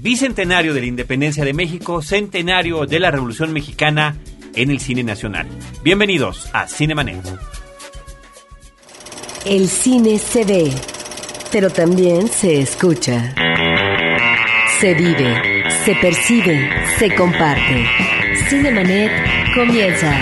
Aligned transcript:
Bicentenario 0.00 0.74
de 0.74 0.80
la 0.80 0.86
Independencia 0.86 1.44
de 1.44 1.52
México, 1.52 2.02
centenario 2.02 2.86
de 2.86 3.00
la 3.00 3.10
Revolución 3.10 3.52
Mexicana 3.52 4.16
en 4.54 4.70
el 4.70 4.78
cine 4.78 5.02
nacional. 5.02 5.48
Bienvenidos 5.82 6.48
a 6.52 6.68
Cinemanet. 6.68 7.24
El 9.44 9.68
cine 9.68 10.18
se 10.18 10.44
ve, 10.44 10.72
pero 11.50 11.70
también 11.70 12.28
se 12.28 12.60
escucha. 12.60 13.34
Se 14.80 14.94
vive, 14.94 15.64
se 15.84 15.94
percibe, 15.96 16.70
se 16.98 17.14
comparte. 17.14 17.84
Cinemanet 18.48 19.10
comienza. 19.54 20.16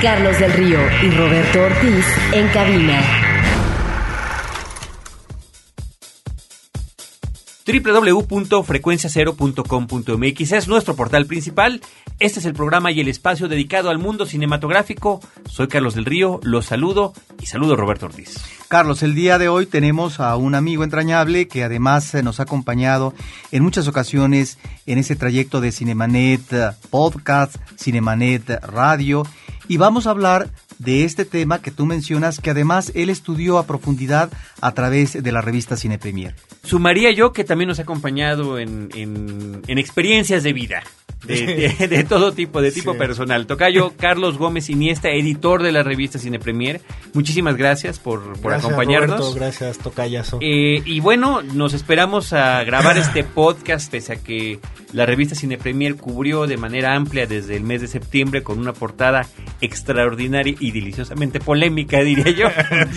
Carlos 0.00 0.38
del 0.38 0.52
Río 0.52 0.78
y 1.02 1.10
Roberto 1.10 1.62
Ortiz 1.62 2.06
en 2.32 2.48
cabina. 2.48 3.23
www.frecuenciacero.com.mx 7.66 10.52
es 10.52 10.68
nuestro 10.68 10.94
portal 10.94 11.24
principal. 11.24 11.80
Este 12.20 12.40
es 12.40 12.44
el 12.44 12.52
programa 12.52 12.92
y 12.92 13.00
el 13.00 13.08
espacio 13.08 13.48
dedicado 13.48 13.88
al 13.88 13.96
mundo 13.98 14.26
cinematográfico. 14.26 15.22
Soy 15.48 15.68
Carlos 15.68 15.94
del 15.94 16.04
Río, 16.04 16.40
los 16.42 16.66
saludo 16.66 17.14
y 17.40 17.46
saludo 17.46 17.72
a 17.72 17.76
Roberto 17.76 18.04
Ortiz. 18.06 18.34
Carlos, 18.68 19.02
el 19.02 19.14
día 19.14 19.38
de 19.38 19.48
hoy 19.48 19.64
tenemos 19.64 20.20
a 20.20 20.36
un 20.36 20.54
amigo 20.54 20.84
entrañable 20.84 21.48
que 21.48 21.64
además 21.64 22.14
eh, 22.14 22.22
nos 22.22 22.38
ha 22.38 22.42
acompañado 22.42 23.14
en 23.50 23.62
muchas 23.62 23.88
ocasiones 23.88 24.58
en 24.84 24.98
ese 24.98 25.16
trayecto 25.16 25.62
de 25.62 25.72
Cinemanet 25.72 26.52
eh, 26.52 26.72
Podcast, 26.90 27.56
Cinemanet 27.78 28.62
Radio 28.62 29.22
y 29.68 29.78
vamos 29.78 30.06
a 30.06 30.10
hablar 30.10 30.50
de 30.78 31.04
este 31.04 31.24
tema 31.24 31.62
que 31.62 31.70
tú 31.70 31.86
mencionas 31.86 32.40
que 32.40 32.50
además 32.50 32.92
él 32.94 33.08
estudió 33.08 33.56
a 33.58 33.66
profundidad 33.66 34.30
a 34.60 34.72
través 34.72 35.22
de 35.22 35.32
la 35.32 35.40
revista 35.40 35.78
Cine 35.78 35.98
Premier. 35.98 36.34
Sumaría 36.64 37.10
yo 37.10 37.32
que 37.32 37.44
también 37.44 37.68
nos 37.68 37.78
ha 37.78 37.82
acompañado 37.82 38.58
en, 38.58 38.88
en, 38.94 39.62
en 39.66 39.78
experiencias 39.78 40.42
de 40.42 40.52
vida. 40.52 40.82
De, 41.26 41.74
de, 41.78 41.88
de, 41.88 42.04
todo 42.04 42.32
tipo, 42.32 42.60
de 42.60 42.70
tipo 42.70 42.92
sí. 42.92 42.98
personal. 42.98 43.46
Tocayo 43.46 43.92
Carlos 43.96 44.38
Gómez 44.38 44.68
Iniesta, 44.68 45.10
editor 45.10 45.62
de 45.62 45.72
la 45.72 45.82
revista 45.82 46.18
Cine 46.18 46.38
Premier. 46.38 46.80
Muchísimas 47.12 47.56
gracias 47.56 47.98
por, 47.98 48.20
por 48.40 48.52
gracias, 48.52 48.64
acompañarnos. 48.64 49.18
Roberto, 49.18 49.34
gracias, 49.34 49.78
Tocayazo. 49.78 50.38
Eh, 50.40 50.82
y 50.84 51.00
bueno, 51.00 51.42
nos 51.42 51.74
esperamos 51.74 52.32
a 52.32 52.62
grabar 52.64 52.98
este 52.98 53.24
podcast, 53.34 53.90
pese 53.90 54.12
a 54.12 54.16
que 54.16 54.58
la 54.92 55.06
revista 55.06 55.34
Cine 55.34 55.58
Premier 55.58 55.96
cubrió 55.96 56.46
de 56.46 56.56
manera 56.56 56.94
amplia 56.94 57.26
desde 57.26 57.56
el 57.56 57.64
mes 57.64 57.80
de 57.80 57.88
septiembre 57.88 58.42
con 58.42 58.58
una 58.58 58.72
portada 58.72 59.26
extraordinaria 59.60 60.54
y 60.60 60.70
deliciosamente 60.70 61.40
polémica, 61.40 62.00
diría 62.00 62.30
yo. 62.30 62.48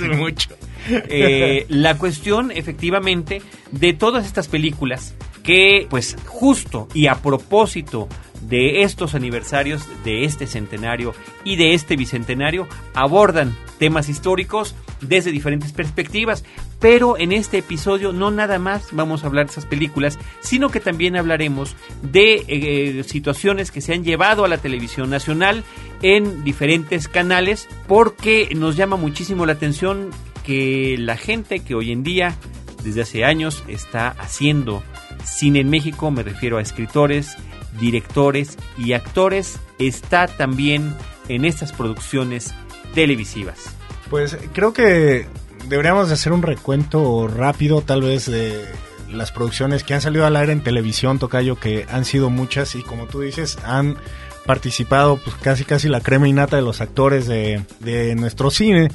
mucho. 0.17 0.49
Eh, 0.89 1.65
la 1.69 1.97
cuestión, 1.97 2.51
efectivamente, 2.51 3.41
de 3.71 3.93
todas 3.93 4.25
estas 4.25 4.47
películas 4.47 5.15
que, 5.43 5.87
pues, 5.89 6.17
justo 6.25 6.87
y 6.93 7.07
a 7.07 7.15
propósito 7.15 8.07
de 8.41 8.83
estos 8.83 9.15
aniversarios, 9.15 9.83
de 10.03 10.23
este 10.23 10.47
centenario 10.47 11.13
y 11.43 11.55
de 11.55 11.73
este 11.73 11.95
bicentenario, 11.95 12.67
abordan 12.93 13.55
temas 13.79 14.09
históricos 14.09 14.75
desde 15.01 15.31
diferentes 15.31 15.71
perspectivas. 15.71 16.43
Pero 16.79 17.17
en 17.17 17.31
este 17.31 17.57
episodio 17.57 18.13
no 18.13 18.29
nada 18.29 18.59
más 18.59 18.89
vamos 18.91 19.23
a 19.23 19.27
hablar 19.27 19.47
de 19.47 19.51
esas 19.51 19.65
películas, 19.65 20.19
sino 20.41 20.69
que 20.69 20.79
también 20.79 21.15
hablaremos 21.15 21.75
de 22.03 22.45
eh, 22.47 23.03
situaciones 23.03 23.71
que 23.71 23.81
se 23.81 23.93
han 23.93 24.03
llevado 24.03 24.45
a 24.45 24.47
la 24.47 24.59
televisión 24.59 25.09
nacional 25.09 25.63
en 26.01 26.43
diferentes 26.43 27.07
canales, 27.07 27.67
porque 27.87 28.49
nos 28.55 28.75
llama 28.75 28.95
muchísimo 28.95 29.45
la 29.45 29.53
atención 29.53 30.11
que 30.43 30.95
la 30.99 31.17
gente 31.17 31.59
que 31.59 31.75
hoy 31.75 31.91
en 31.91 32.03
día, 32.03 32.35
desde 32.83 33.01
hace 33.01 33.25
años, 33.25 33.63
está 33.67 34.09
haciendo 34.09 34.83
cine 35.25 35.59
en 35.59 35.69
México, 35.69 36.11
me 36.11 36.23
refiero 36.23 36.57
a 36.57 36.61
escritores, 36.61 37.37
directores 37.79 38.57
y 38.77 38.93
actores, 38.93 39.59
está 39.79 40.27
también 40.27 40.95
en 41.27 41.45
estas 41.45 41.71
producciones 41.71 42.53
televisivas. 42.93 43.75
Pues 44.09 44.37
creo 44.53 44.73
que 44.73 45.27
deberíamos 45.67 46.07
de 46.07 46.13
hacer 46.13 46.31
un 46.31 46.41
recuento 46.41 47.27
rápido 47.27 47.81
tal 47.81 48.01
vez 48.01 48.25
de 48.25 48.65
las 49.11 49.31
producciones 49.31 49.83
que 49.83 49.93
han 49.93 50.01
salido 50.01 50.25
al 50.25 50.35
aire 50.35 50.53
en 50.53 50.61
televisión, 50.61 51.19
Tocayo, 51.19 51.57
que 51.57 51.85
han 51.89 52.05
sido 52.05 52.29
muchas 52.29 52.75
y 52.75 52.81
como 52.81 53.05
tú 53.05 53.21
dices, 53.21 53.57
han 53.63 53.97
participado 54.45 55.17
pues 55.17 55.35
casi 55.35 55.65
casi 55.65 55.89
la 55.89 56.01
crema 56.01 56.27
innata 56.27 56.55
de 56.55 56.61
los 56.61 56.81
actores 56.81 57.27
de, 57.27 57.63
de 57.79 58.15
nuestro 58.15 58.49
cine. 58.49 58.89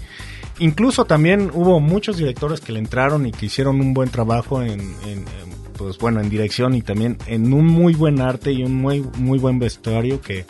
Incluso 0.58 1.04
también 1.04 1.50
hubo 1.52 1.80
muchos 1.80 2.16
directores 2.16 2.60
que 2.60 2.72
le 2.72 2.78
entraron 2.78 3.26
y 3.26 3.32
que 3.32 3.46
hicieron 3.46 3.80
un 3.80 3.94
buen 3.94 4.10
trabajo 4.10 4.62
en, 4.62 4.80
en, 5.06 5.24
pues 5.72 5.98
bueno, 5.98 6.20
en 6.20 6.28
dirección 6.28 6.74
y 6.74 6.82
también 6.82 7.18
en 7.26 7.52
un 7.52 7.66
muy 7.66 7.94
buen 7.94 8.20
arte 8.20 8.52
y 8.52 8.62
un 8.64 8.74
muy, 8.74 9.04
muy 9.18 9.38
buen 9.38 9.58
vestuario 9.58 10.20
que 10.20 10.46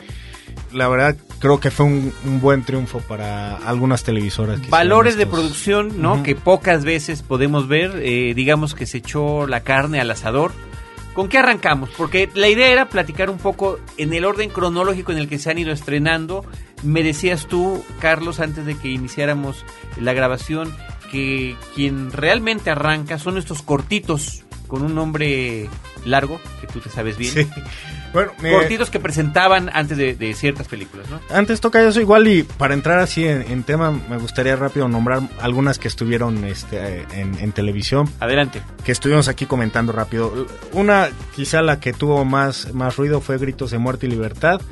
la 0.72 0.88
verdad 0.88 1.16
creo 1.38 1.60
que 1.60 1.70
fue 1.70 1.86
un, 1.86 2.12
un 2.24 2.40
buen 2.40 2.62
triunfo 2.62 3.00
para 3.00 3.56
algunas 3.56 4.04
televisoras. 4.04 4.68
Valores 4.68 5.16
de 5.16 5.26
producción, 5.26 6.00
¿no? 6.00 6.14
Uh 6.14 6.16
-huh. 6.18 6.22
Que 6.22 6.34
pocas 6.34 6.84
veces 6.84 7.22
podemos 7.22 7.68
ver, 7.68 8.00
eh, 8.02 8.32
digamos 8.34 8.74
que 8.74 8.86
se 8.86 8.98
echó 8.98 9.46
la 9.46 9.60
carne 9.60 10.00
al 10.00 10.10
asador. 10.10 10.52
¿Con 11.14 11.28
qué 11.28 11.38
arrancamos? 11.38 11.90
Porque 11.96 12.30
la 12.34 12.48
idea 12.48 12.70
era 12.70 12.88
platicar 12.88 13.28
un 13.28 13.36
poco 13.36 13.78
en 13.98 14.14
el 14.14 14.24
orden 14.24 14.48
cronológico 14.48 15.12
en 15.12 15.18
el 15.18 15.28
que 15.28 15.38
se 15.38 15.50
han 15.50 15.58
ido 15.58 15.72
estrenando. 15.72 16.44
Me 16.82 17.02
decías 17.02 17.46
tú, 17.46 17.84
Carlos, 18.00 18.40
antes 18.40 18.64
de 18.64 18.76
que 18.76 18.88
iniciáramos 18.88 19.64
la 20.00 20.14
grabación, 20.14 20.74
que 21.10 21.54
quien 21.74 22.12
realmente 22.12 22.70
arranca 22.70 23.18
son 23.18 23.36
estos 23.36 23.60
cortitos 23.60 24.44
con 24.72 24.80
un 24.80 24.94
nombre 24.94 25.68
largo, 26.06 26.40
que 26.62 26.66
tú 26.66 26.80
te 26.80 26.88
sabes 26.88 27.18
bien. 27.18 27.34
Sí. 27.34 27.46
Bueno, 28.14 28.32
Cortitos 28.40 28.88
que 28.88 28.98
presentaban 28.98 29.68
antes 29.70 29.98
de, 29.98 30.14
de, 30.14 30.32
ciertas 30.32 30.66
películas, 30.66 31.10
¿no? 31.10 31.20
Antes 31.28 31.60
toca 31.60 31.86
eso 31.86 32.00
igual 32.00 32.26
y 32.26 32.42
para 32.42 32.72
entrar 32.72 32.98
así 32.98 33.26
en, 33.26 33.42
en, 33.50 33.64
tema 33.64 33.90
me 33.90 34.16
gustaría 34.16 34.56
rápido 34.56 34.88
nombrar 34.88 35.20
algunas 35.42 35.78
que 35.78 35.88
estuvieron 35.88 36.42
este, 36.46 37.02
en, 37.12 37.38
en, 37.38 37.52
televisión. 37.52 38.08
Adelante. 38.18 38.62
Que 38.82 38.92
estuvimos 38.92 39.28
aquí 39.28 39.44
comentando 39.44 39.92
rápido. 39.92 40.46
Una, 40.72 41.10
quizá 41.36 41.60
la 41.60 41.78
que 41.78 41.92
tuvo 41.92 42.24
más, 42.24 42.72
más 42.72 42.96
ruido 42.96 43.20
fue 43.20 43.36
Gritos 43.36 43.72
de 43.72 43.78
Muerte 43.78 44.06
y 44.06 44.10
Libertad, 44.10 44.62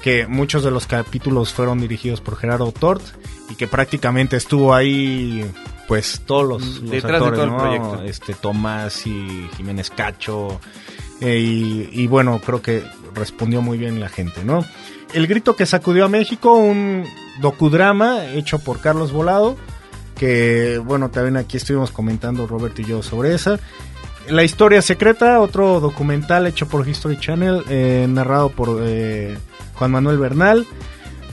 que 0.00 0.28
muchos 0.28 0.62
de 0.62 0.70
los 0.70 0.86
capítulos 0.86 1.52
fueron 1.52 1.80
dirigidos 1.80 2.20
por 2.20 2.36
Gerardo 2.36 2.70
Tort 2.70 3.02
y 3.50 3.56
que 3.56 3.66
prácticamente 3.66 4.36
estuvo 4.36 4.74
ahí 4.74 5.44
pues 5.90 6.20
todos 6.24 6.46
los, 6.46 6.62
los 6.82 6.90
Detrás 6.92 7.14
actores, 7.14 7.32
de 7.32 7.36
todo 7.36 7.46
¿no? 7.46 7.56
el 7.56 7.80
proyecto. 7.80 8.02
Este 8.04 8.34
Tomás 8.34 9.08
y 9.08 9.48
Jiménez 9.56 9.90
Cacho. 9.90 10.60
Eh, 11.20 11.40
y, 11.40 11.90
y, 11.90 12.06
bueno, 12.06 12.40
creo 12.46 12.62
que 12.62 12.84
respondió 13.12 13.60
muy 13.60 13.76
bien 13.76 13.98
la 13.98 14.08
gente, 14.08 14.44
¿no? 14.44 14.64
El 15.12 15.26
grito 15.26 15.56
que 15.56 15.66
sacudió 15.66 16.04
a 16.04 16.08
México, 16.08 16.54
un 16.54 17.04
docudrama 17.40 18.24
hecho 18.26 18.60
por 18.60 18.78
Carlos 18.78 19.10
Volado, 19.10 19.56
que 20.14 20.78
bueno, 20.78 21.10
también 21.10 21.36
aquí 21.36 21.56
estuvimos 21.56 21.90
comentando 21.90 22.46
Roberto 22.46 22.82
y 22.82 22.84
yo 22.84 23.02
sobre 23.02 23.34
esa. 23.34 23.58
La 24.28 24.44
historia 24.44 24.82
secreta, 24.82 25.40
otro 25.40 25.80
documental 25.80 26.46
hecho 26.46 26.68
por 26.68 26.88
History 26.88 27.18
Channel, 27.18 27.64
eh, 27.68 28.06
narrado 28.08 28.50
por 28.50 28.78
eh, 28.80 29.36
Juan 29.74 29.90
Manuel 29.90 30.18
Bernal 30.18 30.68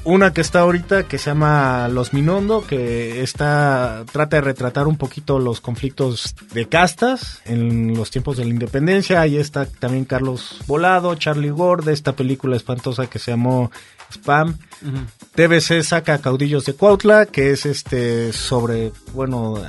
una 0.07 0.31
que 0.31 0.39
está 0.39 0.61
ahorita 0.61 1.03
que 1.03 1.17
se 1.17 1.31
llama 1.31 1.89
Los 1.89 2.13
Minondo, 2.13 2.65
que 2.65 3.21
está 3.21 4.05
trata 4.09 4.37
de 4.37 4.41
retratar 4.41 4.87
un 4.87 4.95
poquito 4.95 5.37
los 5.37 5.59
conflictos 5.59 6.33
de 6.53 6.65
castas 6.65 7.41
en 7.43 7.93
los 7.93 8.09
tiempos 8.09 8.37
de 8.37 8.45
la 8.45 8.51
independencia. 8.51 9.19
Ahí 9.19 9.35
está 9.35 9.65
también 9.65 10.05
Carlos 10.05 10.61
Volado, 10.65 11.13
Charlie 11.15 11.51
Ward, 11.51 11.83
de 11.83 11.91
esta 11.91 12.15
película 12.15 12.55
espantosa 12.55 13.07
que 13.07 13.19
se 13.19 13.31
llamó 13.31 13.69
Spam. 14.09 14.57
Uh 14.81 14.85
-huh. 14.85 15.05
TBC 15.35 15.83
saca 15.83 16.19
Caudillos 16.19 16.63
de 16.63 16.73
Cuautla, 16.73 17.25
que 17.25 17.51
es 17.51 17.65
este 17.65 18.31
sobre, 18.31 18.93
bueno, 19.13 19.61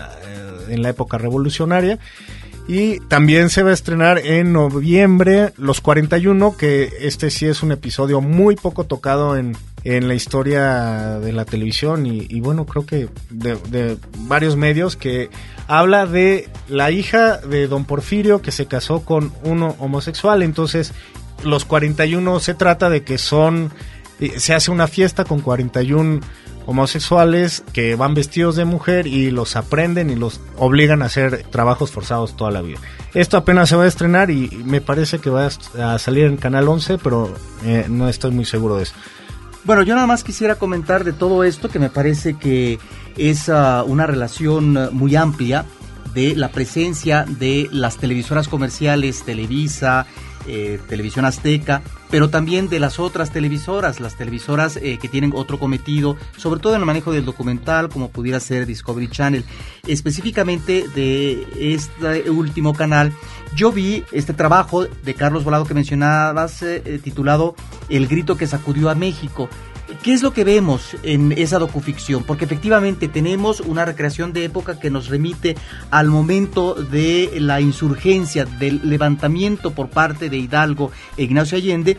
en 0.68 0.82
la 0.82 0.90
época 0.90 1.18
revolucionaria. 1.18 1.98
Y 2.68 3.00
también 3.00 3.48
se 3.48 3.62
va 3.62 3.70
a 3.70 3.72
estrenar 3.72 4.18
en 4.18 4.52
noviembre 4.52 5.54
Los 5.56 5.80
41, 5.80 6.54
que 6.58 6.92
este 7.00 7.30
sí 7.30 7.46
es 7.46 7.62
un 7.62 7.72
episodio 7.72 8.20
muy 8.20 8.56
poco 8.56 8.84
tocado 8.84 9.38
en, 9.38 9.56
en 9.84 10.06
la 10.06 10.14
historia 10.14 11.18
de 11.18 11.32
la 11.32 11.46
televisión 11.46 12.04
y, 12.04 12.40
bueno, 12.40 12.66
creo 12.66 12.84
que 12.84 13.08
de, 13.30 13.56
de, 13.70 13.96
varios 14.18 14.56
medios 14.56 14.96
que 14.96 15.30
habla 15.66 16.04
de 16.04 16.50
la 16.68 16.90
hija 16.90 17.38
de 17.38 17.68
don 17.68 17.86
Porfirio 17.86 18.42
que 18.42 18.52
se 18.52 18.66
casó 18.66 19.00
con 19.00 19.32
uno 19.44 19.74
homosexual. 19.78 20.42
Entonces, 20.42 20.92
Los 21.42 21.64
41 21.64 22.38
se 22.40 22.52
trata 22.52 22.90
de 22.90 23.02
que 23.02 23.16
son, 23.16 23.72
se 24.36 24.52
hace 24.52 24.70
una 24.70 24.88
fiesta 24.88 25.24
con 25.24 25.40
41 25.40 26.20
homosexuales 26.68 27.64
que 27.72 27.94
van 27.94 28.12
vestidos 28.12 28.54
de 28.54 28.66
mujer 28.66 29.06
y 29.06 29.30
los 29.30 29.56
aprenden 29.56 30.10
y 30.10 30.16
los 30.16 30.38
obligan 30.58 31.00
a 31.00 31.06
hacer 31.06 31.44
trabajos 31.44 31.90
forzados 31.90 32.36
toda 32.36 32.50
la 32.50 32.60
vida. 32.60 32.76
Esto 33.14 33.38
apenas 33.38 33.70
se 33.70 33.76
va 33.76 33.84
a 33.84 33.86
estrenar 33.86 34.30
y 34.30 34.50
me 34.66 34.82
parece 34.82 35.18
que 35.18 35.30
va 35.30 35.46
a 35.46 35.98
salir 35.98 36.26
en 36.26 36.36
Canal 36.36 36.68
11, 36.68 36.98
pero 36.98 37.32
eh, 37.64 37.86
no 37.88 38.06
estoy 38.06 38.32
muy 38.32 38.44
seguro 38.44 38.76
de 38.76 38.82
eso. 38.82 38.92
Bueno, 39.64 39.82
yo 39.82 39.94
nada 39.94 40.06
más 40.06 40.22
quisiera 40.22 40.56
comentar 40.56 41.04
de 41.04 41.14
todo 41.14 41.42
esto 41.42 41.70
que 41.70 41.78
me 41.78 41.88
parece 41.88 42.34
que 42.34 42.78
es 43.16 43.48
uh, 43.48 43.82
una 43.86 44.06
relación 44.06 44.90
muy 44.92 45.16
amplia 45.16 45.64
de 46.12 46.36
la 46.36 46.50
presencia 46.50 47.24
de 47.26 47.70
las 47.72 47.96
televisoras 47.96 48.46
comerciales, 48.46 49.24
Televisa, 49.24 50.06
eh, 50.48 50.80
Televisión 50.88 51.24
Azteca, 51.24 51.82
pero 52.10 52.30
también 52.30 52.68
de 52.68 52.80
las 52.80 52.98
otras 52.98 53.30
televisoras, 53.30 54.00
las 54.00 54.16
televisoras 54.16 54.76
eh, 54.76 54.98
que 55.00 55.08
tienen 55.08 55.32
otro 55.34 55.58
cometido, 55.58 56.16
sobre 56.36 56.60
todo 56.60 56.74
en 56.74 56.80
el 56.80 56.86
manejo 56.86 57.12
del 57.12 57.24
documental, 57.24 57.88
como 57.88 58.10
pudiera 58.10 58.40
ser 58.40 58.66
Discovery 58.66 59.08
Channel. 59.08 59.44
Específicamente 59.86 60.86
de 60.94 61.46
este 61.74 62.30
último 62.30 62.74
canal, 62.74 63.12
yo 63.54 63.72
vi 63.72 64.04
este 64.12 64.32
trabajo 64.32 64.84
de 64.86 65.14
Carlos 65.14 65.44
Volado 65.44 65.64
que 65.64 65.74
mencionabas, 65.74 66.62
eh, 66.62 67.00
titulado 67.02 67.54
El 67.88 68.06
grito 68.06 68.36
que 68.36 68.46
sacudió 68.46 68.90
a 68.90 68.94
México. 68.94 69.48
¿Qué 70.02 70.12
es 70.12 70.22
lo 70.22 70.32
que 70.32 70.44
vemos 70.44 70.96
en 71.02 71.32
esa 71.32 71.58
docuficción? 71.58 72.22
Porque 72.22 72.44
efectivamente 72.44 73.08
tenemos 73.08 73.60
una 73.60 73.84
recreación 73.84 74.32
de 74.32 74.44
época 74.44 74.78
que 74.78 74.90
nos 74.90 75.08
remite 75.08 75.56
al 75.90 76.06
momento 76.06 76.74
de 76.74 77.32
la 77.40 77.60
insurgencia, 77.60 78.44
del 78.44 78.80
levantamiento 78.84 79.72
por 79.72 79.88
parte 79.88 80.30
de 80.30 80.38
Hidalgo 80.38 80.92
e 81.16 81.24
Ignacio 81.24 81.58
Allende 81.58 81.98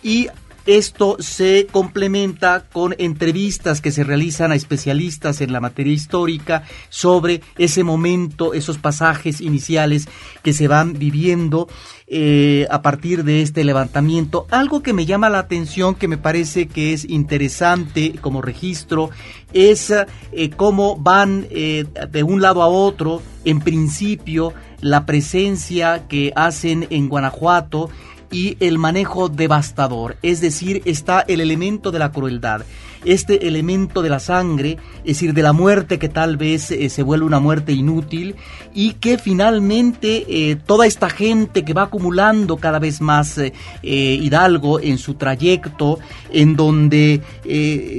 y 0.00 0.28
esto 0.66 1.16
se 1.18 1.66
complementa 1.70 2.64
con 2.72 2.94
entrevistas 2.98 3.80
que 3.80 3.90
se 3.90 4.04
realizan 4.04 4.52
a 4.52 4.54
especialistas 4.54 5.40
en 5.40 5.52
la 5.52 5.60
materia 5.60 5.92
histórica 5.92 6.64
sobre 6.88 7.40
ese 7.58 7.84
momento, 7.84 8.54
esos 8.54 8.78
pasajes 8.78 9.40
iniciales 9.40 10.08
que 10.42 10.52
se 10.52 10.68
van 10.68 10.92
viviendo 10.94 11.68
eh, 12.06 12.66
a 12.70 12.82
partir 12.82 13.24
de 13.24 13.40
este 13.42 13.64
levantamiento. 13.64 14.46
Algo 14.50 14.82
que 14.82 14.92
me 14.92 15.06
llama 15.06 15.30
la 15.30 15.38
atención, 15.38 15.94
que 15.94 16.08
me 16.08 16.18
parece 16.18 16.66
que 16.66 16.92
es 16.92 17.04
interesante 17.04 18.14
como 18.20 18.42
registro, 18.42 19.10
es 19.52 19.90
eh, 19.90 20.50
cómo 20.56 20.96
van 20.96 21.46
eh, 21.50 21.86
de 22.10 22.22
un 22.22 22.42
lado 22.42 22.62
a 22.62 22.68
otro, 22.68 23.22
en 23.44 23.60
principio, 23.60 24.52
la 24.80 25.06
presencia 25.06 26.06
que 26.08 26.32
hacen 26.34 26.86
en 26.90 27.08
Guanajuato 27.08 27.90
y 28.30 28.56
el 28.60 28.78
manejo 28.78 29.28
devastador, 29.28 30.16
es 30.22 30.40
decir, 30.40 30.82
está 30.84 31.20
el 31.20 31.40
elemento 31.40 31.90
de 31.90 31.98
la 31.98 32.12
crueldad 32.12 32.64
este 33.04 33.46
elemento 33.46 34.02
de 34.02 34.08
la 34.08 34.20
sangre, 34.20 34.78
es 34.98 35.16
decir, 35.16 35.34
de 35.34 35.42
la 35.42 35.52
muerte 35.52 35.98
que 35.98 36.08
tal 36.08 36.36
vez 36.36 36.70
eh, 36.70 36.88
se 36.88 37.02
vuelve 37.02 37.26
una 37.26 37.40
muerte 37.40 37.72
inútil 37.72 38.36
y 38.74 38.94
que 38.94 39.18
finalmente 39.18 40.24
eh, 40.28 40.56
toda 40.56 40.86
esta 40.86 41.10
gente 41.10 41.64
que 41.64 41.74
va 41.74 41.82
acumulando 41.82 42.56
cada 42.56 42.78
vez 42.78 43.00
más 43.00 43.38
eh, 43.38 43.52
Hidalgo 43.82 44.80
en 44.80 44.98
su 44.98 45.14
trayecto, 45.14 45.98
en 46.32 46.56
donde 46.56 47.22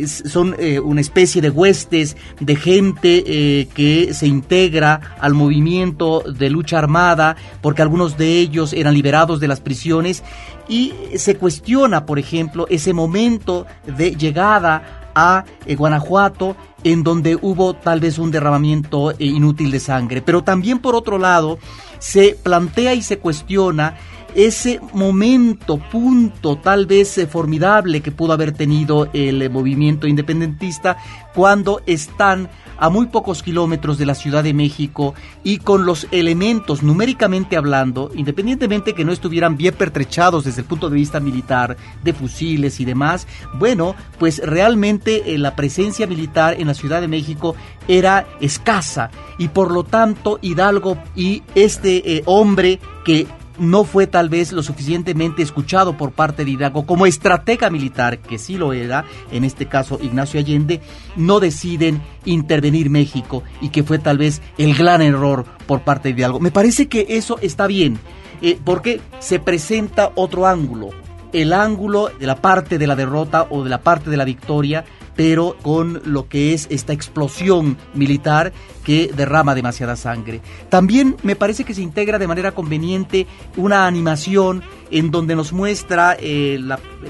son 0.05 0.55
una 0.83 1.01
especie 1.01 1.41
de 1.41 1.49
huestes 1.49 2.15
de 2.39 2.55
gente 2.55 3.67
que 3.73 4.13
se 4.13 4.27
integra 4.27 5.15
al 5.19 5.33
movimiento 5.33 6.21
de 6.21 6.49
lucha 6.49 6.77
armada, 6.77 7.35
porque 7.61 7.81
algunos 7.81 8.17
de 8.17 8.39
ellos 8.39 8.73
eran 8.73 8.93
liberados 8.93 9.39
de 9.39 9.47
las 9.47 9.59
prisiones 9.59 10.23
y 10.71 10.93
se 11.17 11.35
cuestiona, 11.35 12.05
por 12.05 12.17
ejemplo, 12.17 12.65
ese 12.69 12.93
momento 12.93 13.65
de 13.85 14.15
llegada 14.15 15.11
a 15.13 15.43
eh, 15.65 15.75
Guanajuato 15.75 16.55
en 16.85 17.03
donde 17.03 17.37
hubo 17.39 17.73
tal 17.73 17.99
vez 17.99 18.17
un 18.17 18.31
derramamiento 18.31 19.11
eh, 19.11 19.15
inútil 19.19 19.69
de 19.69 19.81
sangre. 19.81 20.21
Pero 20.21 20.45
también 20.45 20.79
por 20.79 20.95
otro 20.95 21.17
lado 21.17 21.59
se 21.99 22.37
plantea 22.41 22.93
y 22.93 23.01
se 23.01 23.19
cuestiona 23.19 23.97
ese 24.33 24.79
momento, 24.93 25.77
punto 25.77 26.57
tal 26.57 26.85
vez 26.85 27.17
eh, 27.17 27.27
formidable 27.27 27.99
que 27.99 28.13
pudo 28.13 28.31
haber 28.31 28.53
tenido 28.53 29.09
el 29.11 29.49
movimiento 29.49 30.07
independentista 30.07 30.95
cuando 31.35 31.81
están 31.85 32.49
a 32.81 32.89
muy 32.89 33.05
pocos 33.05 33.43
kilómetros 33.43 33.99
de 33.99 34.07
la 34.07 34.15
Ciudad 34.15 34.43
de 34.43 34.55
México 34.55 35.13
y 35.43 35.59
con 35.59 35.85
los 35.85 36.07
elementos 36.09 36.81
numéricamente 36.81 37.55
hablando, 37.55 38.11
independientemente 38.15 38.93
que 38.93 39.05
no 39.05 39.11
estuvieran 39.11 39.55
bien 39.55 39.75
pertrechados 39.75 40.45
desde 40.45 40.61
el 40.61 40.67
punto 40.67 40.89
de 40.89 40.95
vista 40.95 41.19
militar, 41.19 41.77
de 42.03 42.11
fusiles 42.11 42.79
y 42.79 42.85
demás, 42.85 43.27
bueno, 43.53 43.95
pues 44.17 44.41
realmente 44.43 45.33
eh, 45.33 45.37
la 45.37 45.55
presencia 45.55 46.07
militar 46.07 46.55
en 46.59 46.67
la 46.67 46.73
Ciudad 46.73 47.01
de 47.01 47.07
México 47.07 47.55
era 47.87 48.27
escasa 48.39 49.11
y 49.37 49.49
por 49.49 49.71
lo 49.71 49.83
tanto 49.83 50.39
Hidalgo 50.41 50.97
y 51.15 51.43
este 51.53 52.17
eh, 52.17 52.23
hombre 52.25 52.79
que 53.05 53.27
no 53.61 53.83
fue 53.83 54.07
tal 54.07 54.27
vez 54.27 54.51
lo 54.51 54.63
suficientemente 54.63 55.43
escuchado 55.43 55.95
por 55.95 56.13
parte 56.13 56.43
de 56.43 56.51
Hidalgo 56.51 56.87
como 56.87 57.05
estratega 57.05 57.69
militar, 57.69 58.17
que 58.17 58.39
sí 58.39 58.57
lo 58.57 58.73
era, 58.73 59.05
en 59.31 59.43
este 59.43 59.67
caso 59.67 59.99
Ignacio 60.01 60.39
Allende, 60.39 60.81
no 61.15 61.39
deciden 61.39 62.01
intervenir 62.25 62.89
México 62.89 63.43
y 63.61 63.69
que 63.69 63.83
fue 63.83 63.99
tal 63.99 64.17
vez 64.17 64.41
el 64.57 64.73
gran 64.73 65.03
error 65.03 65.45
por 65.67 65.81
parte 65.81 66.09
de 66.09 66.19
Hidalgo. 66.19 66.39
Me 66.39 66.49
parece 66.49 66.87
que 66.87 67.05
eso 67.09 67.37
está 67.39 67.67
bien, 67.67 67.99
eh, 68.41 68.59
porque 68.65 68.99
se 69.19 69.39
presenta 69.39 70.11
otro 70.15 70.47
ángulo, 70.47 70.89
el 71.31 71.53
ángulo 71.53 72.09
de 72.19 72.25
la 72.25 72.37
parte 72.37 72.79
de 72.79 72.87
la 72.87 72.95
derrota 72.95 73.45
o 73.51 73.63
de 73.63 73.69
la 73.69 73.81
parte 73.81 74.09
de 74.09 74.17
la 74.17 74.25
victoria 74.25 74.85
pero 75.15 75.55
con 75.61 76.01
lo 76.05 76.27
que 76.27 76.53
es 76.53 76.67
esta 76.69 76.93
explosión 76.93 77.77
militar 77.93 78.53
que 78.83 79.11
derrama 79.15 79.55
demasiada 79.55 79.95
sangre. 79.95 80.41
También 80.69 81.15
me 81.23 81.35
parece 81.35 81.63
que 81.63 81.73
se 81.73 81.81
integra 81.81 82.17
de 82.17 82.27
manera 82.27 82.53
conveniente 82.53 83.27
una 83.57 83.85
animación 83.85 84.63
en 84.89 85.11
donde 85.11 85.35
nos 85.35 85.53
muestra 85.53 86.17
eh, 86.19 86.59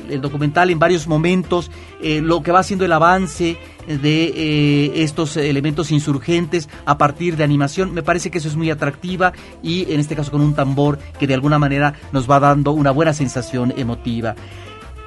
el 0.09 0.21
documental 0.21 0.69
en 0.69 0.79
varios 0.79 1.07
momentos 1.07 1.71
eh, 2.01 2.21
lo 2.21 2.43
que 2.43 2.51
va 2.51 2.59
haciendo 2.59 2.85
el 2.85 2.91
avance 2.91 3.57
de 3.87 4.23
eh, 4.35 5.03
estos 5.03 5.37
elementos 5.37 5.91
insurgentes 5.91 6.69
a 6.85 6.97
partir 6.97 7.37
de 7.37 7.43
animación. 7.43 7.93
Me 7.93 8.03
parece 8.03 8.29
que 8.29 8.37
eso 8.37 8.47
es 8.47 8.55
muy 8.55 8.69
atractiva 8.69 9.33
y 9.63 9.91
en 9.91 9.99
este 9.99 10.15
caso 10.15 10.31
con 10.31 10.41
un 10.41 10.53
tambor 10.53 10.99
que 11.19 11.27
de 11.27 11.33
alguna 11.33 11.59
manera 11.59 11.93
nos 12.11 12.29
va 12.29 12.39
dando 12.39 12.71
una 12.71 12.91
buena 12.91 13.13
sensación 13.13 13.73
emotiva. 13.77 14.35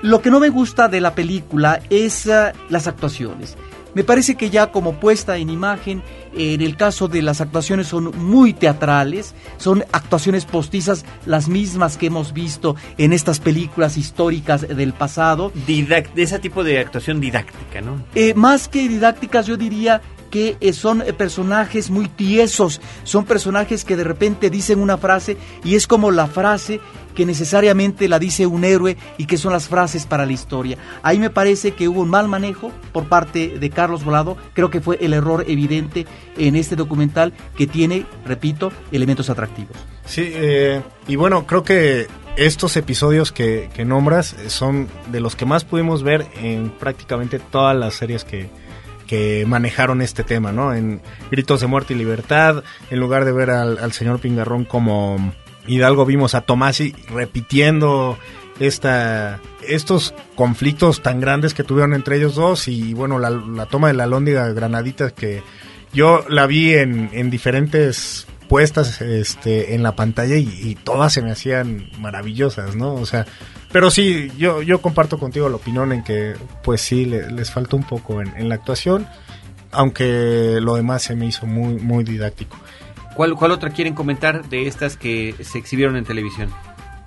Lo 0.05 0.21
que 0.21 0.31
no 0.31 0.39
me 0.39 0.51
gusta 0.51 0.87
de 0.89 1.01
la 1.01 1.15
película 1.15 1.81
es 1.89 2.27
uh, 2.27 2.53
las 2.69 2.87
actuaciones. 2.87 3.57
Me 3.95 4.05
parece 4.05 4.35
que 4.35 4.51
ya 4.51 4.71
como 4.71 5.01
puesta 5.01 5.39
en 5.39 5.49
imagen, 5.49 6.03
en 6.37 6.61
el 6.61 6.77
caso 6.77 7.09
de 7.09 7.23
las 7.23 7.41
actuaciones 7.41 7.87
son 7.87 8.15
muy 8.19 8.53
teatrales, 8.53 9.35
son 9.57 9.83
actuaciones 9.93 10.45
postizas, 10.45 11.07
las 11.25 11.49
mismas 11.49 11.97
que 11.97 12.09
hemos 12.09 12.35
visto 12.35 12.77
en 12.99 13.15
estas 13.15 13.41
películas 13.41 13.97
históricas 13.97 14.69
del 14.69 14.93
pasado. 14.93 15.53
de 15.55 16.07
ese 16.17 16.39
tipo 16.39 16.63
de 16.65 16.81
actuación 16.81 17.19
didáctica, 17.19 17.81
¿no? 17.81 18.05
Eh, 18.15 18.35
más 18.35 18.69
que 18.69 18.87
didácticas, 18.87 19.47
yo 19.47 19.57
diría 19.57 20.03
que 20.35 20.57
eh, 20.59 20.73
son 20.73 21.01
eh, 21.01 21.13
personajes 21.13 21.91
muy 21.91 22.09
tiesos, 22.09 22.81
son 23.05 23.25
personajes 23.25 23.85
que 23.85 23.95
de 23.95 24.03
repente 24.03 24.51
dicen 24.51 24.81
una 24.81 24.99
frase 24.99 25.37
y 25.63 25.77
es 25.77 25.87
como 25.87 26.11
la 26.11 26.27
frase 26.27 26.81
que 27.15 27.25
necesariamente 27.25 28.09
la 28.09 28.19
dice 28.19 28.45
un 28.45 28.65
héroe 28.65 28.97
y 29.17 29.27
que 29.27 29.37
son 29.37 29.53
las 29.53 29.69
frases 29.69 30.07
para 30.07 30.27
la 30.27 30.33
historia. 30.33 30.77
Ahí 31.05 31.21
me 31.21 31.31
parece 31.31 31.71
que 31.71 31.87
hubo 31.87 32.01
un 32.01 32.11
mal 32.11 32.27
manejo 32.27 32.73
por 32.91 33.05
parte 33.05 33.61
de 33.61 33.71
Carlos 33.71 34.03
Volado, 34.03 34.37
creo 34.55 34.71
que 34.71 34.81
fue 34.81 34.99
el 35.01 35.13
error 35.13 35.45
evidente 35.47 36.05
en 36.37 36.57
este 36.57 36.75
documental 36.75 37.33
que 37.57 37.69
tiene, 37.69 38.05
repito, 38.27 38.73
elementos 38.91 39.31
atractivos. 39.31 39.77
Sí, 40.05 40.33
eh, 40.35 40.83
y 41.07 41.15
bueno, 41.15 41.47
creo 41.47 41.63
que 41.63 42.09
estos 42.37 42.77
episodios 42.77 43.31
que, 43.31 43.71
que 43.73 43.85
nombras 43.85 44.35
son 44.49 44.89
de 45.13 45.21
los 45.21 45.37
que 45.37 45.47
más 45.47 45.63
pudimos 45.63 46.03
ver 46.03 46.27
en 46.43 46.71
prácticamente 46.71 47.39
todas 47.39 47.77
las 47.77 47.95
series 47.95 48.25
que, 48.25 48.51
que 49.07 49.45
manejaron 49.47 50.03
este 50.03 50.25
tema, 50.25 50.53
¿no? 50.53 50.75
En 50.75 51.01
Gritos 51.31 51.61
de 51.61 51.67
Muerte 51.67 51.95
y 51.95 51.97
Libertad, 51.97 52.63
en 52.91 53.01
lugar 53.01 53.25
de 53.25 53.33
ver 53.33 53.51
al, 53.51 53.93
señor 53.93 54.21
Pingarrón 54.21 54.65
como 54.65 55.33
Hidalgo 55.67 56.05
vimos 56.05 56.35
a 56.35 56.43
Tomasi 56.43 56.95
repitiendo 57.09 58.19
esta, 58.61 59.41
estos 59.67 60.15
conflictos 60.35 61.03
tan 61.03 61.21
grandes 61.21 61.55
que 61.55 61.65
tuvieron 61.65 61.95
entre 61.95 62.17
ellos 62.17 62.35
dos 62.35 62.69
y 62.69 62.95
bueno, 62.95 63.19
la, 63.19 63.67
toma 63.67 63.89
de 63.89 63.95
la 63.95 64.07
Lóndiga 64.07 64.49
Granaditas 64.53 65.13
que 65.13 65.43
yo 65.93 66.25
la 66.29 66.47
vi 66.47 66.75
en, 66.75 67.11
en 67.13 67.31
diferentes 67.31 68.27
puestas 68.49 69.01
este, 69.01 69.75
en 69.75 69.83
la 69.83 69.97
pantalla 69.97 70.37
y, 70.37 70.77
todas 70.85 71.13
se 71.13 71.23
me 71.23 71.31
hacían 71.31 71.89
maravillosas, 71.99 72.77
¿no? 72.77 72.95
O 72.95 73.07
sea, 73.07 73.27
pero 73.75 73.91
sí, 73.91 74.31
yo, 74.39 74.63
yo 74.63 74.81
comparto 74.81 75.19
contigo 75.19 75.49
la 75.49 75.57
opinión 75.57 75.91
en 75.91 76.05
que 76.05 76.35
pues 76.63 76.81
sí, 76.81 77.07
les 77.07 77.51
faltó 77.51 77.77
un 77.77 77.83
poco 77.83 78.23
en, 78.23 78.29
en 78.37 78.49
la 78.49 78.55
actuación, 78.55 79.09
aunque 79.73 80.59
lo 80.61 80.77
demás 80.77 81.03
se 81.03 81.17
me 81.17 81.27
hizo 81.27 81.45
muy, 81.45 81.75
muy 81.75 82.05
didáctico. 82.05 82.57
¿Cuál, 83.17 83.35
¿Cuál 83.35 83.51
otra 83.51 83.71
quieren 83.71 83.93
comentar 83.95 84.49
de 84.49 84.69
estas 84.69 84.97
que 84.97 85.35
se 85.41 85.59
exhibieron 85.59 85.97
en 85.97 86.05
televisión? 86.05 86.51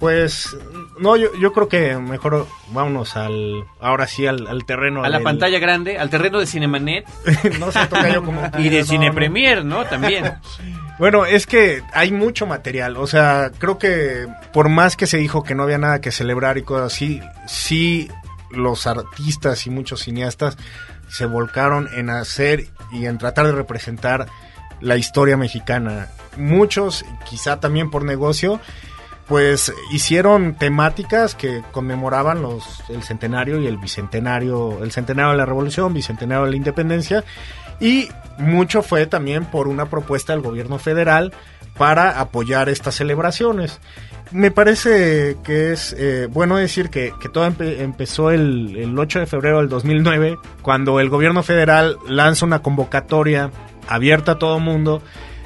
Pues 0.01 0.57
no, 0.99 1.15
yo, 1.15 1.29
yo 1.39 1.53
creo 1.53 1.69
que 1.69 1.95
mejor 1.99 2.45
vámonos 2.73 3.15
al, 3.15 3.63
ahora 3.79 4.05
sí 4.05 4.27
al, 4.27 4.65
terreno. 4.65 5.05
A 5.05 5.09
la 5.09 5.21
pantalla 5.21 5.59
grande, 5.59 5.97
al 5.97 6.09
terreno 6.09 6.37
de 6.37 6.47
Cinemanet. 6.47 7.05
no 7.61 7.71
sé, 7.71 7.79
toca 7.87 8.13
yo 8.13 8.25
como... 8.25 8.41
y 8.57 8.67
de 8.67 8.83
Cine 8.83 9.13
Premier, 9.13 9.63
¿no? 9.63 9.85
También. 9.85 10.33
bueno, 10.99 11.25
es 11.25 11.45
que 11.45 11.83
hay 11.93 12.11
mucho 12.11 12.45
material, 12.47 12.97
o 12.97 13.07
sea, 13.07 13.51
creo 13.57 13.77
que 13.77 14.27
por 14.51 14.69
más 14.69 14.95
que 14.95 15.07
se 15.07 15.17
dijo 15.17 15.43
que 15.43 15.55
no 15.55 15.63
había 15.63 15.77
nada 15.77 16.01
que 16.01 16.11
celebrar 16.11 16.57
y 16.57 16.63
cosas 16.63 16.93
así, 16.93 17.21
sí 17.47 18.09
los 18.49 18.87
artistas 18.87 19.67
y 19.67 19.69
muchos 19.69 20.01
cineastas 20.01 20.57
se 21.09 21.25
volcaron 21.25 21.89
en 21.93 22.09
hacer 22.09 22.67
y 22.91 23.05
en 23.05 23.17
tratar 23.17 23.45
de 23.45 23.51
representar 23.51 24.27
la 24.81 24.97
historia 24.97 25.37
mexicana. 25.37 26.09
Muchos, 26.37 27.05
quizá 27.29 27.59
también 27.59 27.89
por 27.89 28.03
negocio, 28.03 28.59
pues 29.27 29.73
hicieron 29.91 30.55
temáticas 30.55 31.35
que 31.35 31.63
conmemoraban 31.71 32.41
los 32.41 32.63
el 32.89 33.03
centenario 33.03 33.59
y 33.59 33.67
el 33.67 33.77
bicentenario, 33.77 34.83
el 34.83 34.91
centenario 34.91 35.31
de 35.31 35.37
la 35.37 35.45
Revolución, 35.45 35.93
bicentenario 35.93 36.45
de 36.45 36.51
la 36.51 36.57
Independencia 36.57 37.23
y 37.79 38.09
mucho 38.37 38.81
fue 38.81 39.05
también 39.05 39.45
por 39.45 39.67
una 39.67 39.89
propuesta 39.89 40.33
del 40.33 40.41
gobierno 40.41 40.79
federal 40.79 41.33
para 41.77 42.19
apoyar 42.19 42.69
estas 42.69 42.95
celebraciones. 42.95 43.79
Me 44.31 44.51
parece 44.51 45.37
que 45.43 45.71
es 45.71 45.95
eh, 45.97 46.27
bueno 46.29 46.57
decir 46.57 46.89
que, 46.89 47.13
todo 47.31 47.45
empezó 47.45 48.31
el, 48.31 48.75
el 48.75 48.97
8 48.97 49.19
de 49.19 49.25
febrero 49.25 49.59
del 49.59 49.69
2009, 49.69 50.37
cuando 50.61 50.99
el 50.99 51.09
gobierno 51.09 51.43
federal 51.43 51.97
lanza 52.07 52.45
una 52.45 52.61
convocatoria 52.61 53.51
abierta 53.87 54.33
a 54.33 54.39
todo 54.39 54.59
mundo, 54.59 55.01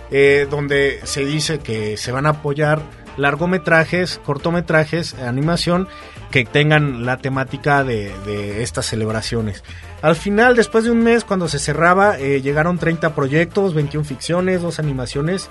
eh, 0.10 0.48
donde 0.50 1.00
se 1.04 1.26
dice 1.26 1.60
que 1.60 1.96
se 1.96 2.12
van 2.12 2.26
a 2.26 2.30
apoyar 2.30 2.82
largometrajes, 3.18 4.20
cortometrajes, 4.24 5.14
animación 5.16 5.88
que 6.32 6.46
tengan 6.46 7.06
la 7.06 7.18
temática 7.18 7.84
de, 7.84 8.64
estas 8.64 8.86
celebraciones. 8.88 9.64
Al 10.02 10.16
final, 10.16 10.56
después 10.56 10.86
de 10.86 10.92
un 10.92 11.04
mes, 11.04 11.24
cuando 11.24 11.48
se 11.48 11.60
cerraba, 11.60 12.18
eh, 12.18 12.42
llegaron 12.42 12.78
30 12.80 13.14
proyectos, 13.14 13.74
21 13.74 14.06
ficciones, 14.06 14.62
2 14.62 14.80
animaciones 14.80 15.50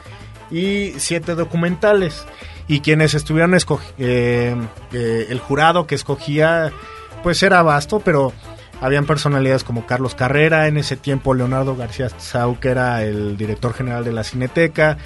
y 0.50 0.93
7 0.97 1.35
documentales. 1.35 2.25
Y 2.67 2.81
quienes 2.81 3.14
estuvieron 3.14 3.55
eh, 3.55 4.57
eh, 4.93 5.26
el 5.29 5.38
jurado 5.40 5.87
que 5.87 5.95
escogía, 5.95 6.73
pues 7.23 7.43
era 7.43 7.62
vasto, 7.62 8.00
pero 8.00 8.33
habían 8.81 9.07
personalidades 9.07 9.64
como 9.64 9.87
Carlos 9.87 10.14
Carrera, 10.14 10.67
en 10.67 10.79
ese 10.79 10.97
tiempo 10.97 11.35
Leonardo 11.35 11.76
García 11.76 12.09
Sau, 12.19 12.59
que 12.59 12.71
era 12.71 13.05
el 13.05 13.37
director 13.37 13.75
general 13.75 14.05
de 14.05 14.12
la 14.12 14.25
Cineteca, 14.25 14.97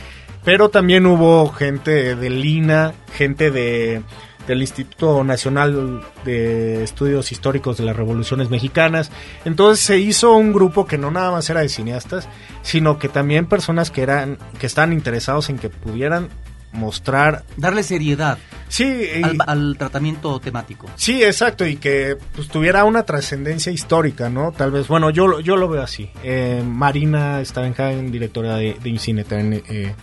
pero 0.44 0.68
también 0.68 1.06
hubo 1.06 1.50
gente 1.50 2.16
de 2.16 2.30
Lina, 2.30 2.94
gente 3.12 3.50
de 3.50 4.02
del 4.46 4.60
Instituto 4.60 5.24
Nacional 5.24 6.02
de 6.24 6.82
Estudios 6.82 7.32
Históricos 7.32 7.78
de 7.78 7.84
las 7.84 7.96
Revoluciones 7.96 8.50
Mexicanas. 8.50 9.10
Entonces 9.44 9.84
se 9.84 9.98
hizo 9.98 10.34
un 10.34 10.52
grupo 10.52 10.86
que 10.86 10.98
no 10.98 11.10
nada 11.10 11.30
más 11.30 11.48
era 11.50 11.60
de 11.60 11.68
cineastas, 11.68 12.28
sino 12.62 12.98
que 12.98 13.08
también 13.08 13.46
personas 13.46 13.90
que 13.90 14.02
eran 14.02 14.38
que 14.58 14.66
estaban 14.66 14.92
interesados 14.92 15.48
en 15.48 15.58
que 15.58 15.70
pudieran 15.70 16.28
mostrar 16.72 17.44
darle 17.56 17.84
seriedad 17.84 18.36
sí 18.66 19.06
al, 19.46 19.76
tratamiento 19.78 20.40
temático. 20.40 20.88
Sí 20.96 21.22
exacto 21.22 21.64
y 21.64 21.76
que 21.76 22.16
pues, 22.34 22.48
tuviera 22.48 22.82
una 22.84 23.04
trascendencia 23.04 23.70
histórica 23.70 24.28
no 24.28 24.50
tal 24.50 24.72
vez 24.72 24.88
bueno 24.88 25.10
yo 25.10 25.38
yo 25.38 25.56
lo 25.56 25.68
veo 25.68 25.82
así. 25.82 26.10
Eh, 26.24 26.64
Marina 26.66 27.44
Stavenhagen 27.44 28.10
directora 28.10 28.56
de, 28.56 28.76
de 28.82 28.88
Incine 28.90 29.22
también 29.22 29.62
eh, 29.68 29.94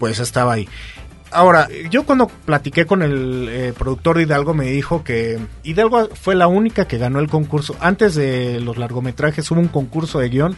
pues 0.00 0.18
estaba 0.18 0.54
ahí. 0.54 0.68
Ahora, 1.32 1.68
yo 1.90 2.04
cuando 2.04 2.26
platiqué 2.26 2.86
con 2.86 3.02
el 3.02 3.48
eh, 3.48 3.72
productor 3.78 4.16
de 4.16 4.24
Hidalgo 4.24 4.52
me 4.52 4.66
dijo 4.66 5.04
que 5.04 5.38
Hidalgo 5.62 6.08
fue 6.14 6.34
la 6.34 6.48
única 6.48 6.88
que 6.88 6.98
ganó 6.98 7.20
el 7.20 7.28
concurso. 7.28 7.76
Antes 7.78 8.16
de 8.16 8.58
los 8.58 8.78
largometrajes 8.78 9.48
hubo 9.52 9.60
un 9.60 9.68
concurso 9.68 10.18
de 10.18 10.28
guion 10.28 10.56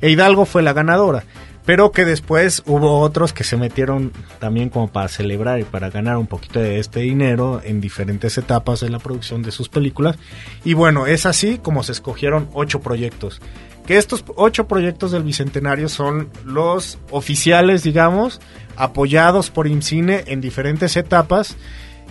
e 0.00 0.10
Hidalgo 0.10 0.44
fue 0.44 0.62
la 0.62 0.72
ganadora. 0.74 1.24
Pero 1.64 1.92
que 1.92 2.04
después 2.04 2.62
hubo 2.66 2.98
otros 3.00 3.32
que 3.32 3.44
se 3.44 3.56
metieron 3.56 4.12
también 4.40 4.68
como 4.68 4.88
para 4.88 5.08
celebrar 5.08 5.60
y 5.60 5.64
para 5.64 5.90
ganar 5.90 6.16
un 6.16 6.26
poquito 6.26 6.58
de 6.58 6.80
este 6.80 7.00
dinero 7.00 7.60
en 7.64 7.80
diferentes 7.80 8.36
etapas 8.36 8.80
de 8.80 8.90
la 8.90 8.98
producción 8.98 9.42
de 9.42 9.52
sus 9.52 9.68
películas. 9.68 10.18
Y 10.64 10.74
bueno, 10.74 11.06
es 11.06 11.24
así 11.24 11.58
como 11.58 11.84
se 11.84 11.92
escogieron 11.92 12.48
ocho 12.52 12.80
proyectos 12.80 13.40
que 13.86 13.96
estos 13.96 14.24
ocho 14.36 14.68
proyectos 14.68 15.12
del 15.12 15.22
Bicentenario 15.22 15.88
son 15.88 16.30
los 16.44 16.98
oficiales, 17.10 17.82
digamos, 17.82 18.40
apoyados 18.76 19.50
por 19.50 19.66
IMCINE 19.66 20.24
en 20.26 20.40
diferentes 20.40 20.96
etapas 20.96 21.56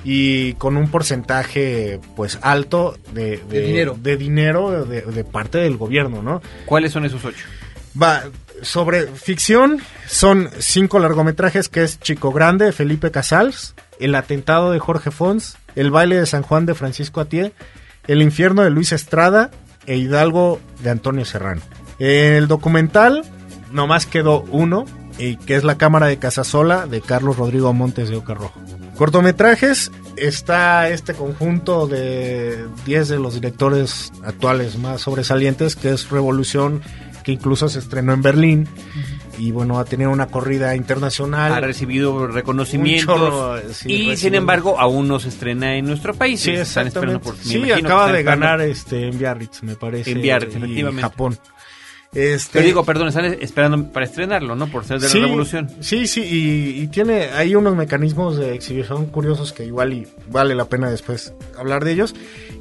y 0.04 0.54
con 0.54 0.78
un 0.78 0.90
porcentaje 0.90 2.00
pues 2.16 2.40
alto 2.42 2.98
de, 3.13 3.38
dinero, 3.50 3.98
de, 4.01 4.18
dinero 4.18 4.86
de, 4.86 5.24
parte 5.24 5.60
del 5.60 5.78
gobierno, 5.78 6.22
¿no? 6.22 6.42
¿Cuáles 6.66 6.92
son 6.92 7.06
esos 7.06 7.24
ocho? 7.24 7.46
Va, 8.01 8.24
sobre 8.62 9.08
ficción 9.08 9.80
son 10.08 10.50
cinco 10.60 11.00
largometrajes 11.00 11.70
que 11.70 11.84
es 11.84 12.00
Chico 12.00 12.32
Grande 12.32 12.72
Felipe 12.72 13.12
Casals, 13.12 13.75
El 14.00 14.16
atentado 14.16 14.72
de 14.72 14.80
Jorge 14.80 15.12
Fons, 15.12 15.58
El 15.75 15.92
baile 15.92 16.18
de 16.18 16.25
San 16.25 16.42
Juan 16.42 16.66
de 16.66 16.74
Francisco 16.74 17.22
Atié, 17.22 17.54
El 18.08 18.22
infierno 18.22 18.63
de 18.63 18.72
Luis 18.72 18.92
Estrada 18.92 19.51
e 19.86 19.98
Hidalgo 19.98 20.60
de 20.84 20.90
Antonio 20.90 21.26
Serrano. 21.26 21.62
En 22.00 22.34
el 22.34 22.48
documental 22.48 23.24
nomás 23.72 24.06
quedó 24.06 24.42
uno, 24.50 24.86
y 25.18 25.36
que 25.36 25.56
es 25.56 25.64
La 25.64 25.78
Cámara 25.78 26.08
de 26.08 26.18
Casasola 26.18 26.88
de 26.88 27.02
Carlos 27.02 27.38
Rodrigo 27.38 27.74
Montes 27.74 28.10
de 28.10 28.16
Oca 28.16 28.34
Rojo. 28.34 28.60
Cortometrajes, 28.98 29.92
está 30.18 30.90
este 30.90 31.14
conjunto 31.14 31.88
de 31.88 32.66
10 32.86 33.08
de 33.08 33.20
los 33.20 33.36
directores 33.36 34.12
actuales 34.24 34.78
más 34.78 35.02
sobresalientes, 35.02 35.76
que 35.76 35.92
es 35.92 36.10
Revolución, 36.10 36.82
que 37.24 37.34
incluso 37.34 37.70
se 37.70 37.80
estrenó 37.80 38.14
en 38.14 38.22
Berlín. 38.22 38.68
Y 39.42 39.50
bueno, 39.50 39.80
ha 39.80 39.86
tenido 39.86 40.12
una 40.12 40.28
corrida 40.28 40.76
internacional. 40.76 41.52
Ha 41.52 41.60
recibido 41.60 42.28
reconocimientos. 42.28 43.64
y 43.88 44.16
sin 44.16 44.36
embargo, 44.36 44.80
aún 44.80 45.08
no 45.08 45.20
se 45.20 45.30
estrena 45.30 45.76
en 45.76 45.88
nuestro 45.88 46.14
país. 46.14 46.42
Sí, 46.42 46.52
exactamente. 46.52 47.28
sí, 47.42 47.72
acaba 47.72 48.12
de 48.12 48.22
ganar 48.22 48.62
este, 48.62 49.08
en 49.08 49.18
Biarritz, 49.18 49.64
me 49.64 49.76
parece. 49.76 50.12
En 50.12 50.22
Biarritz, 50.22 50.56
efectivamente. 50.58 51.02
Japón. 51.02 51.40
Este, 52.13 52.60
Te 52.60 52.65
digo, 52.65 52.84
perdón, 52.84 53.08
están 53.08 53.24
esperando 53.39 53.88
para 53.88 54.06
estrenarlo, 54.06 54.53
¿no? 54.53 54.68
Por 54.68 54.84
ser 54.84 55.00
de 55.00 55.08
la 55.08 55.13
revolución. 55.13 55.70
Sí, 55.80 56.08
sí, 56.08 56.22
y, 56.25 56.88
tiene 56.88 57.30
hay 57.32 57.56
unos 57.56 57.74
mecanismos 57.77 58.36
de 58.36 58.53
exhibición 58.53 59.06
curiosos 59.06 59.53
que 59.53 59.63
igual 59.63 59.94
y 59.94 60.08
vale 60.30 60.53
la 60.53 60.65
pena 60.65 60.89
después 60.89 61.34
hablar 61.58 61.86
de 61.86 61.94
ellos. 61.94 62.13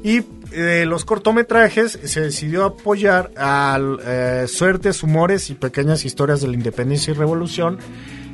Y 0.05 0.21
eh, 0.53 0.85
los 0.87 1.03
cortometrajes 1.03 1.99
se 2.01 2.21
decidió 2.21 2.63
apoyar 2.63 3.31
a 3.35 3.77
eh, 4.05 4.45
Suertes, 4.47 5.03
Humores 5.03 5.49
y 5.49 5.55
Pequeñas 5.55 6.05
Historias 6.05 6.39
de 6.39 6.47
la 6.47 6.53
Independencia 6.53 7.11
y 7.11 7.13
Revolución, 7.15 7.77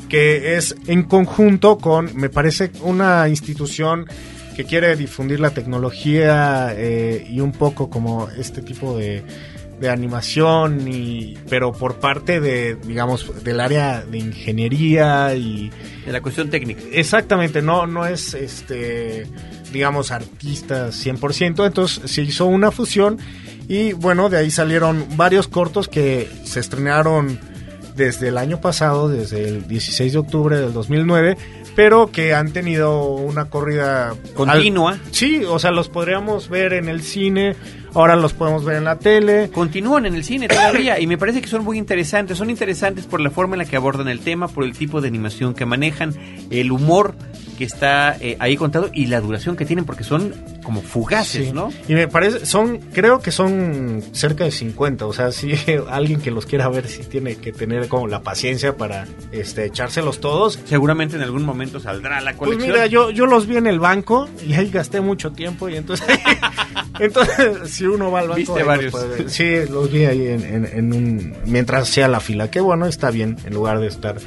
que 0.09 0.55
es 0.55 0.75
en 0.85 1.01
conjunto 1.01 1.79
con, 1.79 2.15
me 2.15 2.29
parece, 2.29 2.71
una 2.81 3.27
institución 3.27 4.05
que 4.55 4.65
quiere 4.65 4.95
difundir 4.95 5.39
la 5.39 5.49
tecnología 5.49 6.73
eh, 6.75 7.25
y 7.27 7.39
un 7.39 7.53
poco 7.53 7.89
como 7.89 8.29
este 8.37 8.61
tipo 8.61 8.95
de 8.95 9.23
de 9.79 9.89
animación 9.89 10.87
y 10.87 11.37
pero 11.49 11.71
por 11.71 11.95
parte 11.95 12.39
de 12.39 12.75
digamos 12.75 13.43
del 13.43 13.59
área 13.59 14.01
de 14.01 14.17
ingeniería 14.17 15.35
y 15.35 15.71
de 16.05 16.11
la 16.11 16.21
cuestión 16.21 16.49
técnica 16.49 16.81
exactamente 16.91 17.61
no 17.61 17.85
no 17.85 18.05
es 18.05 18.33
este 18.33 19.27
digamos 19.71 20.11
artistas 20.11 21.05
100% 21.05 21.67
entonces 21.67 22.11
se 22.11 22.21
hizo 22.23 22.45
una 22.45 22.71
fusión 22.71 23.19
y 23.67 23.93
bueno 23.93 24.29
de 24.29 24.37
ahí 24.37 24.49
salieron 24.49 25.05
varios 25.15 25.47
cortos 25.47 25.87
que 25.87 26.27
se 26.43 26.59
estrenaron 26.59 27.39
desde 27.95 28.29
el 28.29 28.37
año 28.37 28.59
pasado 28.59 29.09
desde 29.09 29.47
el 29.47 29.67
16 29.67 30.13
de 30.13 30.19
octubre 30.19 30.57
del 30.57 30.73
2009 30.73 31.37
pero 31.77 32.11
que 32.11 32.33
han 32.33 32.53
tenido 32.53 33.03
una 33.03 33.51
corrida 33.51 34.15
continua. 34.33 34.97
Sí, 35.11 35.45
o 35.45 35.59
sea, 35.59 35.69
los 35.69 35.89
podríamos 35.89 36.49
ver 36.49 36.73
en 36.73 36.89
el 36.89 37.03
cine, 37.03 37.55
ahora 37.99 38.15
los 38.15 38.33
podemos 38.33 38.63
ver 38.63 38.77
en 38.77 38.83
la 38.83 38.99
tele. 38.99 39.49
Continúan 39.49 40.05
en 40.05 40.15
el 40.15 40.23
cine 40.23 40.47
todavía 40.47 40.99
y 40.99 41.07
me 41.07 41.17
parece 41.17 41.41
que 41.41 41.47
son 41.47 41.63
muy 41.63 41.77
interesantes. 41.77 42.37
Son 42.37 42.49
interesantes 42.49 43.05
por 43.05 43.21
la 43.21 43.29
forma 43.29 43.55
en 43.55 43.59
la 43.59 43.65
que 43.65 43.75
abordan 43.75 44.07
el 44.07 44.19
tema, 44.19 44.47
por 44.47 44.63
el 44.63 44.77
tipo 44.77 45.01
de 45.01 45.07
animación 45.07 45.53
que 45.53 45.65
manejan, 45.65 46.13
el 46.49 46.71
humor 46.71 47.15
que 47.57 47.63
está 47.63 48.15
eh, 48.19 48.37
ahí 48.39 48.55
contado 48.55 48.89
y 48.93 49.07
la 49.07 49.19
duración 49.19 49.55
que 49.55 49.65
tienen 49.65 49.83
porque 49.83 50.03
son 50.03 50.33
como 50.63 50.81
fugaces, 50.81 51.53
¿no? 51.53 51.69
Y 51.87 51.93
me 51.93 52.07
parece, 52.07 52.45
son, 52.45 52.77
creo 52.93 53.19
que 53.19 53.31
son 53.31 54.03
cerca 54.11 54.43
de 54.43 54.51
50, 54.51 55.05
o 55.05 55.13
sea, 55.13 55.31
si 55.31 55.53
alguien 55.89 56.21
que 56.21 56.29
los 56.29 56.45
quiera 56.45 56.69
ver 56.69 56.87
si 56.87 57.03
tiene 57.03 57.37
que 57.37 57.51
tener 57.51 57.87
como 57.87 58.07
la 58.07 58.21
paciencia 58.21 58.77
para 58.77 59.07
este 59.31 59.65
echárselos 59.65 60.19
todos. 60.19 60.59
Seguramente 60.65 61.15
en 61.15 61.23
algún 61.23 61.45
momento 61.45 61.79
saldrá 61.79 62.21
la 62.21 62.35
colección. 62.35 62.69
Pues 62.69 62.79
mira, 62.79 62.85
yo, 62.85 63.09
yo 63.09 63.25
los 63.25 63.47
vi 63.47 63.57
en 63.57 63.67
el 63.67 63.79
banco 63.79 64.29
y 64.45 64.53
ahí 64.53 64.69
gasté 64.69 65.01
mucho 65.01 65.31
tiempo 65.31 65.67
y 65.67 65.77
entonces, 65.77 66.07
entonces 66.99 67.69
si 67.71 67.86
uno 67.89 68.11
va 68.11 68.19
al 68.19 68.29
banco... 68.29 68.37
¿Viste 68.37 68.63
varios? 68.63 68.95
sí, 69.27 69.45
los 69.69 69.91
vi 69.91 70.05
ahí 70.05 70.27
en, 70.27 70.65
en 70.65 70.93
un, 70.93 71.33
mientras 71.45 71.89
sea 71.89 72.07
la 72.07 72.19
fila, 72.19 72.49
que 72.49 72.59
bueno, 72.59 72.85
está 72.85 73.11
bien, 73.11 73.37
en 73.45 73.53
lugar 73.53 73.79
de 73.79 73.87
estar 73.87 74.17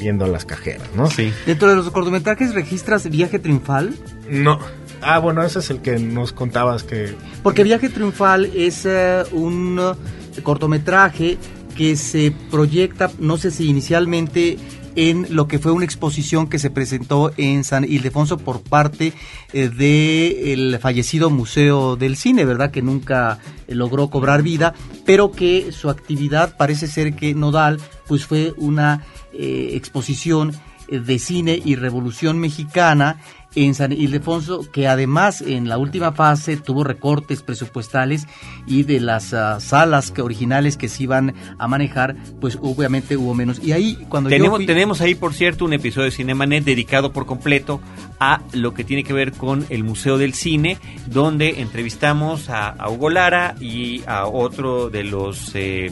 viendo 0.00 0.26
las 0.26 0.44
cajeras, 0.44 0.88
¿no? 0.96 1.08
Sí. 1.08 1.32
Dentro 1.46 1.68
de 1.68 1.76
los 1.76 1.90
cortometrajes 1.90 2.54
registras 2.54 3.08
Viaje 3.08 3.38
Triunfal. 3.38 3.94
No. 4.28 4.58
Ah, 5.02 5.18
bueno, 5.18 5.42
ese 5.44 5.60
es 5.60 5.70
el 5.70 5.80
que 5.80 5.98
nos 5.98 6.32
contabas 6.32 6.82
que... 6.82 7.14
Porque 7.42 7.62
Viaje 7.62 7.88
Triunfal 7.88 8.46
es 8.54 8.84
eh, 8.86 9.22
un 9.32 9.78
eh, 9.78 10.42
cortometraje 10.42 11.38
que 11.76 11.96
se 11.96 12.32
proyecta, 12.50 13.10
no 13.18 13.38
sé 13.38 13.50
si 13.50 13.68
inicialmente 13.68 14.58
en 14.96 15.26
lo 15.34 15.48
que 15.48 15.58
fue 15.58 15.72
una 15.72 15.84
exposición 15.84 16.48
que 16.48 16.58
se 16.58 16.70
presentó 16.70 17.32
en 17.36 17.64
San 17.64 17.84
Ildefonso 17.84 18.38
por 18.38 18.62
parte 18.62 19.12
eh, 19.52 19.68
del 19.68 20.78
fallecido 20.80 21.30
Museo 21.30 21.96
del 21.96 22.16
Cine, 22.16 22.44
¿verdad? 22.44 22.70
Que 22.70 22.82
nunca 22.82 23.38
eh, 23.68 23.74
logró 23.74 24.10
cobrar 24.10 24.42
vida, 24.42 24.74
pero 25.04 25.32
que 25.32 25.72
su 25.72 25.90
actividad 25.90 26.56
parece 26.56 26.86
ser 26.86 27.14
que 27.14 27.34
nodal, 27.34 27.78
pues 28.06 28.26
fue 28.26 28.54
una 28.56 29.04
eh, 29.32 29.70
exposición 29.74 30.52
de 30.90 31.18
cine 31.18 31.60
y 31.64 31.76
revolución 31.76 32.38
mexicana 32.38 33.18
en 33.54 33.74
San 33.74 33.92
Ildefonso, 33.92 34.70
que 34.70 34.86
además 34.86 35.40
en 35.40 35.68
la 35.68 35.78
última 35.78 36.12
fase 36.12 36.56
tuvo 36.56 36.84
recortes 36.84 37.42
presupuestales 37.42 38.26
y 38.66 38.84
de 38.84 39.00
las 39.00 39.34
ah, 39.34 39.58
salas 39.60 40.10
que 40.10 40.22
originales 40.22 40.76
que 40.76 40.88
se 40.88 41.04
iban 41.04 41.34
a 41.58 41.66
manejar, 41.66 42.16
pues 42.40 42.58
obviamente 42.60 43.16
hubo 43.16 43.34
menos. 43.34 43.60
Y 43.62 43.72
ahí 43.72 44.06
cuando 44.08 44.30
tenemos, 44.30 44.64
tenemos 44.66 45.00
ahí, 45.00 45.14
por 45.14 45.34
cierto, 45.34 45.64
un 45.64 45.72
episodio 45.72 46.06
de 46.06 46.12
Cinemanet 46.12 46.64
dedicado 46.64 47.12
por 47.12 47.26
completo 47.26 47.80
a 48.20 48.42
lo 48.52 48.74
que 48.74 48.84
tiene 48.84 49.02
que 49.02 49.12
ver 49.12 49.32
con 49.32 49.66
el 49.68 49.82
Museo 49.82 50.18
del 50.18 50.34
Cine, 50.34 50.78
donde 51.06 51.60
entrevistamos 51.60 52.48
a, 52.50 52.76
Hugo 52.90 53.10
Lara 53.10 53.54
y 53.60 54.02
a 54.06 54.26
otro 54.26 54.90
de 54.90 55.04
los... 55.04 55.54
Eh, 55.54 55.90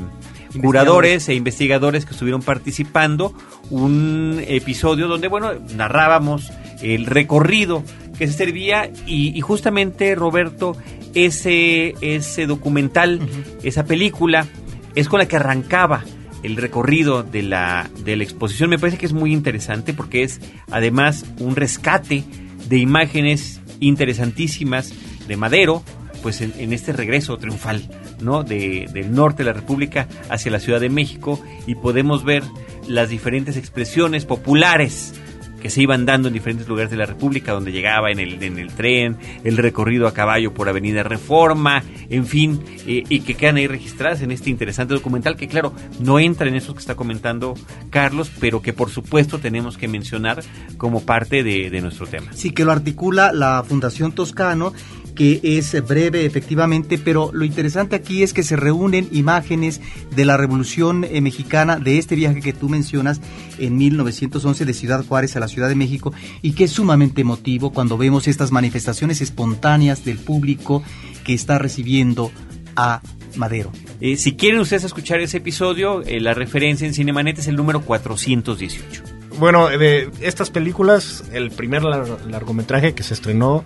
curadores 0.60 1.28
e 1.28 1.34
investigadores 1.34 2.04
que 2.04 2.12
estuvieron 2.12 2.42
participando, 2.42 3.34
un 3.70 4.42
episodio 4.46 5.08
donde, 5.08 5.28
bueno, 5.28 5.52
narrábamos 5.74 6.50
el 6.82 7.06
recorrido 7.06 7.82
que 8.18 8.26
se 8.26 8.32
servía 8.32 8.90
y, 9.06 9.40
justamente 9.40 10.14
Roberto 10.14 10.76
ese 11.14 11.94
ese 12.00 12.46
documental 12.46 13.20
esa 13.62 13.84
película 13.84 14.46
es 14.94 15.08
con 15.08 15.18
la 15.20 15.26
que 15.26 15.36
arrancaba 15.36 16.04
el 16.42 16.56
recorrido 16.56 17.22
de 17.22 17.42
la 17.42 17.88
de 18.04 18.16
la 18.16 18.24
exposición. 18.24 18.70
Me 18.70 18.78
parece 18.78 18.98
que 18.98 19.06
es 19.06 19.12
muy 19.12 19.32
interesante 19.32 19.94
porque 19.94 20.22
es 20.22 20.40
además 20.70 21.24
un 21.38 21.56
rescate 21.56 22.24
de 22.68 22.78
imágenes 22.78 23.60
interesantísimas 23.80 24.92
de 25.26 25.36
Madero 25.36 25.82
pues 26.22 26.40
en, 26.40 26.72
este 26.72 26.92
regreso 26.92 27.36
triunfal 27.38 27.82
no 28.20 28.42
de, 28.42 28.88
del 28.92 29.12
norte 29.14 29.42
de 29.42 29.50
la 29.50 29.52
República 29.52 30.08
hacia 30.28 30.50
la 30.50 30.60
Ciudad 30.60 30.80
de 30.80 30.88
México 30.88 31.40
y 31.66 31.74
podemos 31.74 32.24
ver 32.24 32.42
las 32.86 33.10
diferentes 33.10 33.56
expresiones 33.56 34.24
populares 34.24 35.14
que 35.60 35.70
se 35.70 35.82
iban 35.82 36.06
dando 36.06 36.28
en 36.28 36.34
diferentes 36.34 36.68
lugares 36.68 36.90
de 36.90 36.96
la 36.96 37.06
República, 37.06 37.52
donde 37.52 37.72
llegaba 37.72 38.10
en 38.10 38.20
el, 38.20 38.42
en 38.42 38.58
el 38.58 38.72
tren, 38.72 39.16
el 39.44 39.56
recorrido 39.56 40.06
a 40.06 40.14
caballo 40.14 40.54
por 40.54 40.68
Avenida 40.68 41.02
Reforma, 41.02 41.82
en 42.08 42.26
fin, 42.26 42.60
eh, 42.86 43.02
y 43.08 43.20
que 43.20 43.34
quedan 43.34 43.56
ahí 43.56 43.66
registradas 43.66 44.22
en 44.22 44.30
este 44.30 44.50
interesante 44.50 44.94
documental 44.94 45.36
que, 45.36 45.48
claro, 45.48 45.72
no 46.00 46.18
entra 46.18 46.48
en 46.48 46.54
eso 46.54 46.74
que 46.74 46.80
está 46.80 46.94
comentando 46.94 47.54
Carlos, 47.90 48.30
pero 48.40 48.62
que 48.62 48.72
por 48.72 48.90
supuesto 48.90 49.38
tenemos 49.38 49.76
que 49.76 49.88
mencionar 49.88 50.42
como 50.76 51.04
parte 51.04 51.42
de, 51.42 51.70
de 51.70 51.80
nuestro 51.80 52.06
tema. 52.06 52.32
Sí, 52.34 52.50
que 52.50 52.64
lo 52.64 52.72
articula 52.72 53.32
la 53.32 53.64
Fundación 53.66 54.12
Toscano 54.12 54.72
que 55.18 55.40
es 55.42 55.74
breve 55.84 56.24
efectivamente, 56.24 56.96
pero 56.96 57.30
lo 57.32 57.44
interesante 57.44 57.96
aquí 57.96 58.22
es 58.22 58.32
que 58.32 58.44
se 58.44 58.54
reúnen 58.54 59.08
imágenes 59.10 59.80
de 60.14 60.24
la 60.24 60.36
Revolución 60.36 61.02
eh, 61.02 61.20
Mexicana, 61.20 61.80
de 61.80 61.98
este 61.98 62.14
viaje 62.14 62.40
que 62.40 62.52
tú 62.52 62.68
mencionas 62.68 63.20
en 63.58 63.76
1911 63.76 64.64
de 64.64 64.72
Ciudad 64.72 65.04
Juárez 65.04 65.34
a 65.34 65.40
la 65.40 65.48
Ciudad 65.48 65.68
de 65.68 65.74
México, 65.74 66.14
y 66.40 66.52
que 66.52 66.64
es 66.64 66.70
sumamente 66.70 67.22
emotivo 67.22 67.72
cuando 67.72 67.98
vemos 67.98 68.28
estas 68.28 68.52
manifestaciones 68.52 69.20
espontáneas 69.20 70.04
del 70.04 70.18
público 70.18 70.84
que 71.24 71.34
está 71.34 71.58
recibiendo 71.58 72.30
a 72.76 73.02
Madero. 73.34 73.72
Eh, 74.00 74.16
si 74.16 74.36
quieren 74.36 74.60
ustedes 74.60 74.84
escuchar 74.84 75.18
ese 75.18 75.38
episodio, 75.38 76.00
eh, 76.02 76.20
la 76.20 76.32
referencia 76.32 76.86
en 76.86 76.94
Cinemanet 76.94 77.40
es 77.40 77.48
el 77.48 77.56
número 77.56 77.80
418. 77.80 79.02
Bueno, 79.40 79.68
de 79.68 80.10
estas 80.20 80.50
películas, 80.50 81.24
el 81.32 81.50
primer 81.50 81.82
largometraje 81.82 82.94
que 82.94 83.02
se 83.02 83.14
estrenó 83.14 83.64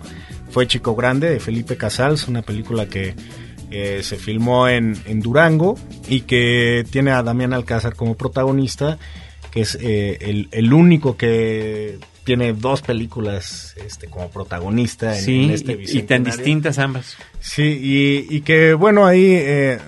fue 0.53 0.67
Chico 0.67 0.95
Grande 0.95 1.31
de 1.31 1.39
Felipe 1.39 1.77
Casals, 1.77 2.27
una 2.27 2.43
película 2.43 2.85
que 2.85 3.15
eh, 3.71 4.01
se 4.03 4.17
filmó 4.17 4.67
en, 4.67 4.93
Durango 5.19 5.75
y 6.07 6.21
que 6.21 6.85
tiene 6.91 7.09
a 7.09 7.23
Damián 7.23 7.53
Alcázar 7.53 7.95
como 7.95 8.15
protagonista, 8.15 8.99
que 9.49 9.61
es 9.61 9.75
eh, 9.81 10.47
el, 10.51 10.73
único 10.73 11.17
que 11.17 11.97
tiene 12.23 12.53
dos 12.53 12.83
películas 12.83 13.73
este, 13.83 14.07
como 14.07 14.29
protagonista 14.29 15.17
en, 15.17 15.49
este 15.49 15.73
y, 15.73 15.97
y 15.97 16.03
tan 16.03 16.23
distintas 16.23 16.77
ambas. 16.77 17.17
Sí, 17.39 18.27
y, 18.29 18.41
que 18.41 18.75
bueno, 18.75 19.07
ahí 19.07 19.25
eh, 19.31 19.79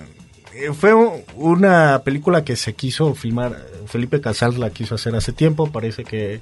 fue 0.76 0.92
una 1.36 2.02
película 2.04 2.44
que 2.44 2.56
se 2.56 2.74
quiso 2.74 3.14
filmar, 3.14 3.56
Felipe 3.86 4.20
Casals 4.20 4.58
la 4.58 4.70
quiso 4.70 4.96
hacer 4.96 5.14
hace 5.14 5.32
tiempo, 5.32 5.70
parece 5.70 6.02
que 6.02 6.40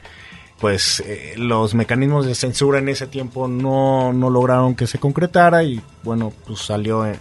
pues 0.60 1.00
eh, 1.00 1.34
los 1.36 1.74
mecanismos 1.74 2.26
de 2.26 2.34
censura 2.34 2.78
en 2.78 2.88
ese 2.88 3.06
tiempo 3.06 3.48
no, 3.48 4.12
no 4.12 4.30
lograron 4.30 4.74
que 4.74 4.86
se 4.86 4.98
concretara 4.98 5.64
y 5.64 5.80
bueno, 6.02 6.32
pues 6.46 6.60
salió 6.60 7.06
eh, 7.06 7.18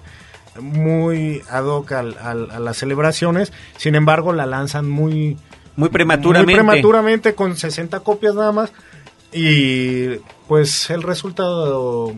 muy 0.61 1.41
ad 1.49 1.65
hoc 1.65 1.91
al, 1.93 2.17
a 2.19 2.33
las 2.33 2.77
celebraciones, 2.77 3.51
sin 3.77 3.95
embargo 3.95 4.33
la 4.33 4.45
lanzan 4.45 4.89
muy... 4.89 5.37
Muy 5.75 5.89
prematuramente. 5.89 6.45
Muy 6.45 6.53
prematuramente. 6.53 7.33
con 7.33 7.57
60 7.57 8.01
copias 8.01 8.35
nada 8.35 8.51
más. 8.51 8.71
Y 9.31 10.17
pues 10.47 10.91
el 10.91 11.01
resultado 11.01 12.13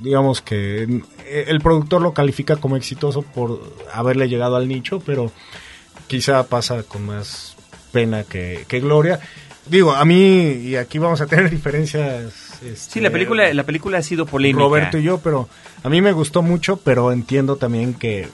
digamos 0.00 0.42
que 0.42 0.82
eh, 1.24 1.44
el 1.48 1.60
productor 1.60 2.02
lo 2.02 2.12
califica 2.12 2.56
como 2.56 2.76
exitoso 2.76 3.22
por 3.22 3.60
haberle 3.92 4.28
llegado 4.28 4.56
al 4.56 4.68
nicho, 4.68 5.00
pero 5.00 5.32
quizá 6.06 6.46
pasa 6.46 6.82
con 6.82 7.06
más 7.06 7.56
pena 7.92 8.24
que, 8.24 8.64
que 8.68 8.80
gloria 8.80 9.18
digo, 9.70 9.92
a 9.92 10.04
mí, 10.04 10.52
y 10.52 10.76
aquí 10.76 10.98
vamos 10.98 11.20
a 11.20 11.26
tener 11.26 11.50
diferencias. 11.50 12.60
Este, 12.62 12.76
sí, 12.76 13.00
la 13.00 13.10
película, 13.10 13.52
la 13.52 13.64
película 13.64 13.98
ha 13.98 14.02
sido 14.02 14.26
polémica. 14.26 14.60
Roberto 14.60 14.98
y 14.98 15.02
yo, 15.02 15.18
pero 15.18 15.48
a 15.82 15.88
mí 15.88 16.00
me 16.00 16.12
gustó 16.12 16.42
mucho, 16.42 16.78
pero 16.78 17.12
entiendo 17.12 17.56
también 17.56 17.94
que 17.94 18.28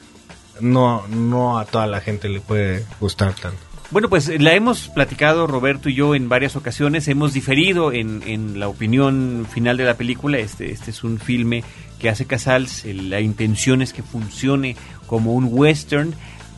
no, 0.60 1.06
no 1.08 1.58
a 1.58 1.64
toda 1.64 1.86
la 1.86 2.00
gente 2.00 2.28
le 2.28 2.40
puede 2.40 2.84
gustar 3.00 3.34
tanto. 3.34 3.58
Bueno, 3.90 4.08
pues 4.08 4.28
la 4.40 4.54
hemos 4.54 4.88
platicado 4.88 5.46
Roberto 5.46 5.88
y 5.88 5.94
yo 5.94 6.14
en 6.14 6.28
varias 6.28 6.56
ocasiones, 6.56 7.06
hemos 7.06 7.32
diferido 7.32 7.92
en, 7.92 8.22
en 8.26 8.58
la 8.58 8.66
opinión 8.66 9.46
final 9.48 9.76
de 9.76 9.84
la 9.84 9.94
película. 9.94 10.38
Este, 10.38 10.72
este 10.72 10.90
es 10.90 11.04
un 11.04 11.18
filme 11.18 11.62
que 12.00 12.08
hace 12.08 12.26
Casals, 12.26 12.84
la 12.86 13.20
intención 13.20 13.82
es 13.82 13.92
que 13.92 14.02
funcione 14.02 14.76
como 15.06 15.34
un 15.34 15.48
western 15.50 16.14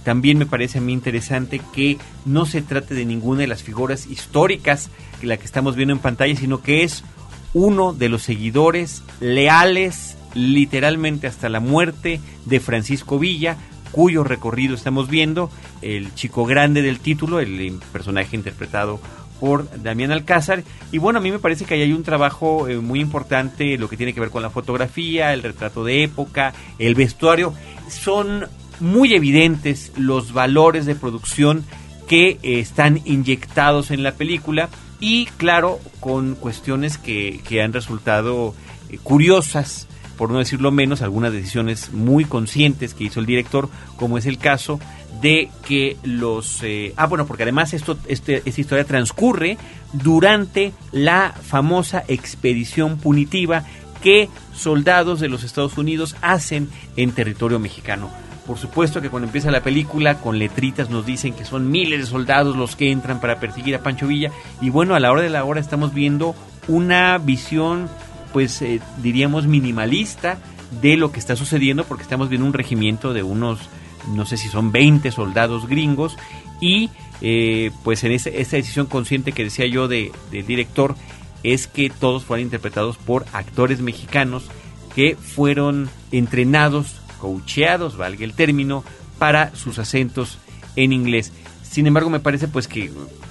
también 0.07 0.39
me 0.39 0.47
parece 0.47 0.79
a 0.79 0.81
mí 0.81 0.93
interesante 0.93 1.61
que 1.75 1.99
no 2.25 2.47
se 2.47 2.63
trate 2.63 2.95
de 2.95 3.05
ninguna 3.05 3.41
de 3.41 3.49
las 3.49 3.65
figuras 3.65 4.07
históricas 4.07 4.89
que 5.21 5.27
la 5.27 5.37
que 5.37 5.45
estamos 5.45 5.75
viendo 5.75 5.93
en 5.93 5.99
pantalla, 5.99 6.37
sino 6.37 6.63
que 6.63 6.85
es 6.85 7.03
uno 7.55 7.93
de 7.93 8.09
los 8.09 8.23
seguidores 8.23 9.03
leales, 9.19 10.17
literalmente 10.33 11.27
hasta 11.27 11.49
la 11.49 11.59
muerte, 11.59 12.21
de 12.45 12.61
Francisco 12.61 13.19
Villa, 13.19 13.57
cuyo 13.91 14.23
recorrido 14.23 14.77
estamos 14.77 15.11
viendo, 15.11 15.51
el 15.83 16.15
chico 16.15 16.47
grande 16.47 16.83
del 16.83 17.01
título, 17.01 17.41
el 17.41 17.81
personaje 17.93 18.37
interpretado 18.37 19.01
por 19.41 19.69
Damián 19.83 20.13
Alcázar. 20.13 20.63
Y 20.93 20.99
bueno, 20.99 21.19
a 21.19 21.23
mí 21.23 21.33
me 21.33 21.41
parece 21.41 21.65
que 21.65 21.75
ahí 21.75 21.83
hay 21.83 21.93
un 21.93 22.05
trabajo 22.05 22.69
eh, 22.69 22.79
muy 22.79 23.01
importante, 23.01 23.77
lo 23.77 23.89
que 23.89 23.97
tiene 23.97 24.13
que 24.13 24.21
ver 24.21 24.31
con 24.31 24.43
la 24.43 24.51
fotografía, 24.51 25.33
el 25.33 25.43
retrato 25.43 25.83
de 25.83 26.05
época, 26.05 26.55
el 26.79 26.95
vestuario. 26.95 27.53
Son 27.89 28.47
muy 28.81 29.15
evidentes 29.15 29.93
los 29.97 30.33
valores 30.33 30.87
de 30.87 30.95
producción 30.95 31.65
que 32.07 32.39
eh, 32.43 32.61
están 32.61 33.01
inyectados 33.05 33.91
en 33.91 34.03
la 34.03 34.13
película 34.13 34.69
y 35.01 35.27
claro 35.37 35.81
con 36.01 36.35
cuestiones 36.35 36.99
que, 36.99 37.41
que 37.47 37.63
han 37.63 37.73
resultado 37.73 38.55
eh, 38.89 38.99
curiosas 39.03 39.89
por 40.17 40.31
no 40.31 40.39
decirlo 40.39 40.71
menos 40.71 41.03
algunas 41.03 41.33
decisiones 41.33 41.93
muy 41.93 42.25
conscientes 42.25 42.95
que 42.95 43.05
hizo 43.05 43.21
el 43.21 43.27
director 43.27 43.69
como 43.97 44.19
es 44.19 44.27
el 44.27 44.39
caso 44.39 44.81
de 45.21 45.51
que 45.67 45.97
los 46.03 46.63
eh, 46.63 46.95
ah 46.97 47.07
bueno 47.07 47.27
porque 47.27 47.43
además 47.43 47.75
esto 47.75 47.99
este, 48.07 48.43
esta 48.45 48.61
historia 48.61 48.85
transcurre 48.85 49.59
durante 49.93 50.73
la 50.93 51.33
famosa 51.33 52.05
expedición 52.09 52.99
punitiva 52.99 53.65
que 54.03 54.29
soldados 54.55 55.21
de 55.21 55.29
los 55.29 55.43
Estados 55.43 55.77
Unidos 55.79 56.17
hacen 56.23 56.69
en 56.97 57.13
territorio 57.13 57.59
mexicano 57.59 58.11
por 58.47 58.59
supuesto 58.59 59.01
que 59.01 59.11
cuando 59.11 59.27
empieza 59.27 59.51
la 59.51 59.63
película, 59.63 60.21
con 60.21 60.39
letritas 60.39 60.89
nos 60.89 61.05
dicen 61.05 61.35
que 61.35 61.45
son 61.45 61.71
miles 61.71 61.99
de 62.01 62.07
soldados 62.07 62.57
los 62.57 62.77
que 62.77 62.93
entran 62.93 63.21
para 63.21 63.41
perseguir 63.41 63.75
a 63.75 63.83
Pancho 63.83 64.07
Villa. 64.07 64.31
Y 64.61 64.71
bueno, 64.71 64.95
a 64.95 65.01
la 65.01 65.11
hora 65.11 65.23
de 65.23 65.31
la 65.31 65.45
hora 65.45 65.61
estamos 65.61 65.93
viendo 65.93 66.35
una 66.69 67.19
visión, 67.19 67.89
pues 68.33 68.63
eh, 68.63 68.81
diríamos 69.03 69.47
minimalista 69.47 70.39
de 70.81 70.97
lo 70.97 71.11
que 71.11 71.19
está 71.19 71.35
sucediendo, 71.35 71.85
porque 71.85 72.05
estamos 72.05 72.29
viendo 72.29 72.47
un 72.47 72.53
regimiento 72.53 73.13
de 73.13 73.23
unos, 73.23 73.59
no 74.15 74.27
sé 74.27 74.37
si 74.37 74.49
son 74.49 74.71
20 74.71 75.11
soldados 75.11 75.67
gringos. 75.67 76.17
Y 76.61 76.91
eh, 77.21 77.73
pues 77.83 78.05
en 78.05 78.13
esa, 78.13 78.31
decisión 78.31 78.87
consciente 78.87 79.33
que 79.33 79.45
decía 79.45 79.67
yo 79.67 79.89
de, 79.89 80.13
del 80.31 80.47
director, 80.47 80.95
es 81.43 81.67
que 81.67 81.91
todos 81.91 82.25
fueran 82.25 82.45
interpretados 82.45 82.97
por 82.97 83.27
actores 83.33 83.81
mexicanos 83.81 84.45
que 84.95 85.17
fueron 85.17 85.91
entrenados 86.13 87.01
coacheados, 87.19 87.97
valga 87.97 88.25
el 88.25 88.35
término, 88.35 88.85
para 89.19 89.55
sus 89.55 89.79
acentos 89.79 90.39
en 90.77 90.93
inglés. 90.93 91.33
Sin 91.63 91.87
embargo, 91.87 92.11
me 92.11 92.21
parece 92.21 92.49
pues 92.49 92.69
que 92.69 92.91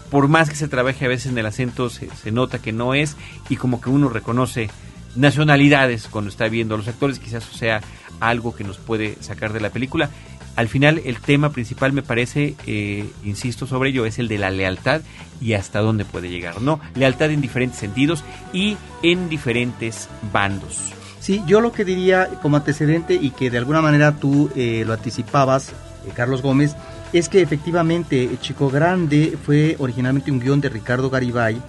por 0.10 0.28
más 0.28 0.50
que 0.50 0.56
se 0.56 0.67
trabaje 0.67 1.06
a 1.06 1.10
veces 1.10 1.32
en 1.32 1.38
el 1.38 1.45
acento, 1.45 1.89
se, 1.89 2.10
se 2.15 2.32
nota 2.32 2.60
que 2.60 2.71
no 2.71 2.93
es 2.93 3.15
y 3.50 3.56
como 3.56 3.82
que 3.82 3.89
uno 3.89 4.10
reconoce 4.10 4.69
nacionalidades 5.15 6.08
cuando 6.08 6.30
está 6.30 6.48
viendo 6.48 6.76
a 6.76 6.78
los 6.78 6.88
actores, 6.88 7.19
quizás 7.19 7.43
sea 7.43 7.82
algo 8.19 8.56
que 8.56 8.63
nos 8.63 8.78
puede 8.78 9.17
sacar 9.21 9.54
de 9.54 9.62
la 9.62 9.69
película. 9.69 10.10
Al 10.56 10.69
final 10.69 11.02
el 11.04 11.19
tema 11.19 11.50
principal 11.50 11.91
me 11.91 12.02
parece, 12.02 12.56
eh, 12.65 13.10
insisto 13.26 13.67
sobre 13.67 13.89
ello, 13.89 14.06
es 14.06 14.19
el 14.19 14.30
de 14.30 14.38
la 14.38 14.52
lealtad 14.52 15.02
y 15.41 15.54
hasta 15.54 15.80
dónde 15.82 16.06
puede 16.06 16.30
llegar, 16.30 16.62
¿no? 16.62 16.80
Lealtad 16.95 17.32
en 17.32 17.41
diferentes 17.41 17.80
sentidos 17.80 18.24
y 18.54 18.78
en 19.04 19.28
diferentes 19.28 20.08
bandos. 20.32 20.95
Sí, 21.26 21.42
yo 21.48 21.60
lo 21.60 21.72
que 21.72 21.84
diría 21.84 22.30
como 22.44 22.58
antecedente 22.58 23.16
y 23.16 23.32
que 23.32 23.50
de 23.50 23.58
alguna 23.58 23.82
manera 23.82 24.12
tú 24.12 24.52
eh, 24.56 24.84
lo 24.86 24.94
anticipabas, 24.94 25.70
eh, 25.70 26.12
Carlos 26.14 26.44
Gómez, 26.44 26.76
es 27.14 27.30
que 27.30 27.42
efectivamente 27.42 28.30
Chico 28.42 28.70
Grande 28.70 29.36
fue 29.44 29.76
originalmente 29.80 30.30
un 30.30 30.40
guion 30.40 30.62
de 30.62 30.70
Ricardo 30.70 31.10
Garibay 31.10 31.60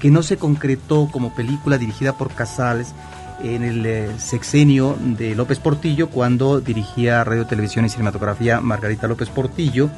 que 0.00 0.10
no 0.10 0.24
se 0.24 0.36
concretó 0.36 1.08
como 1.12 1.32
película 1.32 1.78
dirigida 1.78 2.18
por 2.18 2.34
Casals 2.34 2.92
en 3.40 3.62
el 3.62 3.86
eh, 3.86 4.10
sexenio 4.18 4.98
de 5.00 5.36
López 5.36 5.60
Portillo 5.60 6.08
cuando 6.10 6.60
dirigía 6.60 7.22
Radio, 7.22 7.46
Televisión 7.46 7.84
y 7.84 7.90
Cinematografía 7.90 8.60
Margarita 8.60 9.06
López 9.06 9.28
Portillo. 9.28 9.90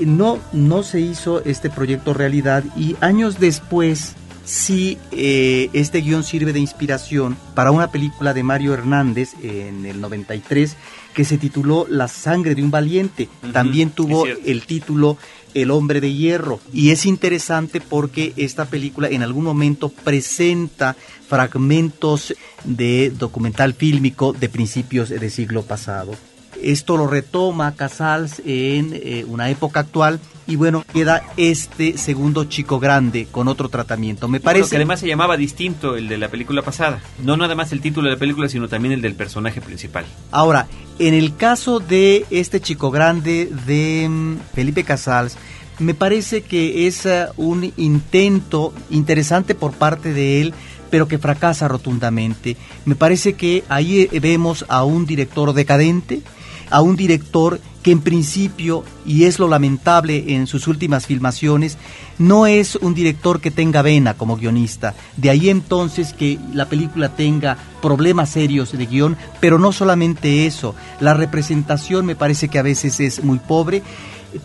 No, 0.00 0.38
no 0.52 0.84
se 0.84 1.00
hizo 1.00 1.42
este 1.44 1.68
proyecto 1.68 2.14
realidad 2.14 2.62
y 2.76 2.94
años 3.00 3.40
después 3.40 4.14
sí 4.46 4.96
eh, 5.10 5.68
este 5.74 6.00
guion 6.00 6.24
sirve 6.24 6.54
de 6.54 6.60
inspiración 6.60 7.36
para 7.54 7.72
una 7.72 7.90
película 7.90 8.32
de 8.32 8.42
Mario 8.42 8.72
Hernández 8.72 9.34
en 9.42 9.84
el 9.84 10.00
93 10.00 10.76
que 11.12 11.24
se 11.24 11.36
tituló 11.36 11.86
La 11.88 12.08
sangre 12.08 12.54
de 12.54 12.62
un 12.62 12.70
valiente. 12.70 13.28
También 13.52 13.90
tuvo 13.90 14.26
el 14.26 14.66
título 14.66 15.18
el 15.54 15.70
hombre 15.70 16.02
de 16.02 16.12
hierro. 16.12 16.60
Y 16.72 16.90
es 16.90 17.06
interesante 17.06 17.80
porque 17.80 18.34
esta 18.36 18.66
película 18.66 19.08
en 19.08 19.22
algún 19.22 19.44
momento 19.44 19.88
presenta 19.88 20.94
fragmentos 21.28 22.34
de 22.64 23.10
documental 23.10 23.72
fílmico 23.72 24.34
de 24.34 24.50
principios 24.50 25.08
del 25.08 25.30
siglo 25.30 25.62
pasado. 25.62 26.12
Esto 26.62 26.96
lo 26.96 27.06
retoma 27.06 27.74
Casals 27.74 28.40
en 28.44 28.92
eh, 28.94 29.24
una 29.26 29.50
época 29.50 29.80
actual 29.80 30.20
y 30.46 30.56
bueno, 30.56 30.84
queda 30.92 31.22
este 31.36 31.98
segundo 31.98 32.44
chico 32.44 32.78
grande 32.78 33.26
con 33.30 33.48
otro 33.48 33.68
tratamiento. 33.68 34.28
Me 34.28 34.40
parece 34.40 34.70
que 34.70 34.76
además 34.76 35.00
se 35.00 35.08
llamaba 35.08 35.36
distinto 35.36 35.96
el 35.96 36.08
de 36.08 36.18
la 36.18 36.28
película 36.28 36.62
pasada. 36.62 37.00
No 37.22 37.36
nada 37.36 37.54
más 37.54 37.72
el 37.72 37.80
título 37.80 38.08
de 38.08 38.14
la 38.14 38.18
película, 38.18 38.48
sino 38.48 38.68
también 38.68 38.92
el 38.92 39.02
del 39.02 39.14
personaje 39.14 39.60
principal. 39.60 40.04
Ahora, 40.30 40.68
en 40.98 41.14
el 41.14 41.36
caso 41.36 41.80
de 41.80 42.26
este 42.30 42.60
chico 42.60 42.90
grande 42.90 43.50
de 43.66 44.08
mm, 44.08 44.36
Felipe 44.54 44.84
Casals, 44.84 45.36
me 45.78 45.94
parece 45.94 46.42
que 46.42 46.86
es 46.86 47.04
uh, 47.04 47.32
un 47.36 47.72
intento 47.76 48.72
interesante 48.88 49.54
por 49.54 49.72
parte 49.72 50.14
de 50.14 50.40
él 50.40 50.54
pero 50.90 51.08
que 51.08 51.18
fracasa 51.18 51.68
rotundamente. 51.68 52.56
Me 52.84 52.94
parece 52.94 53.34
que 53.34 53.64
ahí 53.68 54.08
eh, 54.10 54.20
vemos 54.20 54.64
a 54.68 54.84
un 54.84 55.04
director 55.04 55.52
decadente, 55.52 56.22
a 56.70 56.80
un 56.80 56.96
director 56.96 57.60
que 57.82 57.92
en 57.92 58.00
principio, 58.00 58.82
y 59.04 59.24
es 59.24 59.38
lo 59.38 59.46
lamentable 59.46 60.34
en 60.34 60.48
sus 60.48 60.66
últimas 60.66 61.06
filmaciones, 61.06 61.78
no 62.18 62.46
es 62.46 62.74
un 62.74 62.94
director 62.94 63.40
que 63.40 63.52
tenga 63.52 63.80
vena 63.80 64.14
como 64.14 64.36
guionista. 64.36 64.94
De 65.16 65.30
ahí 65.30 65.50
entonces 65.50 66.12
que 66.12 66.38
la 66.52 66.64
película 66.64 67.10
tenga 67.10 67.56
problemas 67.80 68.30
serios 68.30 68.72
de 68.72 68.86
guion, 68.86 69.16
pero 69.38 69.60
no 69.60 69.70
solamente 69.70 70.46
eso, 70.46 70.74
la 70.98 71.14
representación 71.14 72.06
me 72.06 72.16
parece 72.16 72.48
que 72.48 72.58
a 72.58 72.62
veces 72.62 72.98
es 72.98 73.22
muy 73.22 73.38
pobre 73.38 73.84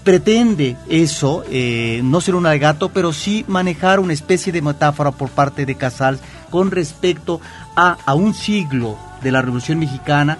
pretende 0.04 0.78
eso, 0.88 1.44
eh, 1.50 2.02
no 2.04 2.22
ser 2.22 2.36
un 2.36 2.46
alegato, 2.46 2.90
pero 2.90 3.14
sí 3.14 3.44
manejar 3.48 4.00
una 4.00 4.14
especie 4.14 4.54
de 4.54 4.62
metáfora 4.62 5.12
por 5.12 5.30
parte 5.30 5.66
de 5.66 5.76
Casals 5.76 6.22
con 6.50 6.72
respecto 6.72 7.42
a, 7.76 7.98
a 8.06 8.14
un 8.14 8.34
siglo 8.34 8.98
de 9.22 9.32
la 9.32 9.42
Revolución 9.42 9.80
Mexicana 9.80 10.38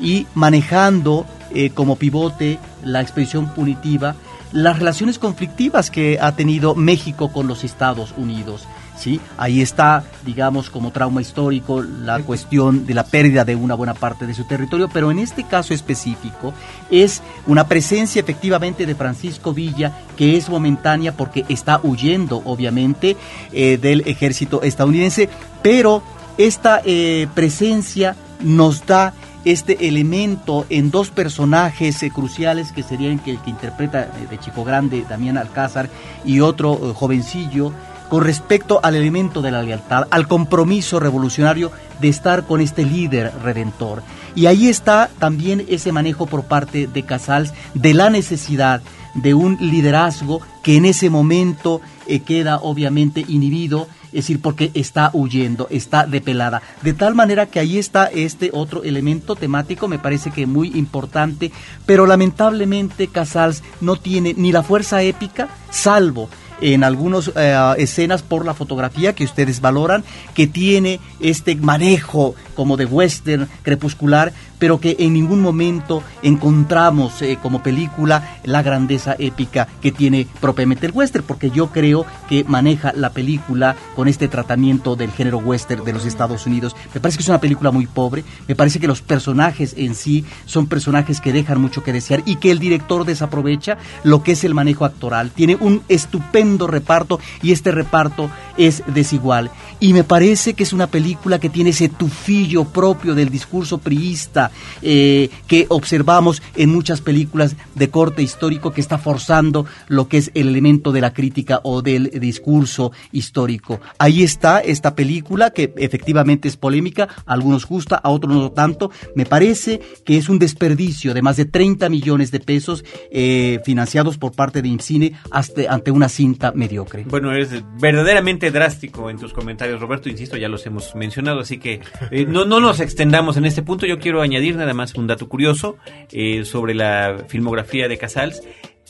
y 0.00 0.26
manejando 0.34 1.26
eh, 1.54 1.70
como 1.70 1.96
pivote 1.96 2.58
la 2.84 3.00
expedición 3.00 3.48
punitiva, 3.54 4.14
las 4.52 4.78
relaciones 4.78 5.18
conflictivas 5.18 5.90
que 5.90 6.18
ha 6.20 6.32
tenido 6.32 6.74
México 6.74 7.32
con 7.32 7.46
los 7.46 7.64
Estados 7.64 8.14
Unidos. 8.16 8.66
¿sí? 8.98 9.20
Ahí 9.36 9.60
está, 9.60 10.04
digamos, 10.24 10.70
como 10.70 10.90
trauma 10.90 11.20
histórico 11.20 11.82
la 11.82 12.20
cuestión 12.20 12.86
de 12.86 12.94
la 12.94 13.04
pérdida 13.04 13.44
de 13.44 13.54
una 13.54 13.74
buena 13.74 13.94
parte 13.94 14.26
de 14.26 14.34
su 14.34 14.44
territorio, 14.44 14.88
pero 14.92 15.10
en 15.10 15.18
este 15.18 15.44
caso 15.44 15.74
específico 15.74 16.52
es 16.90 17.22
una 17.46 17.68
presencia 17.68 18.20
efectivamente 18.20 18.86
de 18.86 18.94
Francisco 18.94 19.52
Villa 19.52 19.92
que 20.16 20.36
es 20.36 20.48
momentánea 20.48 21.12
porque 21.12 21.44
está 21.48 21.80
huyendo, 21.82 22.42
obviamente, 22.44 23.16
eh, 23.52 23.78
del 23.78 24.02
ejército 24.06 24.62
estadounidense, 24.62 25.28
pero 25.62 26.02
esta 26.38 26.80
eh, 26.84 27.28
presencia 27.34 28.16
nos 28.40 28.84
da 28.86 29.14
este 29.46 29.86
elemento 29.86 30.66
en 30.70 30.90
dos 30.90 31.10
personajes 31.10 32.02
eh, 32.02 32.10
cruciales 32.10 32.72
que 32.72 32.82
serían 32.82 33.20
que 33.20 33.30
el 33.30 33.38
que 33.38 33.50
interpreta 33.50 34.02
eh, 34.02 34.26
de 34.28 34.38
Chico 34.40 34.64
Grande, 34.64 35.06
Damián 35.08 35.38
Alcázar, 35.38 35.88
y 36.24 36.40
otro 36.40 36.74
eh, 36.74 36.92
jovencillo, 36.92 37.72
con 38.10 38.24
respecto 38.24 38.80
al 38.82 38.96
elemento 38.96 39.42
de 39.42 39.52
la 39.52 39.62
lealtad, 39.62 40.08
al 40.10 40.26
compromiso 40.26 40.98
revolucionario 40.98 41.70
de 42.00 42.08
estar 42.08 42.44
con 42.44 42.60
este 42.60 42.84
líder 42.84 43.32
redentor. 43.40 44.02
Y 44.34 44.46
ahí 44.46 44.66
está 44.66 45.10
también 45.20 45.64
ese 45.68 45.92
manejo 45.92 46.26
por 46.26 46.44
parte 46.44 46.88
de 46.88 47.04
Casals 47.04 47.54
de 47.74 47.94
la 47.94 48.10
necesidad 48.10 48.82
de 49.14 49.34
un 49.34 49.58
liderazgo 49.60 50.40
que 50.64 50.76
en 50.76 50.86
ese 50.86 51.08
momento 51.08 51.80
queda 52.26 52.58
obviamente 52.58 53.24
inhibido 53.26 53.88
es 54.16 54.24
decir, 54.24 54.40
porque 54.40 54.70
está 54.72 55.10
huyendo, 55.12 55.66
está 55.70 56.06
depelada. 56.06 56.62
De 56.80 56.94
tal 56.94 57.14
manera 57.14 57.44
que 57.44 57.60
ahí 57.60 57.76
está 57.76 58.06
este 58.06 58.48
otro 58.54 58.82
elemento 58.82 59.36
temático, 59.36 59.88
me 59.88 59.98
parece 59.98 60.30
que 60.30 60.46
muy 60.46 60.68
importante, 60.74 61.52
pero 61.84 62.06
lamentablemente 62.06 63.08
Casals 63.08 63.62
no 63.82 63.96
tiene 63.96 64.32
ni 64.34 64.52
la 64.52 64.62
fuerza 64.62 65.02
épica, 65.02 65.48
salvo 65.70 66.30
en 66.62 66.82
algunas 66.82 67.30
eh, 67.36 67.74
escenas 67.76 68.22
por 68.22 68.46
la 68.46 68.54
fotografía 68.54 69.14
que 69.14 69.24
ustedes 69.24 69.60
valoran, 69.60 70.02
que 70.34 70.46
tiene 70.46 70.98
este 71.20 71.54
manejo 71.54 72.34
como 72.54 72.78
de 72.78 72.86
western 72.86 73.48
crepuscular, 73.62 74.32
pero 74.58 74.80
que 74.80 74.96
en 74.98 75.12
ningún 75.12 75.40
momento 75.40 76.02
encontramos 76.22 77.22
eh, 77.22 77.38
como 77.42 77.62
película 77.62 78.38
la 78.44 78.62
grandeza 78.62 79.16
épica 79.18 79.68
que 79.80 79.92
tiene 79.92 80.26
propiamente 80.40 80.86
el 80.86 80.92
western, 80.92 81.24
porque 81.26 81.50
yo 81.50 81.68
creo 81.68 82.06
que 82.28 82.44
maneja 82.44 82.92
la 82.94 83.10
película 83.10 83.76
con 83.94 84.08
este 84.08 84.28
tratamiento 84.28 84.96
del 84.96 85.10
género 85.10 85.38
western 85.38 85.84
de 85.84 85.92
los 85.92 86.04
Estados 86.04 86.46
Unidos. 86.46 86.74
Me 86.94 87.00
parece 87.00 87.18
que 87.18 87.22
es 87.22 87.28
una 87.28 87.40
película 87.40 87.70
muy 87.70 87.86
pobre, 87.86 88.24
me 88.48 88.54
parece 88.54 88.80
que 88.80 88.88
los 88.88 89.02
personajes 89.02 89.74
en 89.76 89.94
sí 89.94 90.24
son 90.44 90.66
personajes 90.66 91.20
que 91.20 91.32
dejan 91.32 91.60
mucho 91.60 91.82
que 91.82 91.92
desear 91.92 92.22
y 92.24 92.36
que 92.36 92.50
el 92.50 92.58
director 92.58 93.04
desaprovecha 93.04 93.78
lo 94.04 94.22
que 94.22 94.32
es 94.32 94.44
el 94.44 94.54
manejo 94.54 94.84
actoral. 94.84 95.30
Tiene 95.30 95.56
un 95.56 95.82
estupendo 95.88 96.66
reparto 96.66 97.20
y 97.42 97.52
este 97.52 97.72
reparto 97.72 98.30
es 98.56 98.82
desigual. 98.86 99.50
Y 99.80 99.92
me 99.92 100.04
parece 100.04 100.54
que 100.54 100.62
es 100.62 100.72
una 100.72 100.86
película 100.86 101.38
que 101.38 101.50
tiene 101.50 101.70
ese 101.70 101.88
tufillo 101.88 102.64
propio 102.64 103.14
del 103.14 103.30
discurso 103.30 103.78
priista 103.78 104.45
eh, 104.82 105.30
que 105.46 105.66
observamos 105.68 106.42
en 106.56 106.70
muchas 106.70 107.00
películas 107.00 107.56
de 107.74 107.90
corte 107.90 108.22
histórico 108.22 108.72
que 108.72 108.80
está 108.80 108.98
forzando 108.98 109.66
lo 109.88 110.08
que 110.08 110.18
es 110.18 110.30
el 110.34 110.48
elemento 110.48 110.92
de 110.92 111.00
la 111.00 111.12
crítica 111.12 111.60
o 111.62 111.82
del 111.82 112.10
discurso 112.20 112.92
histórico. 113.12 113.80
Ahí 113.98 114.22
está 114.22 114.60
esta 114.60 114.94
película 114.94 115.50
que 115.50 115.72
efectivamente 115.76 116.48
es 116.48 116.56
polémica, 116.56 117.08
a 117.26 117.32
algunos 117.32 117.66
gusta, 117.66 117.96
a 117.96 118.10
otros 118.10 118.34
no 118.34 118.50
tanto. 118.52 118.90
Me 119.14 119.26
parece 119.26 119.80
que 120.04 120.16
es 120.16 120.28
un 120.28 120.38
desperdicio 120.38 121.14
de 121.14 121.22
más 121.22 121.36
de 121.36 121.44
30 121.44 121.88
millones 121.88 122.30
de 122.30 122.40
pesos 122.40 122.84
eh, 123.10 123.60
financiados 123.64 124.18
por 124.18 124.32
parte 124.32 124.62
de 124.62 124.68
IMCINE 124.68 125.12
ante 125.30 125.90
una 125.90 126.08
cinta 126.08 126.52
mediocre. 126.52 127.04
Bueno, 127.08 127.34
es 127.34 127.50
verdaderamente 127.80 128.50
drástico 128.50 129.10
en 129.10 129.18
tus 129.18 129.32
comentarios, 129.32 129.80
Roberto, 129.80 130.08
insisto, 130.08 130.36
ya 130.36 130.48
los 130.48 130.64
hemos 130.66 130.94
mencionado, 130.94 131.40
así 131.40 131.58
que 131.58 131.80
eh, 132.10 132.26
no, 132.26 132.44
no 132.44 132.60
nos 132.60 132.80
extendamos 132.80 133.36
en 133.36 133.44
este 133.44 133.62
punto. 133.62 133.86
Yo 133.86 133.98
quiero 133.98 134.22
añadir 134.22 134.35
nada 134.40 134.74
más 134.74 134.94
un 134.94 135.06
dato 135.06 135.28
curioso 135.28 135.76
eh, 136.12 136.44
sobre 136.44 136.74
la 136.74 137.24
filmografía 137.28 137.88
de 137.88 137.98
Casals. 137.98 138.42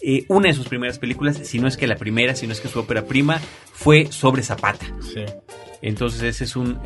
Eh, 0.02 0.24
una 0.28 0.48
de 0.48 0.54
sus 0.54 0.68
primeras 0.68 0.98
películas, 0.98 1.38
si 1.42 1.59
no 1.59 1.66
es 1.66 1.76
que 1.76 1.87
la 1.87 1.96
primera, 1.96 2.35
si 2.35 2.46
no 2.46 2.52
es 2.52 2.61
que 2.61 2.68
su 2.68 2.78
ópera 2.78 3.06
prima, 3.06 3.40
fue 3.72 4.12
sobre 4.12 4.42
Zapata. 4.42 4.87
Sí. 5.00 5.24
Entonces 5.82 6.22
ese 6.22 6.44
es 6.44 6.56
un, 6.56 6.78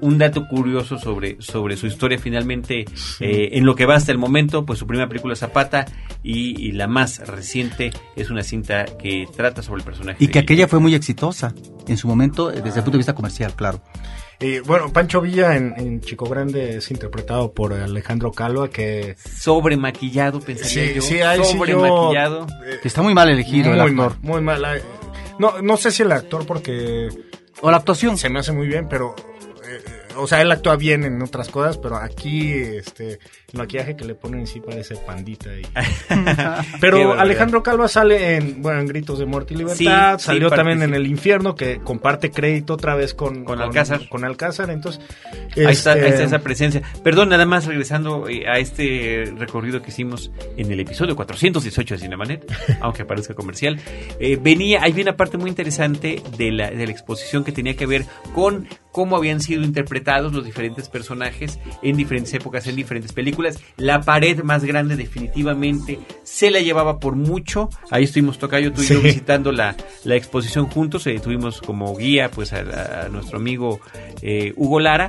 un, 0.00 0.18
dato 0.18 0.46
curioso 0.48 0.98
sobre, 0.98 1.36
sobre 1.40 1.76
su 1.76 1.86
historia 1.86 2.18
finalmente. 2.18 2.84
en 3.20 3.64
lo 3.64 3.74
que 3.74 3.86
va 3.86 3.96
hasta 3.96 4.12
el 4.12 4.18
momento, 4.18 4.64
pues 4.64 4.78
su 4.78 4.86
primera 4.86 5.08
película 5.08 5.34
es 5.34 5.40
Zapata 5.40 5.86
y, 6.22 6.72
la 6.72 6.86
más 6.86 7.18
reciente 7.26 7.90
es 8.16 8.30
una 8.30 8.42
cinta 8.42 8.84
que 8.84 9.26
trata 9.34 9.62
sobre 9.62 9.80
el 9.80 9.84
personaje. 9.84 10.22
Y 10.22 10.28
que 10.28 10.38
aquella 10.38 10.68
fue 10.68 10.80
muy 10.80 10.94
exitosa 10.94 11.54
en 11.86 11.96
su 11.96 12.08
momento 12.08 12.48
desde 12.50 12.68
el 12.68 12.84
punto 12.84 12.92
de 12.92 12.98
vista 12.98 13.14
comercial, 13.14 13.54
claro. 13.54 13.82
Eh, 14.40 14.62
bueno, 14.64 14.92
Pancho 14.92 15.20
Villa 15.20 15.56
en, 15.56 16.00
Chico 16.00 16.26
Grande 16.26 16.76
es 16.76 16.90
interpretado 16.92 17.52
por 17.52 17.72
Alejandro 17.72 18.30
Calva, 18.30 18.70
que... 18.70 19.16
Sobre 19.36 19.76
maquillado, 19.76 20.40
pensaría 20.40 20.94
yo. 20.94 21.02
Sí, 21.02 21.20
hay, 21.20 21.42
Sobre 21.42 21.74
maquillado. 21.74 22.46
que 22.80 22.86
está 22.86 23.02
muy 23.02 23.14
mal 23.14 23.28
elegido 23.28 23.70
muy 23.70 23.80
el 23.80 23.94
Mal, 23.94 24.16
muy 24.22 24.40
mal. 24.40 24.82
No, 25.40 25.60
no 25.60 25.76
sé 25.76 25.90
si 25.90 26.02
el 26.02 26.12
actor 26.12 26.46
porque 26.46 27.08
O 27.60 27.70
la 27.70 27.78
actuación. 27.78 28.16
se 28.16 28.28
me 28.28 28.38
hace 28.38 28.52
muy 28.52 28.68
bien, 28.68 28.88
pero 28.88 29.16
eh, 29.64 29.82
o 30.16 30.26
sea, 30.26 30.40
él 30.40 30.52
actúa 30.52 30.76
bien 30.76 31.04
en 31.04 31.20
otras 31.20 31.48
cosas, 31.48 31.76
pero 31.76 31.96
aquí 31.96 32.52
este 32.52 33.18
el 33.52 33.58
maquillaje 33.58 33.96
que 33.96 34.04
le 34.04 34.14
ponen 34.14 34.46
sí 34.46 34.60
parece 34.60 34.96
pandita 34.96 35.48
y- 35.58 35.62
Pero. 36.80 37.14
Alejandro 37.18 37.62
Calva 37.62 37.88
sale 37.88 38.36
en, 38.36 38.60
bueno, 38.60 38.80
en 38.80 38.86
Gritos 38.86 39.18
de 39.18 39.24
Muerte 39.26 39.54
y 39.54 39.56
Libertad, 39.58 40.18
Sí, 40.18 40.22
sí, 40.22 40.26
salió 40.26 40.50
también 40.50 40.82
en. 40.82 40.94
El 40.94 41.06
Infierno, 41.06 41.54
que 41.54 41.78
comparte 41.78 42.30
crédito 42.30 42.74
otra 42.74 42.94
vez 42.94 43.14
con, 43.14 43.44
Con 43.44 43.60
Alcázar. 43.60 44.08
Con 44.08 44.24
Alcázar, 44.24 44.70
entonces... 44.70 45.00
Ahí 45.56 45.66
está, 45.72 45.92
este, 45.94 46.04
ahí 46.04 46.10
está 46.10 46.24
esa 46.24 46.38
presencia. 46.40 46.82
Perdón, 47.02 47.28
nada 47.30 47.46
más 47.46 47.66
regresando 47.66 48.28
eh, 48.28 48.46
a 48.48 48.58
este 48.58 49.32
recorrido 49.36 49.80
que 49.80 49.90
hicimos 49.90 50.30
en 50.56 50.70
el 50.70 50.80
episodio 50.80 51.14
418 51.16 51.94
de 51.94 52.00
Cinemanet, 52.00 52.52
aunque 52.80 53.04
parezca 53.04 53.34
comercial. 53.34 53.80
eh, 54.20 54.38
venía, 54.40 54.82
ahí 54.82 54.92
viene 54.92 55.10
una 55.10 55.16
parte 55.16 55.38
muy 55.38 55.48
interesante 55.50 56.22
de 56.36 56.52
la, 56.52 56.70
de 56.70 56.84
la 56.86 56.92
exposición 56.92 57.44
que 57.44 57.52
tenía 57.52 57.74
que 57.76 57.86
ver 57.86 58.04
con 58.34 58.66
cómo 58.92 59.16
habían 59.16 59.40
sido 59.40 59.62
interpretados 59.62 60.32
los 60.32 60.44
diferentes 60.44 60.88
personajes 60.88 61.58
en 61.82 61.96
diferentes 61.96 62.34
épocas, 62.34 62.66
en 62.66 62.76
diferentes 62.76 63.12
películas. 63.12 63.37
La 63.76 64.00
pared 64.00 64.42
más 64.42 64.64
grande 64.64 64.96
definitivamente 64.96 65.98
se 66.22 66.50
la 66.50 66.60
llevaba 66.60 66.98
por 66.98 67.16
mucho. 67.16 67.68
Ahí 67.90 68.04
estuvimos 68.04 68.38
Tocayo, 68.38 68.72
tú 68.72 68.82
y 68.82 68.86
yo 68.86 69.00
visitando 69.00 69.52
la, 69.52 69.76
la 70.04 70.16
exposición 70.16 70.66
juntos. 70.66 71.06
eh, 71.06 71.20
tuvimos 71.22 71.60
como 71.60 71.96
guía 71.96 72.30
pues 72.30 72.52
a, 72.52 73.04
a 73.04 73.08
nuestro 73.08 73.38
amigo 73.38 73.80
eh, 74.22 74.52
Hugo 74.56 74.80
Lara. 74.80 75.08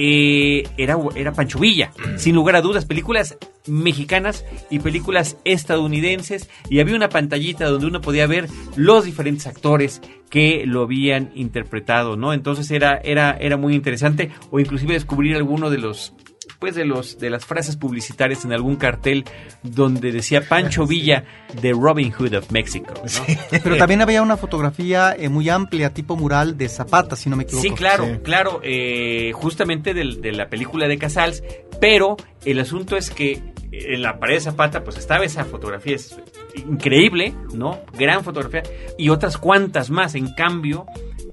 Eh, 0.00 0.62
era, 0.76 0.96
era 1.16 1.32
Pancho 1.32 1.58
Villa, 1.58 1.90
sin 2.18 2.36
lugar 2.36 2.54
a 2.54 2.60
dudas, 2.60 2.84
películas 2.84 3.36
mexicanas 3.66 4.44
y 4.70 4.78
películas 4.78 5.36
estadounidenses 5.44 6.48
y 6.70 6.78
había 6.78 6.94
una 6.94 7.08
pantallita 7.08 7.66
donde 7.66 7.86
uno 7.86 8.00
podía 8.00 8.28
ver 8.28 8.46
los 8.76 9.04
diferentes 9.04 9.48
actores 9.48 10.00
que 10.30 10.64
lo 10.66 10.82
habían 10.82 11.32
interpretado, 11.34 12.16
¿no? 12.16 12.32
Entonces 12.32 12.70
era, 12.70 12.98
era, 13.02 13.36
era 13.40 13.56
muy 13.56 13.74
interesante 13.74 14.30
o 14.52 14.60
inclusive 14.60 14.94
descubrir 14.94 15.34
alguno 15.34 15.68
de 15.68 15.78
los 15.78 16.14
pues 16.58 16.74
de 16.74 16.84
los 16.84 17.18
de 17.18 17.30
las 17.30 17.44
frases 17.44 17.76
publicitarias 17.76 18.44
en 18.44 18.52
algún 18.52 18.76
cartel 18.76 19.24
donde 19.62 20.12
decía 20.12 20.40
Pancho 20.48 20.86
Villa 20.88 21.24
de 21.60 21.72
Robin 21.72 22.10
Hood 22.12 22.34
of 22.34 22.50
Mexico, 22.50 22.94
¿no? 22.94 23.34
Pero 23.62 23.76
también 23.76 24.02
había 24.02 24.22
una 24.22 24.36
fotografía 24.36 25.14
eh, 25.18 25.28
muy 25.28 25.48
amplia, 25.48 25.92
tipo 25.94 26.16
mural 26.16 26.56
de 26.56 26.68
Zapata, 26.68 27.16
si 27.16 27.28
no 27.30 27.36
me 27.36 27.44
equivoco. 27.44 27.66
Sí, 27.66 27.74
claro, 27.74 28.04
Sí. 28.04 28.18
claro, 28.22 28.60
eh, 28.62 29.32
justamente 29.34 29.94
de 29.94 30.32
la 30.32 30.48
película 30.48 30.88
de 30.88 30.98
Casals, 30.98 31.42
pero 31.80 32.16
el 32.44 32.58
asunto 32.60 32.96
es 32.96 33.10
que 33.10 33.42
en 33.72 34.02
la 34.02 34.18
pared 34.18 34.34
de 34.34 34.40
Zapata 34.40 34.82
pues 34.82 34.96
estaba 34.96 35.24
esa 35.24 35.44
fotografía, 35.44 35.96
es 35.96 36.16
increíble, 36.54 37.34
¿no? 37.54 37.80
Gran 37.98 38.24
fotografía, 38.24 38.62
y 38.96 39.10
otras 39.10 39.36
cuantas 39.38 39.90
más, 39.90 40.14
en 40.14 40.32
cambio, 40.34 40.86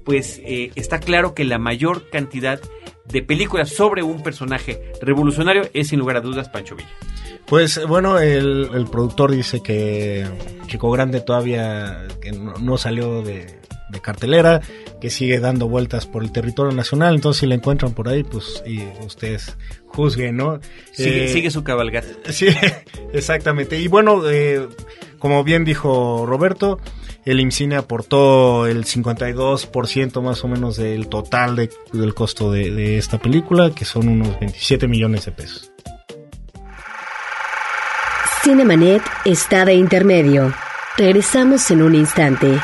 pues 0.04 0.40
eh, 0.44 0.70
está 0.76 1.00
claro 1.00 1.34
que 1.34 1.44
la 1.44 1.58
mayor 1.58 2.08
cantidad 2.10 2.60
de 3.08 3.22
películas 3.22 3.70
sobre 3.70 4.02
un 4.02 4.22
personaje 4.22 4.80
revolucionario 5.00 5.68
es 5.72 5.88
sin 5.88 5.98
lugar 5.98 6.16
a 6.16 6.20
dudas 6.20 6.48
Pancho 6.48 6.76
Villa. 6.76 6.90
Pues 7.46 7.84
bueno, 7.86 8.18
el, 8.18 8.68
el 8.74 8.86
productor 8.86 9.30
dice 9.30 9.62
que 9.62 10.26
Chico 10.66 10.90
Grande 10.90 11.20
todavía 11.20 12.06
que 12.20 12.32
no, 12.32 12.54
no 12.54 12.76
salió 12.76 13.22
de, 13.22 13.60
de 13.88 14.00
cartelera, 14.00 14.60
que 15.00 15.10
sigue 15.10 15.38
dando 15.38 15.68
vueltas 15.68 16.06
por 16.06 16.24
el 16.24 16.32
territorio 16.32 16.72
nacional, 16.74 17.14
entonces 17.14 17.40
si 17.40 17.46
la 17.46 17.54
encuentran 17.54 17.92
por 17.94 18.08
ahí, 18.08 18.24
pues 18.24 18.62
y 18.66 18.80
ustedes 19.04 19.56
juzguen, 19.86 20.36
¿no? 20.36 20.58
Sigue, 20.92 21.26
Eh, 21.26 21.28
sigue 21.28 21.50
su 21.50 21.62
cabalgata. 21.62 22.08
Sí, 22.32 22.48
exactamente. 23.12 23.78
Y 23.78 23.86
bueno, 23.88 24.28
eh, 24.28 24.66
como 25.26 25.42
bien 25.42 25.64
dijo 25.64 26.24
Roberto, 26.24 26.78
el 27.24 27.40
IMCINE 27.40 27.74
aportó 27.74 28.68
el 28.68 28.84
52% 28.84 30.22
más 30.22 30.44
o 30.44 30.48
menos 30.48 30.76
del 30.76 31.08
total 31.08 31.56
de- 31.56 31.70
del 31.92 32.14
costo 32.14 32.52
de, 32.52 32.70
de 32.70 32.96
esta 32.96 33.18
película, 33.18 33.72
que 33.74 33.84
son 33.84 34.06
unos 34.08 34.38
27 34.38 34.86
millones 34.86 35.24
de 35.24 35.32
pesos. 35.32 35.72
Cinemanet 38.44 39.02
está 39.24 39.64
de 39.64 39.74
intermedio. 39.74 40.54
Regresamos 40.96 41.68
en 41.72 41.82
un 41.82 41.96
instante. 41.96 42.60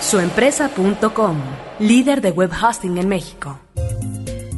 Suempresa.com, 0.00 1.36
líder 1.78 2.20
de 2.20 2.30
web 2.30 2.50
hosting 2.50 2.98
en 2.98 3.08
México. 3.08 3.58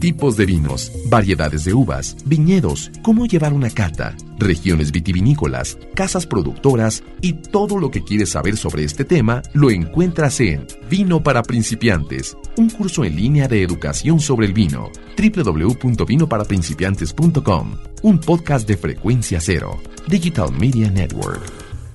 Tipos 0.03 0.37
de 0.37 0.45
vinos, 0.47 0.93
variedades 1.07 1.65
de 1.65 1.75
uvas, 1.75 2.17
viñedos, 2.25 2.91
cómo 3.03 3.25
llevar 3.25 3.53
una 3.53 3.71
cata, 3.71 4.17
regiones 4.37 4.91
vitivinícolas, 4.91 5.79
casas 5.95 6.27
productoras 6.27 7.05
y 7.21 7.35
todo 7.35 7.79
lo 7.79 7.93
que 7.93 8.03
quieres 8.03 8.31
saber 8.31 8.57
sobre 8.57 8.83
este 8.83 9.05
tema 9.05 9.43
lo 9.53 9.71
encuentras 9.71 10.41
en 10.41 10.67
Vino 10.91 11.23
para 11.23 11.45
Principiantes, 11.45 12.37
un 12.57 12.69
curso 12.69 13.05
en 13.05 13.15
línea 13.15 13.47
de 13.47 13.62
educación 13.62 14.19
sobre 14.19 14.49
el 14.49 14.53
vino. 14.53 14.91
www.vinoparaprincipiantes.com, 15.17 17.77
un 18.03 18.19
podcast 18.19 18.67
de 18.67 18.77
frecuencia 18.77 19.41
cero, 19.41 19.81
Digital 20.09 20.51
Media 20.51 20.91
Network. 20.91 21.45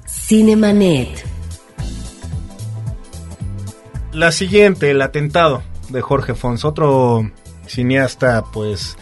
Cinemanet. 0.08 1.10
La 4.13 4.32
siguiente, 4.32 4.91
El 4.91 5.02
atentado 5.02 5.62
de 5.89 6.02
Jorge 6.02 6.36
Fons, 6.36 6.63
otro 6.63 7.30
cineasta 7.67 8.43
pues 8.51 8.97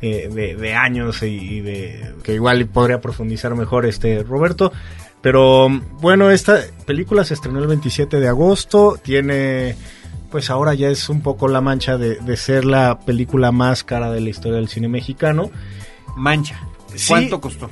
eh, 0.00 0.28
de, 0.32 0.54
de 0.54 0.74
años 0.74 1.22
y, 1.22 1.26
y 1.26 1.60
de 1.60 2.14
que 2.22 2.34
igual 2.34 2.66
podría 2.66 3.00
profundizar 3.00 3.54
mejor 3.54 3.86
este 3.86 4.22
Roberto. 4.22 4.72
Pero 5.20 5.68
bueno, 6.00 6.30
esta 6.30 6.60
película 6.86 7.24
se 7.24 7.34
estrenó 7.34 7.58
el 7.58 7.66
27 7.66 8.20
de 8.20 8.28
agosto, 8.28 8.98
tiene 9.02 9.76
pues 10.30 10.50
ahora 10.50 10.74
ya 10.74 10.88
es 10.88 11.08
un 11.08 11.22
poco 11.22 11.48
la 11.48 11.60
mancha 11.60 11.96
de, 11.96 12.16
de 12.16 12.36
ser 12.36 12.64
la 12.64 13.00
película 13.00 13.50
más 13.50 13.82
cara 13.82 14.10
de 14.10 14.20
la 14.20 14.28
historia 14.28 14.58
del 14.58 14.68
cine 14.68 14.88
mexicano. 14.88 15.50
Mancha. 16.16 16.60
Sí. 16.94 17.08
¿Cuánto 17.08 17.40
costó? 17.40 17.70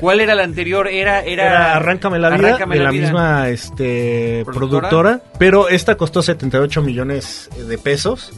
¿Cuál 0.00 0.20
era 0.20 0.34
la 0.34 0.44
anterior? 0.44 0.88
Era, 0.88 1.20
era, 1.20 1.46
Era 1.46 1.74
Arráncame 1.76 2.18
la 2.18 2.30
vida 2.30 2.48
Arráncame 2.48 2.78
de 2.78 2.84
la, 2.84 2.90
vida. 2.90 3.02
misma 3.02 3.48
este, 3.48 4.42
¿Productora? 4.44 4.88
¿Productora? 4.88 5.22
pero 5.38 5.68
esta 5.68 5.96
costó 5.96 6.22
78 6.22 6.82
millones 6.82 7.50
de 7.68 7.78
pesos. 7.78 8.32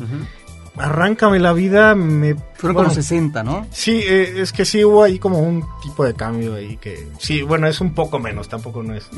Arráncame 0.76 1.38
la 1.38 1.52
vida 1.52 1.94
me 1.94 2.34
Fueron 2.54 2.74
bueno, 2.74 2.88
como 2.88 2.94
60, 2.94 3.42
¿no? 3.42 3.66
Sí, 3.70 4.00
eh, 4.02 4.40
es 4.40 4.52
que 4.52 4.64
sí 4.64 4.82
hubo 4.82 5.02
ahí 5.02 5.18
como 5.18 5.38
un 5.38 5.64
tipo 5.82 6.02
de 6.04 6.14
cambio 6.14 6.54
ahí 6.54 6.78
que 6.78 7.08
sí, 7.18 7.42
bueno, 7.42 7.66
es 7.66 7.80
un 7.82 7.92
poco 7.94 8.18
menos, 8.18 8.48
tampoco 8.48 8.82
no 8.82 8.94
es 8.94 9.10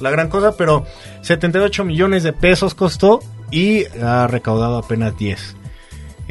la 0.00 0.10
gran 0.10 0.28
cosa, 0.28 0.56
pero 0.56 0.86
78 1.22 1.84
millones 1.84 2.22
de 2.22 2.32
pesos 2.32 2.74
costó 2.74 3.20
y 3.50 3.84
ha 4.00 4.28
recaudado 4.28 4.78
apenas 4.78 5.16
10. 5.18 5.56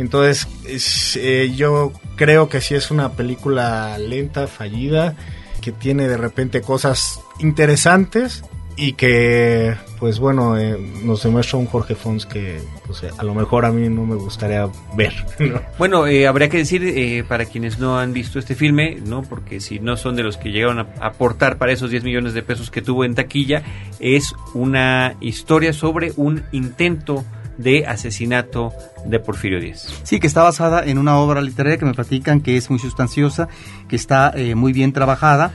Entonces, 0.02 0.48
es, 0.68 1.16
eh, 1.16 1.52
yo 1.56 1.94
creo 2.16 2.50
que 2.50 2.62
sí 2.62 2.76
es 2.76 2.92
una 2.92 3.14
película 3.14 3.98
lenta, 3.98 4.48
fallida, 4.48 5.16
que 5.62 5.72
tiene 5.72 6.08
de 6.08 6.18
repente 6.18 6.62
cosas 6.62 7.20
interesantes 7.40 8.44
y 8.76 8.94
que, 8.94 9.76
pues 10.00 10.20
bueno, 10.20 10.58
eh, 10.58 10.76
nos 11.04 11.22
demuestra 11.22 11.60
un 11.60 11.68
Jorge 11.68 11.94
Fons 11.94 12.26
que 12.26 12.60
pues, 12.88 13.04
a 13.16 13.24
lo 13.24 13.36
mejor 13.36 13.66
a 13.66 13.72
mí 13.72 13.88
no 13.90 14.06
me 14.06 14.16
gustaría 14.16 14.68
ver. 14.96 15.14
¿no? 15.40 15.62
Bueno, 15.78 16.08
eh, 16.08 16.26
habría 16.26 16.50
que 16.50 16.58
decir 16.58 16.84
eh, 16.84 17.24
para 17.28 17.46
quienes 17.46 17.80
no 17.80 18.00
han 18.00 18.14
visto 18.14 18.40
este 18.40 18.56
filme, 18.56 18.98
¿no? 19.06 19.22
Porque 19.22 19.60
si 19.60 19.80
no 19.80 19.98
son 19.98 20.16
de 20.16 20.24
los 20.24 20.38
que 20.38 20.52
llegaron 20.52 20.80
a 20.80 20.88
aportar 21.00 21.58
para 21.58 21.74
esos 21.74 21.92
10 21.92 22.04
millones 22.04 22.34
de 22.34 22.42
pesos 22.42 22.72
que 22.72 22.82
tuvo 22.82 23.06
en 23.06 23.14
taquilla, 23.14 23.62
es 24.00 24.34
una 24.54 25.16
historia 25.20 25.74
sobre 25.74 26.14
un 26.16 26.44
intento 26.52 27.24
de 27.58 27.86
asesinato 27.86 28.74
de 29.06 29.20
Porfirio 29.20 29.60
Díaz. 29.60 29.88
Sí, 30.04 30.20
que 30.20 30.28
está 30.28 30.44
basada 30.44 30.84
en 30.86 30.98
una 30.98 31.18
obra 31.18 31.42
literaria 31.42 31.78
que 31.78 31.86
me 31.86 31.94
platican 31.94 32.42
que 32.42 32.58
es 32.58 32.70
muy 32.70 32.80
sustanciosa, 32.80 33.48
que 33.88 33.96
está 33.96 34.32
eh, 34.36 34.56
muy 34.56 34.74
bien 34.74 34.94
trabajada 34.94 35.52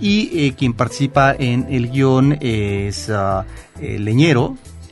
y 0.00 0.46
eh, 0.46 0.54
quien 0.56 0.74
participa 0.74 1.34
en 1.36 1.66
el 1.70 1.90
guion 1.90 2.38
es 2.40 3.10
ah, 3.10 3.44
eh, 3.80 3.98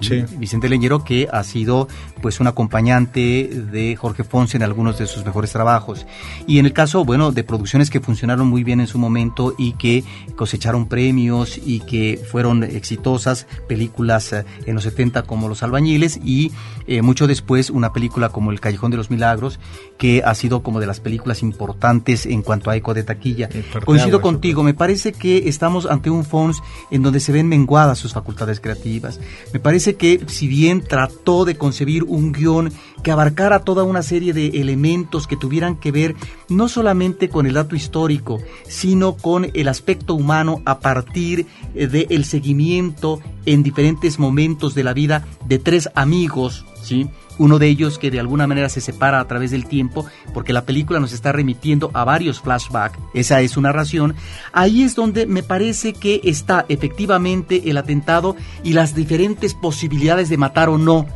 Leñero, 0.00 0.28
Vicente 0.38 0.68
Leñero, 0.68 1.04
que 1.04 1.28
ha 1.32 1.42
sido 1.44 1.88
pues 2.22 2.40
un 2.40 2.46
acompañante 2.46 3.48
de 3.72 3.96
Jorge 3.96 4.24
Fonse 4.24 4.56
en 4.56 4.62
algunos 4.62 4.98
de 4.98 5.06
sus 5.06 5.24
mejores 5.24 5.52
trabajos. 5.52 6.06
Y 6.46 6.58
en 6.58 6.66
el 6.66 6.72
caso, 6.72 7.04
bueno, 7.04 7.32
de 7.32 7.44
producciones 7.44 7.90
que 7.90 8.00
funcionaron 8.00 8.48
muy 8.48 8.64
bien 8.64 8.80
en 8.80 8.86
su 8.86 8.98
momento 8.98 9.54
y 9.58 9.72
que 9.72 10.04
cosecharon 10.36 10.86
premios 10.86 11.58
y 11.58 11.80
que 11.80 12.20
fueron 12.30 12.64
exitosas, 12.64 13.46
películas 13.68 14.32
eh, 14.32 14.44
en 14.66 14.74
los 14.74 14.84
70 14.84 15.22
como 15.22 15.48
Los 15.48 15.62
Albañiles 15.62 16.18
y 16.22 16.52
eh, 16.86 17.02
mucho 17.02 17.26
después 17.26 17.70
una 17.70 17.92
película 17.92 18.28
como 18.28 18.50
El 18.50 18.60
Callejón 18.60 18.90
de 18.90 18.96
los 18.96 19.10
Milagros, 19.10 19.58
que 19.98 20.22
ha 20.24 20.34
sido 20.34 20.62
como 20.62 20.80
de 20.80 20.86
las 20.86 21.00
películas 21.00 21.42
importantes 21.42 22.26
en 22.26 22.42
cuanto 22.42 22.70
a 22.70 22.76
eco 22.76 22.94
de 22.94 23.02
taquilla. 23.02 23.48
Coincido 23.84 24.20
contigo, 24.20 24.62
me 24.62 24.74
parece 24.74 25.12
que 25.12 25.48
estamos 25.48 25.86
ante 25.86 26.10
un 26.10 26.24
Fons 26.24 26.62
en 26.90 27.02
donde 27.02 27.20
se 27.20 27.32
ven 27.32 27.48
menguadas 27.48 27.98
sus 27.98 28.12
facultades 28.12 28.60
creativas. 28.60 29.20
Me 29.52 29.60
parece 29.60 29.85
que 29.94 30.20
si 30.26 30.48
bien 30.48 30.82
trató 30.82 31.44
de 31.44 31.56
concebir 31.56 32.04
un 32.04 32.32
guion 32.32 32.72
que 33.02 33.12
abarcara 33.12 33.60
toda 33.60 33.84
una 33.84 34.02
serie 34.02 34.32
de 34.32 34.48
elementos 34.60 35.26
que 35.26 35.36
tuvieran 35.36 35.76
que 35.76 35.92
ver 35.92 36.16
no 36.48 36.68
solamente 36.68 37.28
con 37.28 37.46
el 37.46 37.54
dato 37.54 37.76
histórico, 37.76 38.40
sino 38.66 39.16
con 39.16 39.50
el 39.54 39.68
aspecto 39.68 40.14
humano 40.14 40.60
a 40.64 40.80
partir 40.80 41.46
eh, 41.74 41.86
del 41.86 42.24
seguimiento 42.24 43.20
en 43.44 43.62
diferentes 43.62 44.18
momentos 44.18 44.74
de 44.74 44.84
la 44.84 44.92
vida 44.92 45.24
de 45.46 45.58
tres 45.58 45.88
amigos, 45.94 46.66
¿sí? 46.82 47.08
Uno 47.38 47.58
de 47.58 47.68
ellos 47.68 47.98
que 47.98 48.10
de 48.10 48.20
alguna 48.20 48.46
manera 48.46 48.68
se 48.68 48.80
separa 48.80 49.20
a 49.20 49.28
través 49.28 49.50
del 49.50 49.66
tiempo, 49.66 50.06
porque 50.32 50.52
la 50.52 50.64
película 50.64 51.00
nos 51.00 51.12
está 51.12 51.32
remitiendo 51.32 51.90
a 51.94 52.04
varios 52.04 52.40
flashbacks, 52.40 52.98
esa 53.14 53.40
es 53.40 53.52
su 53.52 53.60
narración, 53.60 54.14
ahí 54.52 54.82
es 54.82 54.94
donde 54.94 55.26
me 55.26 55.42
parece 55.42 55.92
que 55.92 56.20
está 56.24 56.66
efectivamente 56.68 57.70
el 57.70 57.76
atentado 57.76 58.36
y 58.62 58.72
las 58.72 58.94
diferentes 58.94 59.54
posibilidades 59.54 60.28
de 60.28 60.36
matar 60.36 60.68
o 60.68 60.78
no 60.78 61.06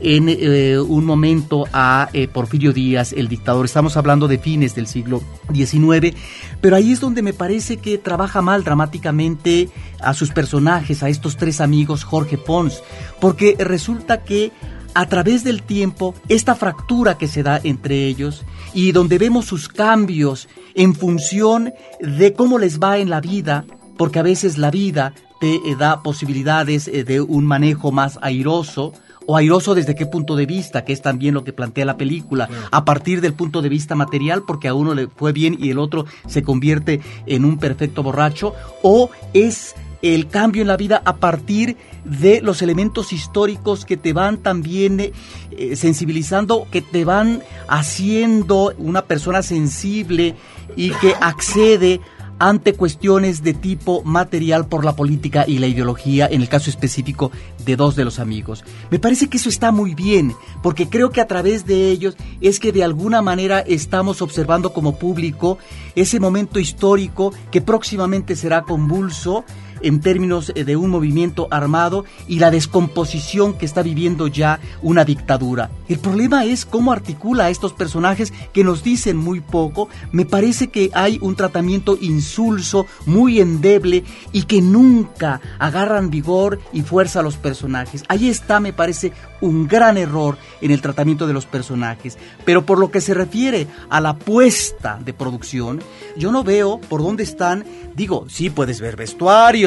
en 0.00 0.28
eh, 0.28 0.78
un 0.78 1.04
momento 1.04 1.64
a 1.72 2.08
eh, 2.12 2.28
Porfirio 2.28 2.72
Díaz, 2.72 3.12
el 3.12 3.28
dictador. 3.28 3.64
Estamos 3.64 3.96
hablando 3.96 4.28
de 4.28 4.38
fines 4.38 4.74
del 4.74 4.86
siglo 4.86 5.22
XIX, 5.52 6.14
pero 6.60 6.76
ahí 6.76 6.92
es 6.92 7.00
donde 7.00 7.22
me 7.22 7.32
parece 7.32 7.78
que 7.78 7.98
trabaja 7.98 8.42
mal 8.42 8.64
dramáticamente 8.64 9.68
a 10.00 10.14
sus 10.14 10.30
personajes, 10.30 11.02
a 11.02 11.08
estos 11.08 11.36
tres 11.36 11.60
amigos, 11.60 12.04
Jorge 12.04 12.38
Pons, 12.38 12.82
porque 13.20 13.56
resulta 13.58 14.22
que 14.22 14.52
a 14.96 15.06
través 15.06 15.44
del 15.44 15.62
tiempo 15.62 16.14
esta 16.28 16.54
fractura 16.54 17.18
que 17.18 17.28
se 17.28 17.42
da 17.42 17.60
entre 17.62 18.06
ellos 18.06 18.44
y 18.72 18.92
donde 18.92 19.18
vemos 19.18 19.44
sus 19.44 19.68
cambios 19.68 20.48
en 20.74 20.94
función 20.94 21.74
de 22.00 22.32
cómo 22.32 22.58
les 22.58 22.80
va 22.80 22.96
en 22.96 23.10
la 23.10 23.20
vida, 23.20 23.66
porque 23.98 24.20
a 24.20 24.22
veces 24.22 24.56
la 24.56 24.70
vida 24.70 25.12
te 25.38 25.56
eh, 25.56 25.76
da 25.78 26.02
posibilidades 26.02 26.88
eh, 26.88 27.04
de 27.04 27.20
un 27.20 27.44
manejo 27.44 27.92
más 27.92 28.18
airoso, 28.22 28.94
o 29.26 29.36
airoso 29.36 29.74
desde 29.74 29.94
qué 29.94 30.06
punto 30.06 30.34
de 30.34 30.46
vista, 30.46 30.84
que 30.84 30.92
es 30.92 31.02
también 31.02 31.34
lo 31.34 31.44
que 31.44 31.52
plantea 31.52 31.84
la 31.84 31.96
película, 31.98 32.48
a 32.70 32.84
partir 32.84 33.20
del 33.20 33.34
punto 33.34 33.60
de 33.60 33.68
vista 33.68 33.96
material, 33.96 34.44
porque 34.46 34.68
a 34.68 34.74
uno 34.74 34.94
le 34.94 35.08
fue 35.08 35.32
bien 35.32 35.56
y 35.58 35.70
el 35.70 35.78
otro 35.78 36.06
se 36.26 36.42
convierte 36.42 37.00
en 37.26 37.44
un 37.44 37.58
perfecto 37.58 38.02
borracho, 38.02 38.54
o 38.82 39.10
es 39.34 39.74
el 40.14 40.28
cambio 40.28 40.62
en 40.62 40.68
la 40.68 40.76
vida 40.76 41.02
a 41.04 41.16
partir 41.16 41.76
de 42.04 42.40
los 42.40 42.62
elementos 42.62 43.12
históricos 43.12 43.84
que 43.84 43.96
te 43.96 44.12
van 44.12 44.38
también 44.38 45.00
eh, 45.00 45.76
sensibilizando, 45.76 46.66
que 46.70 46.82
te 46.82 47.04
van 47.04 47.42
haciendo 47.68 48.72
una 48.78 49.02
persona 49.02 49.42
sensible 49.42 50.34
y 50.76 50.90
que 50.90 51.14
accede 51.20 52.00
ante 52.38 52.74
cuestiones 52.74 53.42
de 53.42 53.54
tipo 53.54 54.02
material 54.02 54.66
por 54.66 54.84
la 54.84 54.94
política 54.94 55.44
y 55.46 55.58
la 55.58 55.66
ideología, 55.66 56.28
en 56.30 56.42
el 56.42 56.48
caso 56.48 56.68
específico 56.68 57.30
de 57.64 57.76
dos 57.76 57.96
de 57.96 58.04
los 58.04 58.18
amigos. 58.18 58.64
Me 58.90 58.98
parece 58.98 59.28
que 59.28 59.38
eso 59.38 59.48
está 59.48 59.72
muy 59.72 59.94
bien, 59.94 60.34
porque 60.62 60.88
creo 60.88 61.10
que 61.10 61.20
a 61.20 61.26
través 61.26 61.66
de 61.66 61.90
ellos 61.90 62.16
es 62.40 62.60
que 62.60 62.72
de 62.72 62.84
alguna 62.84 63.22
manera 63.22 63.60
estamos 63.60 64.20
observando 64.20 64.72
como 64.72 64.98
público 64.98 65.58
ese 65.94 66.20
momento 66.20 66.60
histórico 66.60 67.32
que 67.50 67.62
próximamente 67.62 68.36
será 68.36 68.62
convulso 68.62 69.44
en 69.82 70.00
términos 70.00 70.52
eh, 70.54 70.64
de 70.64 70.76
un 70.76 70.90
movimiento 70.90 71.48
armado 71.50 72.04
y 72.28 72.38
la 72.38 72.50
descomposición 72.50 73.54
que 73.54 73.66
está 73.66 73.82
viviendo 73.82 74.26
ya 74.26 74.60
una 74.82 75.04
dictadura. 75.04 75.70
El 75.88 75.98
problema 75.98 76.44
es 76.44 76.64
cómo 76.64 76.92
articula 76.92 77.44
a 77.44 77.50
estos 77.50 77.72
personajes 77.72 78.32
que 78.52 78.64
nos 78.64 78.82
dicen 78.82 79.16
muy 79.16 79.40
poco. 79.40 79.88
Me 80.12 80.24
parece 80.24 80.68
que 80.68 80.90
hay 80.94 81.18
un 81.20 81.36
tratamiento 81.36 81.96
insulso, 82.00 82.86
muy 83.04 83.40
endeble 83.40 84.04
y 84.32 84.42
que 84.42 84.60
nunca 84.60 85.40
agarran 85.58 86.10
vigor 86.10 86.58
y 86.72 86.82
fuerza 86.82 87.20
a 87.20 87.22
los 87.22 87.36
personajes. 87.36 88.04
Ahí 88.08 88.28
está, 88.28 88.60
me 88.60 88.72
parece, 88.72 89.12
un 89.40 89.66
gran 89.68 89.96
error 89.96 90.38
en 90.60 90.70
el 90.70 90.80
tratamiento 90.80 91.26
de 91.26 91.32
los 91.32 91.46
personajes. 91.46 92.18
Pero 92.44 92.64
por 92.64 92.78
lo 92.78 92.90
que 92.90 93.00
se 93.00 93.14
refiere 93.14 93.66
a 93.88 94.00
la 94.00 94.16
puesta 94.16 94.98
de 95.04 95.12
producción, 95.12 95.80
yo 96.16 96.32
no 96.32 96.44
veo 96.44 96.78
por 96.78 97.02
dónde 97.02 97.22
están, 97.22 97.64
digo, 97.94 98.26
sí 98.28 98.50
puedes 98.50 98.80
ver 98.80 98.96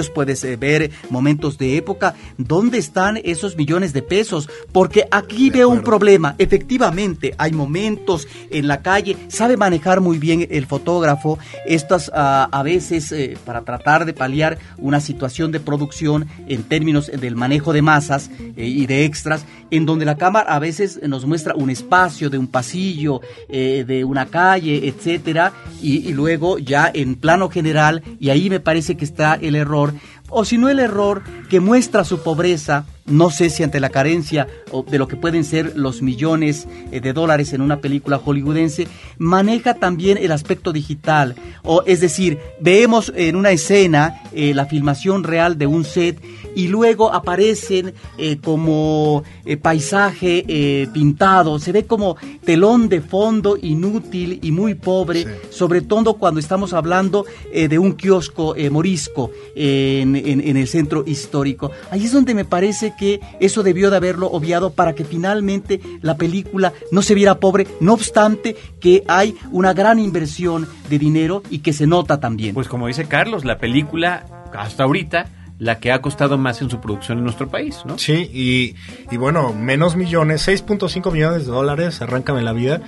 puedes 0.07 0.43
eh, 0.45 0.55
ver 0.55 0.91
momentos 1.09 1.57
de 1.57 1.75
época, 1.75 2.15
¿dónde 2.37 2.77
están 2.77 3.19
esos 3.23 3.57
millones 3.57 3.91
de 3.91 4.03
pesos? 4.03 4.49
Porque 4.71 5.05
aquí 5.11 5.49
veo 5.49 5.67
un 5.67 5.81
problema, 5.81 6.35
efectivamente 6.37 7.33
hay 7.37 7.51
momentos 7.51 8.27
en 8.51 8.67
la 8.67 8.81
calle, 8.81 9.17
sabe 9.27 9.57
manejar 9.57 9.99
muy 9.99 10.19
bien 10.19 10.47
el 10.49 10.67
fotógrafo, 10.67 11.39
estas 11.65 12.11
ah, 12.13 12.47
a 12.51 12.63
veces 12.63 13.11
eh, 13.11 13.37
para 13.43 13.61
tratar 13.61 14.05
de 14.05 14.13
paliar 14.13 14.59
una 14.77 15.01
situación 15.01 15.51
de 15.51 15.59
producción 15.59 16.27
en 16.47 16.63
términos 16.63 17.07
del 17.07 17.35
manejo 17.35 17.73
de 17.73 17.81
masas 17.81 18.29
eh, 18.55 18.65
y 18.65 18.85
de 18.85 19.05
extras, 19.05 19.45
en 19.71 19.85
donde 19.85 20.05
la 20.05 20.17
cámara 20.17 20.53
a 20.53 20.59
veces 20.59 20.99
nos 21.03 21.25
muestra 21.25 21.55
un 21.55 21.69
espacio 21.69 22.29
de 22.29 22.37
un 22.37 22.47
pasillo, 22.47 23.21
eh, 23.47 23.83
de 23.87 24.03
una 24.03 24.25
calle, 24.27 24.87
etcétera, 24.87 25.53
y, 25.81 26.11
luego 26.13 26.57
ya 26.57 26.89
en 26.93 27.15
plano 27.15 27.49
general, 27.49 28.03
y 28.19 28.29
ahí 28.29 28.49
me 28.49 28.59
parece 28.59 28.97
que 28.97 29.05
está 29.05 29.35
el 29.35 29.55
error, 29.55 29.93
o 30.29 30.45
si 30.45 30.57
no 30.57 30.69
el 30.69 30.79
error 30.79 31.23
que 31.49 31.59
muestra 31.59 32.03
su 32.03 32.21
pobreza, 32.21 32.85
no 33.05 33.31
sé 33.31 33.49
si 33.49 33.63
ante 33.63 33.79
la 33.79 33.89
carencia 33.89 34.47
de 34.87 34.97
lo 34.99 35.07
que 35.07 35.15
pueden 35.15 35.43
ser 35.43 35.75
los 35.75 36.03
millones 36.03 36.67
eh, 36.91 36.99
de 36.99 37.13
dólares 37.13 37.53
en 37.53 37.61
una 37.61 37.81
película 37.81 38.19
hollywoodense, 38.19 38.87
maneja 39.17 39.73
también 39.73 40.19
el 40.19 40.31
aspecto 40.31 40.71
digital. 40.71 41.35
O, 41.63 41.83
es 41.87 42.01
decir, 42.01 42.37
vemos 42.61 43.11
en 43.15 43.35
una 43.35 43.51
escena 43.51 44.21
eh, 44.31 44.53
la 44.53 44.67
filmación 44.67 45.23
real 45.23 45.57
de 45.57 45.65
un 45.65 45.83
set 45.83 46.21
y 46.59 46.67
luego 46.67 47.13
aparecen 47.13 47.93
eh, 48.17 48.37
como 48.43 49.23
paisaje 49.61 50.89
pintado, 50.93 51.57
se 51.59 51.71
ve 51.71 51.85
como 51.85 52.17
telón 52.43 52.89
de 52.89 53.01
fondo 53.01 53.57
inútil 53.61 54.39
y 54.41 54.51
muy 54.51 54.75
pobre, 54.75 55.25
sobre 55.49 55.81
todo 55.81 56.15
cuando 56.15 56.39
estamos 56.39 56.73
hablando 56.73 57.25
de 57.53 57.79
un 57.79 57.93
kiosco 57.93 58.55
morisco 58.69 59.31
en, 59.55 60.15
en 60.15 60.57
el 60.57 60.67
centro 60.67 61.03
histórico. 61.07 61.71
Ahí 61.91 62.05
es 62.05 62.11
donde 62.11 62.33
me 62.33 62.45
parece 62.45 62.93
que 62.99 63.19
eso 63.39 63.63
debió 63.63 63.89
de 63.89 63.97
haberlo 63.97 64.27
obviado 64.27 64.71
para 64.71 64.93
que 64.93 65.05
finalmente 65.05 65.79
la 66.01 66.17
película 66.17 66.73
no 66.91 67.01
se 67.01 67.15
viera 67.15 67.39
pobre, 67.39 67.67
no 67.79 67.93
obstante 67.93 68.55
que 68.79 69.03
hay 69.07 69.35
una 69.51 69.73
gran 69.73 69.99
inversión 69.99 70.67
de 70.89 70.99
dinero 70.99 71.43
y 71.49 71.59
que 71.59 71.73
se 71.73 71.87
nota 71.87 72.19
también. 72.19 72.53
Pues 72.53 72.67
como 72.67 72.87
dice 72.87 73.05
Carlos, 73.05 73.45
la 73.45 73.57
película 73.57 74.25
hasta 74.53 74.83
ahorita 74.83 75.38
la 75.59 75.79
que 75.79 75.91
ha 75.91 76.01
costado 76.01 76.37
más 76.37 76.61
en 76.61 76.69
su 76.69 76.79
producción 76.79 77.17
en 77.17 77.25
nuestro 77.25 77.49
país, 77.49 77.79
¿no? 77.85 77.97
Sí, 77.97 78.29
y, 78.33 78.75
y 79.13 79.17
bueno, 79.17 79.53
menos 79.53 79.95
millones, 79.95 80.47
6.5 80.47 81.11
millones 81.11 81.45
de 81.45 81.51
dólares, 81.51 82.01
arráncame 82.01 82.41
la 82.41 82.53
vida, 82.53 82.81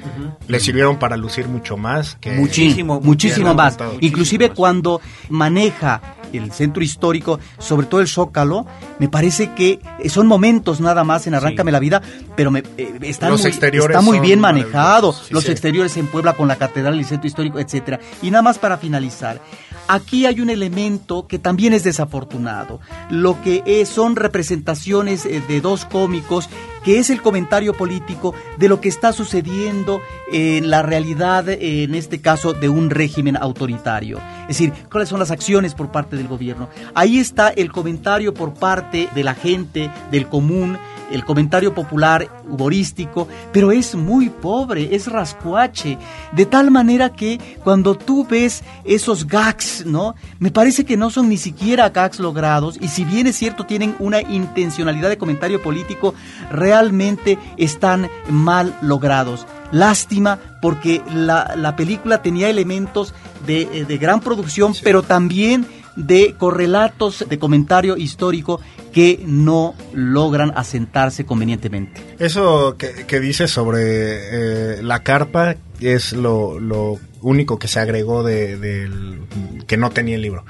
le 0.48 0.60
sirvieron 0.60 0.98
para 0.98 1.18
lucir 1.18 1.48
mucho 1.48 1.76
más. 1.76 2.16
Que 2.16 2.32
muchísimo, 2.32 3.02
muchísimo 3.02 3.54
más. 3.54 3.78
Inclusive 4.00 4.52
cuando 4.52 5.02
maneja 5.30 6.02
el 6.34 6.52
centro 6.52 6.84
histórico, 6.84 7.40
sobre 7.60 7.88
todo 7.88 8.02
el 8.02 8.08
Zócalo, 8.08 8.66
me 9.00 9.10
parece 9.10 9.54
que 9.54 9.80
son 10.10 10.28
momentos 10.28 10.82
nada 10.82 11.04
más 11.04 11.28
en 11.28 11.34
Arráncame 11.34 11.72
la 11.72 11.80
vida, 11.80 12.02
pero 12.36 12.52
me, 12.52 12.64
eh, 12.78 12.94
están 13.02 13.32
muy, 13.32 13.42
está 13.46 14.02
muy 14.02 14.20
bien 14.20 14.40
manejado. 14.40 15.16
los 15.30 15.50
exteriores 15.50 15.98
en 15.98 16.08
Puebla 16.08 16.34
con 16.34 16.48
la 16.48 16.56
catedral 16.56 16.96
y 16.96 17.00
el 17.00 17.06
centro 17.06 17.28
histórico, 17.28 17.60
etcétera. 17.60 18.00
Y 18.22 18.32
nada 18.32 18.42
más 18.42 18.60
para 18.60 18.78
finalizar, 18.78 19.42
aquí 19.88 20.26
hay 20.26 20.42
un 20.42 20.50
elemento 20.50 21.28
que 21.28 21.40
también 21.40 21.74
es 21.74 21.84
desafortunado. 21.84 22.80
Lo 23.10 23.42
que 23.42 23.64
es, 23.66 23.90
son 23.90 24.16
representaciones 24.16 25.26
eh, 25.26 25.42
de 25.48 25.62
dos 25.62 25.86
cómicos 25.86 26.50
que 26.84 27.00
es 27.00 27.10
el 27.10 27.22
comentario 27.22 27.74
político 27.74 28.34
de 28.58 28.70
lo 28.70 28.82
que 28.82 28.90
está 28.90 29.14
sucediendo 29.14 30.02
en 30.32 30.70
la 30.70 30.82
realidad, 30.82 31.50
en 31.50 31.96
este 31.96 32.22
caso, 32.22 32.54
de 32.54 32.70
un 32.70 32.90
régimen 32.90 33.38
autoritario. 33.38 34.20
Es 34.44 34.58
decir, 34.58 34.74
cuáles 34.92 35.10
son 35.10 35.20
las 35.20 35.32
acciones 35.32 35.74
por 35.74 35.92
parte 35.92 36.16
del 36.16 36.28
gobierno. 36.28 36.70
Ahí 36.94 37.20
está 37.20 37.50
el 37.50 37.72
comentario 37.72 38.34
por 38.34 38.54
parte 38.54 39.10
de 39.14 39.24
la 39.24 39.36
gente, 39.36 39.90
del 40.12 40.28
común, 40.28 40.78
el 41.12 41.26
comentario 41.26 41.74
popular 41.74 42.28
humorístico, 42.48 43.28
pero 43.52 43.72
es 43.72 43.96
muy 43.96 44.30
pobre, 44.30 44.96
es 44.96 45.08
rascuache, 45.08 45.98
de 46.32 46.46
tal 46.46 46.72
manera 46.72 47.14
que 47.14 47.40
cuando 47.64 47.96
tú 47.96 48.26
ves 48.30 48.64
esos 48.84 49.28
gags, 49.28 49.86
¿no? 49.86 50.16
Me 50.40 50.52
parece 50.52 50.86
que 50.86 50.98
no 50.98 51.10
son 51.10 51.30
ni 51.30 51.38
siquiera 51.38 51.90
gags 51.90 52.20
logrados 52.20 52.78
y 52.82 52.88
si 52.88 53.04
bien 53.04 53.28
es 53.28 53.36
cierto 53.36 53.66
tienen 53.66 53.96
una 54.00 54.22
intencionalidad 54.22 55.10
de 55.10 55.18
comentario 55.18 55.62
político, 55.62 56.14
realmente 56.52 57.38
están 57.58 58.10
mal 58.30 58.76
logrados. 58.82 59.46
Lástima 59.72 60.40
porque 60.62 61.02
la, 61.14 61.54
la 61.56 61.76
película 61.76 62.22
tenía 62.22 62.50
elementos 62.50 63.14
de, 63.46 63.62
eh, 63.62 63.86
de 63.86 63.98
gran 63.98 64.20
producción, 64.20 64.74
pero 64.84 65.02
también 65.02 65.66
de 65.96 66.36
correlatos 66.38 67.26
de 67.28 67.40
comentario 67.40 67.98
histórico 67.98 68.62
que 68.92 69.20
no 69.26 69.74
logran 69.94 70.52
asentarse 70.56 71.26
convenientemente. 71.26 72.02
Eso 72.20 72.76
que, 72.78 73.06
que 73.06 73.20
dice 73.20 73.48
sobre 73.48 73.82
eh, 73.82 74.84
la 74.84 75.04
carpa 75.04 75.56
es 75.80 76.14
lo, 76.14 76.60
lo, 76.60 77.00
único 77.22 77.60
que 77.60 77.68
se 77.68 77.80
agregó 77.80 78.24
de, 78.24 78.58
del 78.58 79.20
que 79.68 79.78
no 79.78 79.90
tenía 79.92 80.16
el 80.16 80.22
libro. 80.22 80.44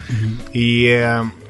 Y 0.53 0.87
eh, 0.87 1.05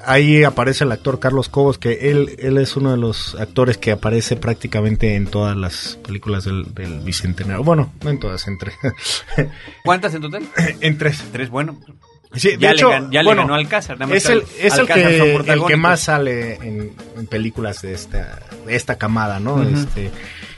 ahí 0.06 0.44
aparece 0.44 0.84
el 0.84 0.92
actor 0.92 1.20
Carlos 1.20 1.50
Cobos, 1.50 1.78
que 1.78 2.10
él, 2.12 2.36
él 2.39 2.58
es 2.58 2.76
uno 2.76 2.92
de 2.92 2.98
los 2.98 3.36
actores 3.36 3.78
que 3.78 3.92
aparece 3.92 4.36
prácticamente 4.36 5.16
en 5.16 5.28
todas 5.28 5.56
las 5.56 6.00
películas 6.04 6.46
del, 6.46 6.74
del 6.74 7.02
Bicentenario. 7.02 7.64
Bueno, 7.64 7.94
no 8.04 8.10
en 8.10 8.20
todas, 8.20 8.48
en 8.48 8.58
tres. 8.58 8.76
¿Cuántas 9.86 10.14
en 10.16 10.22
total? 10.22 10.44
en 10.82 10.98
tres. 10.98 11.24
Tres, 11.32 11.50
bueno. 11.50 11.78
Sí, 12.34 12.52
de 12.52 12.58
ya 12.58 12.72
hecho, 12.72 12.90
le, 12.90 12.96
gan- 12.96 13.10
ya 13.12 13.24
bueno, 13.24 13.42
le 13.42 13.48
ganó 13.48 13.56
Alcázar. 13.56 14.00
nada 14.00 14.08
más 14.14 14.18
es 14.24 14.30
el, 14.30 14.44
es 14.60 14.74
el 14.74 14.80
Alcázar 14.82 15.04
que, 15.04 15.16
el 15.18 15.24
que 15.24 15.34
protagónicos. 15.36 15.80
más 15.82 16.00
sale 16.00 16.54
en, 16.56 16.94
en 17.18 17.28
películas 17.28 17.82
de 17.82 17.94
esta, 17.94 18.40
de 18.66 18.76
esta 18.76 18.98
camada, 18.98 19.40
¿no? 19.40 19.62
Este, 19.64 20.12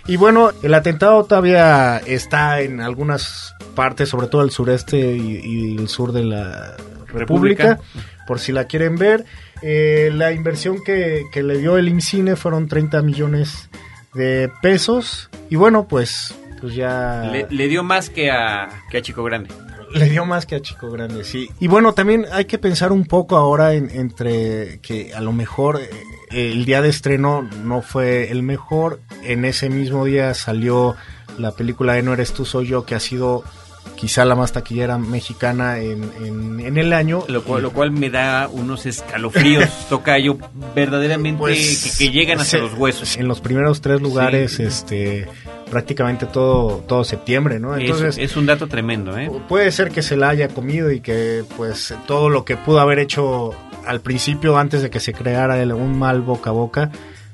y 0.06 0.18
bueno, 0.18 0.52
el 0.62 0.74
atentado 0.74 1.24
todavía 1.26 1.98
está 2.06 2.62
en 2.62 2.80
algunas 2.82 3.56
partes, 3.76 4.10
sobre 4.10 4.28
todo 4.28 4.44
el 4.44 4.52
sureste 4.52 4.98
y, 5.16 5.40
y 5.44 5.78
el 5.78 5.88
sur 5.88 6.12
de 6.12 6.24
la 6.26 6.76
República, 7.08 7.64
República. 7.70 7.80
por 8.28 8.40
si 8.40 8.52
la 8.52 8.66
quieren 8.66 8.96
ver. 8.98 9.26
Eh, 9.62 10.12
la 10.14 10.32
inversión 10.34 10.84
que, 10.84 11.24
que 11.32 11.42
le 11.42 11.58
dio 11.58 11.78
el 11.78 11.88
IMCINE 11.88 12.36
fueron 12.36 12.68
30 12.68 13.02
millones 13.02 13.70
de 14.14 14.52
pesos. 14.62 15.30
Y 15.50 15.56
bueno, 15.56 15.88
pues, 15.88 16.36
pues 16.60 16.76
ya... 16.76 17.22
Le, 17.32 17.48
le 17.50 17.68
dio 17.70 17.82
más 17.82 18.10
que 18.10 18.30
a, 18.30 18.68
que 18.92 18.98
a 18.98 19.02
Chico 19.02 19.24
Grande. 19.24 19.50
Le 19.94 20.10
dio 20.10 20.26
más 20.26 20.46
que 20.46 20.56
a 20.56 20.62
Chico 20.62 20.90
Grande, 20.92 21.24
sí. 21.24 21.50
Y 21.60 21.68
bueno, 21.68 21.94
también 21.94 22.26
hay 22.32 22.46
que 22.46 22.58
pensar 22.58 22.92
un 22.92 23.06
poco 23.06 23.36
ahora 23.38 23.74
en, 23.74 23.90
entre 23.92 24.80
que 24.82 25.14
a 25.14 25.22
lo 25.22 25.32
mejor 25.34 25.80
eh, 25.82 25.90
el 26.52 26.66
día 26.66 26.82
de 26.82 26.90
estreno 26.90 27.42
no 27.64 27.82
fue 27.82 28.32
el 28.32 28.44
mejor. 28.44 29.00
En 29.24 29.46
ese 29.46 29.70
mismo 29.70 30.06
día 30.06 30.34
salió 30.34 30.96
la 31.38 31.52
película 31.52 31.94
de 31.94 32.04
No 32.04 32.14
eres 32.14 32.34
tú, 32.34 32.46
soy 32.46 32.68
yo, 32.68 32.86
que 32.86 32.96
ha 32.96 33.00
sido 33.00 33.44
quizá 33.96 34.24
la 34.26 34.36
más 34.36 34.52
taquillera 34.54 34.98
mexicana 34.98 35.80
en, 35.80 36.10
en, 36.24 36.60
en 36.60 36.78
el 36.78 36.94
año. 36.94 37.24
Lo 37.28 37.44
cual, 37.44 37.64
lo 37.64 37.72
cual 37.72 37.92
me 37.92 38.10
da 38.10 38.48
unos 38.52 38.86
escalofríos, 38.86 39.70
tocayo, 39.90 40.38
verdaderamente 40.76 41.40
Pues, 41.40 41.96
que, 42.00 42.06
que 42.08 42.12
llegan 42.12 42.40
hasta 42.40 42.52
se- 42.58 42.60
los 42.60 42.74
huesos. 42.74 43.18
En 43.18 43.28
los 43.28 43.42
primeros 43.42 43.82
tres 43.82 44.02
lugares, 44.02 44.54
Sí. 44.54 44.64
este 44.64 45.28
prácticamente 45.74 46.28
todo, 46.28 46.84
todo 46.88 47.04
septiembre, 47.04 47.60
¿no? 47.60 47.76
Entonces, 47.76 48.18
es, 48.20 48.32
es 48.32 48.38
un 48.38 48.46
dato 48.46 48.68
tremendo, 48.68 49.18
¿eh? 49.18 49.32
puede 49.50 49.72
ser 49.72 49.90
que 49.90 50.04
se 50.04 50.16
la 50.16 50.30
haya 50.30 50.48
comido 50.48 50.92
y 50.92 51.00
que 51.02 51.44
pues 51.58 51.96
todo 52.06 52.30
lo 52.30 52.46
que 52.46 52.56
pudo 52.58 52.80
haber 52.80 53.00
hecho 53.00 53.52
al 53.88 54.00
principio 54.02 54.56
antes 54.58 54.84
de 54.84 54.90
que 54.92 55.00
se 55.00 55.14
creara 55.14 55.60
el- 55.62 55.74
un 55.74 55.98
mal 55.98 56.22
boca 56.22 56.52
a 56.52 56.54
boca 56.54 56.92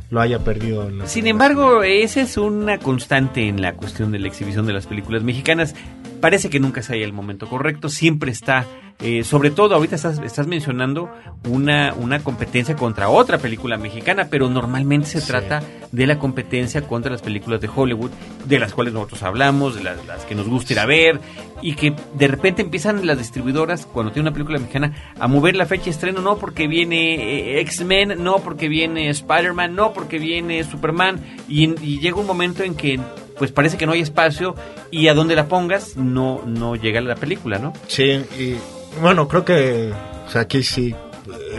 lo 0.10 0.22
haya 0.22 0.40
perdido. 0.40 0.88
en 0.90 1.08
Sin 1.08 1.28
embargo, 1.28 1.84
esa 1.84 2.22
es 2.22 2.38
una 2.38 2.78
constante 2.80 3.48
en 3.48 3.62
la 3.62 3.74
cuestión 3.74 4.12
de 4.12 4.20
la 4.20 4.28
exhibición 4.30 4.66
de 4.66 4.74
las 4.74 4.88
películas 4.88 5.22
mexicanas. 5.22 5.76
Parece 6.22 6.50
que 6.50 6.60
nunca 6.60 6.82
se 6.82 6.94
haya 6.94 7.06
el 7.06 7.14
momento 7.14 7.48
correcto, 7.48 7.90
siempre 7.90 8.32
está, 8.32 8.66
eh, 9.02 9.24
sobre 9.24 9.50
todo 9.52 9.76
ahorita 9.76 9.96
estás, 9.96 10.20
estás 10.20 10.46
mencionando 10.48 11.10
una, 11.48 11.94
una 11.94 12.20
competencia 12.20 12.76
contra 12.76 13.08
otra 13.10 13.38
película 13.38 13.78
mexicana, 13.78 14.28
pero 14.30 14.50
normalmente 14.50 15.08
se 15.08 15.22
Sí. 15.22 15.28
trata 15.28 15.64
de 15.92 16.06
la 16.06 16.20
competencia 16.20 16.82
contra 16.86 17.12
las 17.12 17.22
películas 17.22 17.62
de 17.62 17.70
Hollywood, 17.74 18.12
de 18.46 18.60
las 18.60 18.74
cuales 18.74 18.94
nosotros 18.94 19.24
hablamos, 19.24 19.76
de 19.76 19.84
las, 19.84 20.06
las 20.06 20.26
que 20.26 20.36
nos 20.36 20.48
gusta 20.50 20.74
ir 20.74 20.80
a 20.80 20.86
ver, 20.86 21.20
y 21.62 21.76
que 21.76 21.94
de 22.16 22.28
repente 22.28 22.62
empiezan 22.62 23.06
las 23.08 23.18
distribuidoras, 23.18 23.86
cuando 23.86 24.12
tiene 24.12 24.28
una 24.30 24.34
película 24.34 24.60
mexicana, 24.60 24.94
a 25.20 25.28
mover 25.28 25.56
la 25.56 25.66
fecha 25.66 25.86
de 25.86 25.92
estreno, 25.92 26.22
no 26.22 26.38
porque 26.38 26.68
viene 26.68 27.56
eh, 27.56 27.62
X-Men, 27.62 28.22
no 28.24 28.40
porque 28.40 28.68
viene 28.68 29.10
Spider-Man, 29.10 29.76
no 29.76 29.94
porque 29.94 30.20
viene 30.20 30.64
Superman, 30.66 31.20
y, 31.48 31.70
y 31.84 32.00
llega 32.00 32.18
un 32.18 32.28
momento 32.28 32.64
en 32.64 32.76
que 32.76 33.00
pues 33.38 33.54
parece 33.54 33.78
que 33.78 33.86
no 33.86 33.94
hay 33.94 34.02
espacio 34.02 34.54
y 34.92 35.08
a 35.08 35.14
donde 35.14 35.34
la 35.34 35.48
pongas 35.48 35.96
no, 35.96 36.42
no 36.46 36.76
llega 36.76 37.00
la 37.00 37.16
película, 37.16 37.58
¿no? 37.58 37.72
Sí, 37.88 38.22
y 38.38 38.58
bueno, 39.02 39.28
creo 39.28 39.46
que 39.46 39.94
o 40.28 40.32
sea, 40.32 40.42
aquí 40.42 40.62
sí 40.64 40.96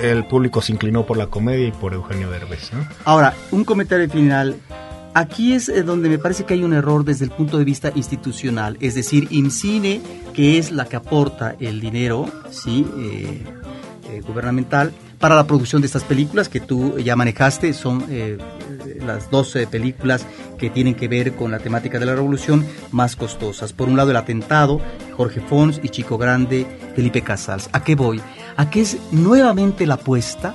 el 0.01 0.25
público 0.25 0.63
se 0.63 0.73
inclinó 0.73 1.05
por 1.05 1.17
la 1.17 1.27
comedia 1.27 1.67
y 1.67 1.73
por 1.73 1.93
Eugenio 1.93 2.31
Derbez, 2.31 2.73
¿no? 2.73 2.87
Ahora, 3.05 3.35
un 3.51 3.65
comentario 3.65 4.09
final. 4.09 4.57
Aquí 5.13 5.55
es 5.55 5.69
eh, 5.69 5.83
donde 5.83 6.09
me 6.09 6.19
parece 6.19 6.45
que 6.45 6.55
hay 6.55 6.63
un 6.63 6.73
error 6.73 7.05
desde 7.05 7.25
el 7.25 7.33
punto 7.33 7.59
de 7.59 7.65
vista 7.65 7.91
institucional, 7.97 8.77
es 8.81 8.95
decir, 8.95 9.27
IMCINE, 9.31 10.01
que 10.33 10.57
es 10.57 10.71
la 10.71 10.85
que 10.85 10.95
aporta 10.95 11.57
el 11.59 11.81
dinero, 11.81 12.27
sí, 12.51 12.87
eh, 12.97 13.43
eh, 14.09 14.23
gubernamental 14.27 14.93
para 15.21 15.37
la 15.37 15.47
producción 15.47 15.83
de 15.83 15.87
estas 15.87 16.03
películas 16.03 16.49
que 16.49 16.61
tú 16.61 16.99
ya 16.99 17.15
manejaste, 17.15 17.75
son 17.75 18.07
eh, 18.09 18.39
las 19.05 19.31
dos 19.31 19.55
eh, 19.55 19.67
películas 19.67 20.27
que 20.59 20.71
tienen 20.71 20.95
que 20.95 21.09
ver 21.09 21.35
con 21.35 21.51
la 21.51 21.59
temática 21.59 21.99
de 21.99 22.07
la 22.07 22.15
revolución 22.15 22.67
más 22.91 23.17
costosas. 23.17 23.75
Por 23.75 23.89
un 23.89 23.99
lado 23.99 24.11
el 24.11 24.17
atentado, 24.17 24.81
Jorge 25.21 25.43
Fons 25.43 25.79
y 25.83 25.91
Chico 25.91 26.17
Grande, 26.17 26.67
Felipe 26.97 27.21
Casals. 27.21 27.69
¿A 27.75 27.85
qué 27.85 27.95
voy? 27.95 28.23
A 28.57 28.71
que 28.71 28.81
es 28.81 28.97
nuevamente 29.13 29.85
la 29.85 29.97
apuesta 29.97 30.55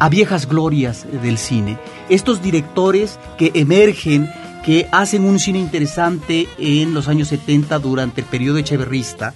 a 0.00 0.08
viejas 0.08 0.48
glorias 0.48 1.06
del 1.22 1.38
cine. 1.38 1.78
Estos 2.08 2.42
directores 2.42 3.20
que 3.38 3.52
emergen, 3.54 4.28
que 4.64 4.88
hacen 4.90 5.22
un 5.22 5.38
cine 5.38 5.60
interesante 5.60 6.48
en 6.58 6.92
los 6.92 7.06
años 7.06 7.28
70 7.28 7.78
durante 7.78 8.22
el 8.22 8.26
periodo 8.26 8.58
echeverrista, 8.58 9.32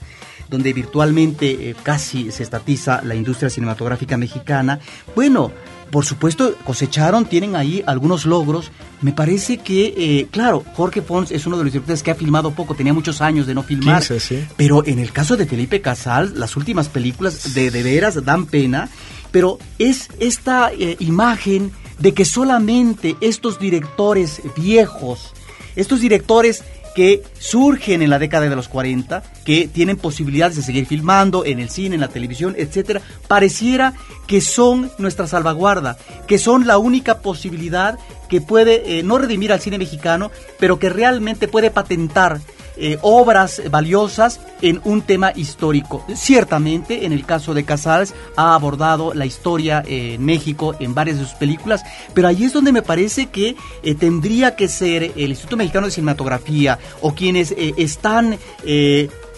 donde 0.50 0.72
virtualmente 0.72 1.70
eh, 1.70 1.76
casi 1.84 2.32
se 2.32 2.42
estatiza 2.42 3.00
la 3.04 3.14
industria 3.14 3.50
cinematográfica 3.50 4.16
mexicana. 4.16 4.80
Bueno, 5.14 5.52
por 5.91 6.05
supuesto 6.05 6.55
cosecharon, 6.64 7.24
tienen 7.26 7.57
ahí 7.57 7.82
algunos 7.87 8.26
logros. 8.26 8.70
Me 9.01 9.12
parece 9.12 9.59
que, 9.59 9.95
eh, 9.97 10.28
claro, 10.30 10.64
Jorge 10.74 11.03
Fons 11.03 11.30
es 11.30 11.47
uno 11.47 11.57
de 11.57 11.64
los 11.64 11.72
directores 11.72 12.03
que 12.03 12.11
ha 12.11 12.14
filmado 12.14 12.53
poco, 12.53 12.74
tenía 12.74 12.93
muchos 12.93 13.20
años 13.20 13.47
de 13.47 13.55
no 13.55 13.62
filmar. 13.62 14.01
15, 14.01 14.20
sí. 14.20 14.45
Pero 14.57 14.85
en 14.87 14.99
el 14.99 15.12
caso 15.12 15.37
de 15.37 15.47
Felipe 15.47 15.80
Casal, 15.80 16.35
las 16.37 16.57
últimas 16.57 16.89
películas 16.89 17.55
de, 17.55 17.70
de 17.70 17.82
veras 17.82 18.24
dan 18.24 18.47
pena, 18.47 18.89
pero 19.30 19.59
es 19.78 20.09
esta 20.20 20.72
eh, 20.72 20.97
imagen 21.01 21.72
de 21.99 22.14
que 22.14 22.24
solamente 22.24 23.16
estos 23.20 23.59
directores 23.59 24.43
viejos, 24.57 25.32
estos 25.76 26.01
directores 26.01 26.62
que 26.95 27.22
surgen 27.38 28.03
en 28.03 28.11
la 28.11 28.18
década 28.18 28.49
de 28.49 28.57
los 28.57 28.68
40, 28.68 29.22
que 29.45 29.68
tienen 29.68 29.97
posibilidades 29.97 30.57
de 30.57 30.62
seguir 30.62 30.86
filmando 30.86 31.45
en 31.45 31.59
el 31.59 31.68
cine, 31.68 31.97
en 31.97 32.01
la 32.01 32.09
televisión, 32.09 32.55
etcétera, 32.57 33.03
pareciera 33.26 33.95
que 34.26 34.40
son 34.40 34.90
nuestra 34.99 35.26
salvaguarda, 35.26 35.99
que 36.26 36.38
son 36.38 36.66
la 36.66 36.78
única 36.78 37.18
posibilidad 37.20 37.99
que 38.28 38.40
puede 38.40 38.99
eh, 38.99 39.03
no 39.03 39.18
redimir 39.18 39.53
al 39.53 39.61
cine 39.61 39.78
mexicano, 39.78 40.30
pero 40.59 40.78
que 40.78 40.88
realmente 40.88 41.49
puede 41.49 41.70
patentar 41.70 42.40
eh, 42.76 42.98
obras 43.02 43.62
valiosas 43.70 44.40
en 44.60 44.80
un 44.84 45.02
tema 45.02 45.32
histórico. 45.36 46.04
Ciertamente, 46.16 47.06
en 47.06 47.12
el 47.12 47.24
caso 47.24 47.54
de 47.54 47.64
Casals, 47.64 48.14
ha 48.36 48.56
abordado 48.56 49.14
la 49.14 49.26
historia 49.26 49.84
eh, 49.86 50.14
en 50.14 50.24
México 50.24 50.74
en 50.80 50.92
varias 50.92 51.18
de 51.18 51.24
sus 51.24 51.34
películas, 51.34 51.84
pero 52.14 52.26
ahí 52.26 52.42
es 52.42 52.52
donde 52.52 52.72
me 52.72 52.82
parece 52.82 53.26
que 53.26 53.54
eh, 53.84 53.94
tendría 53.94 54.56
que 54.56 54.66
ser 54.66 55.12
el 55.14 55.30
Instituto 55.30 55.56
Mexicano 55.56 55.86
de 55.86 55.92
Cinematografía 55.92 56.80
o 57.00 57.14
quienes 57.14 57.54
están, 57.56 58.38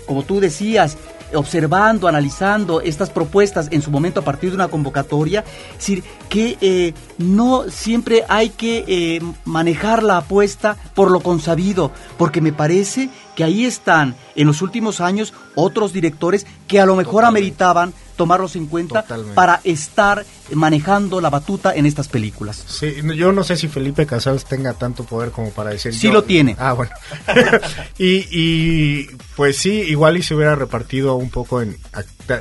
como 0.07 0.23
tú 0.23 0.41
decías, 0.41 0.97
observando, 1.35 2.09
analizando 2.09 2.81
estas 2.81 3.11
propuestas 3.11 3.69
en 3.71 3.83
su 3.83 3.91
momento 3.91 4.21
a 4.21 4.25
partir 4.25 4.51
de 4.51 4.57
una 4.57 4.69
convocatoria, 4.69 5.45
es 5.73 5.79
decir, 5.79 6.05
que 6.29 6.95
no 7.19 7.69
siempre 7.69 8.25
hay 8.29 8.51
que 8.51 9.23
manejar 9.45 10.03
la 10.03 10.19
apuesta 10.19 10.77
por 10.95 11.11
lo 11.11 11.21
consabido, 11.21 11.91
porque 12.17 12.41
me 12.41 12.53
parece 12.53 13.11
que 13.37 13.45
ahí 13.45 13.65
están 13.65 14.17
en 14.35 14.49
los 14.49 14.63
últimos 14.63 15.01
años 15.01 15.33
otros 15.55 15.93
directores 15.93 16.45
que 16.67 16.81
a 16.81 16.87
lo 16.87 16.97
mejor 16.97 17.25
ameritaban 17.25 17.95
tomarlos 18.17 18.57
en 18.57 18.67
cuenta 18.67 19.03
Totalmente. 19.03 19.35
para 19.35 19.61
estar 19.63 20.25
manejando 20.53 21.21
la 21.21 21.29
batuta 21.31 21.75
en 21.75 21.85
estas 21.87 22.09
películas. 22.09 22.65
Sí, 22.67 22.95
yo 23.15 23.31
no 23.31 23.45
sé 23.45 23.57
si 23.57 23.69
Felipe 23.69 24.07
Casals 24.07 24.47
tenga 24.47 24.73
tanto 24.73 25.05
poder 25.05 25.31
como 25.31 25.51
para 25.51 25.71
decir. 25.71 25.93
Sí 25.95 26.07
yo- 26.09 26.15
lo 26.15 26.25
tiene. 26.25 26.57
Ah, 26.59 26.73
bueno. 26.73 26.93
y, 27.99 28.27
y, 28.31 29.07
pues 29.37 29.59
sí, 29.59 29.71
igual 29.83 30.17
y 30.17 30.23
se 30.23 30.35
hubiera 30.35 30.55
repartido 30.55 31.15
un 31.17 31.31
poco 31.31 31.61
en. 31.63 31.77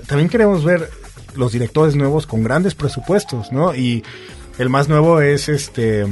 También 0.07 0.29
queremos 0.29 0.63
ver 0.63 0.89
los 1.35 1.51
directores 1.51 1.95
nuevos 1.95 2.25
con 2.25 2.41
grandes 2.43 2.73
presupuestos, 2.75 3.51
¿no? 3.51 3.75
Y 3.75 4.03
el 4.57 4.69
más 4.69 4.87
nuevo 4.87 5.19
es 5.19 5.49
este 5.49 6.05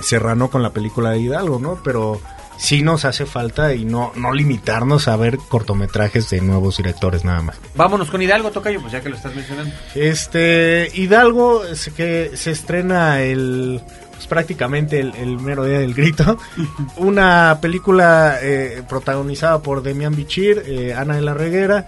Serrano 0.00 0.50
con 0.50 0.62
la 0.62 0.70
película 0.72 1.10
de 1.10 1.18
Hidalgo, 1.18 1.58
¿no? 1.58 1.80
Pero 1.82 2.20
sí 2.60 2.82
nos 2.82 3.06
hace 3.06 3.24
falta 3.24 3.74
y 3.74 3.84
no, 3.84 4.12
no 4.16 4.32
limitarnos 4.32 5.08
a 5.08 5.16
ver 5.16 5.38
cortometrajes 5.38 6.28
de 6.28 6.42
nuevos 6.42 6.76
directores 6.76 7.24
nada 7.24 7.40
más. 7.40 7.58
Vámonos 7.74 8.10
con 8.10 8.20
Hidalgo, 8.20 8.50
Tocayo, 8.50 8.80
pues 8.80 8.92
ya 8.92 9.00
que 9.00 9.08
lo 9.08 9.16
estás 9.16 9.34
mencionando. 9.34 9.74
Este, 9.94 10.90
Hidalgo, 10.94 11.64
es 11.64 11.90
que 11.96 12.32
se 12.34 12.50
estrena 12.50 13.22
el 13.22 13.80
pues, 14.10 14.26
prácticamente 14.26 15.00
el, 15.00 15.14
el 15.14 15.38
mero 15.38 15.64
día 15.64 15.78
del 15.78 15.94
grito. 15.94 16.38
Una 16.98 17.58
película 17.62 18.38
eh, 18.42 18.82
protagonizada 18.86 19.62
por 19.62 19.82
Demian 19.82 20.14
Bichir, 20.14 20.62
eh, 20.66 20.94
Ana 20.94 21.16
de 21.16 21.22
la 21.22 21.32
Reguera 21.32 21.86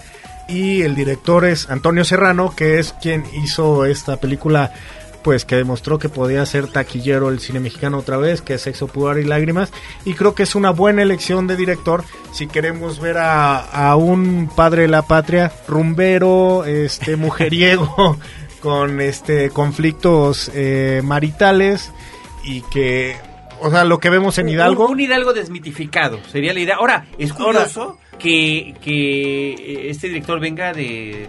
y 0.49 0.83
el 0.83 0.95
director 0.95 1.45
es 1.45 1.69
Antonio 1.71 2.05
Serrano, 2.05 2.55
que 2.57 2.79
es 2.79 2.95
quien 2.95 3.25
hizo 3.43 3.85
esta 3.85 4.17
película 4.19 4.73
pues 5.23 5.45
que 5.45 5.57
demostró 5.57 5.99
que 5.99 6.09
podía 6.09 6.45
ser 6.47 6.67
taquillero 6.67 7.29
el 7.29 7.41
cine 7.41 7.61
mexicano 7.61 7.99
otra 7.99 8.17
vez, 8.17 8.43
que 8.43 8.55
es 8.55 8.63
Sexo, 8.63 8.89
Pudor 8.89 9.19
y 9.19 9.25
Lágrimas, 9.25 9.73
y 10.05 10.15
creo 10.15 10.35
que 10.35 10.43
es 10.43 10.55
una 10.55 10.71
buena 10.71 11.03
elección 11.03 11.47
de 11.47 11.57
director 11.57 12.05
si 12.33 12.47
queremos 12.47 13.01
ver 13.01 13.19
a, 13.19 13.59
a 13.59 13.97
un 13.97 14.51
padre 14.55 14.83
de 14.83 14.89
la 14.89 15.03
patria, 15.03 15.53
rumbero, 15.69 16.65
este 16.65 17.17
mujeriego, 17.17 18.19
con 18.61 19.01
este 19.01 19.51
conflictos 19.51 20.51
eh, 20.55 21.01
maritales 21.05 21.93
y 22.45 22.63
que 22.63 23.17
o 23.61 23.71
sea, 23.71 23.85
lo 23.85 23.99
que 23.99 24.11
vemos 24.11 24.39
en 24.39 24.49
Hidalgo. 24.49 24.87
Un, 24.87 24.93
un 24.93 25.01
Hidalgo 25.01 25.33
desmitificado, 25.33 26.19
sería 26.31 26.53
la 26.53 26.61
idea. 26.61 26.77
Ahora, 26.77 27.07
es 27.17 27.33
curioso 27.33 27.99
que, 28.19 28.75
que 28.83 29.89
este 29.89 30.09
director 30.09 30.41
venga 30.41 30.73
de 30.73 31.29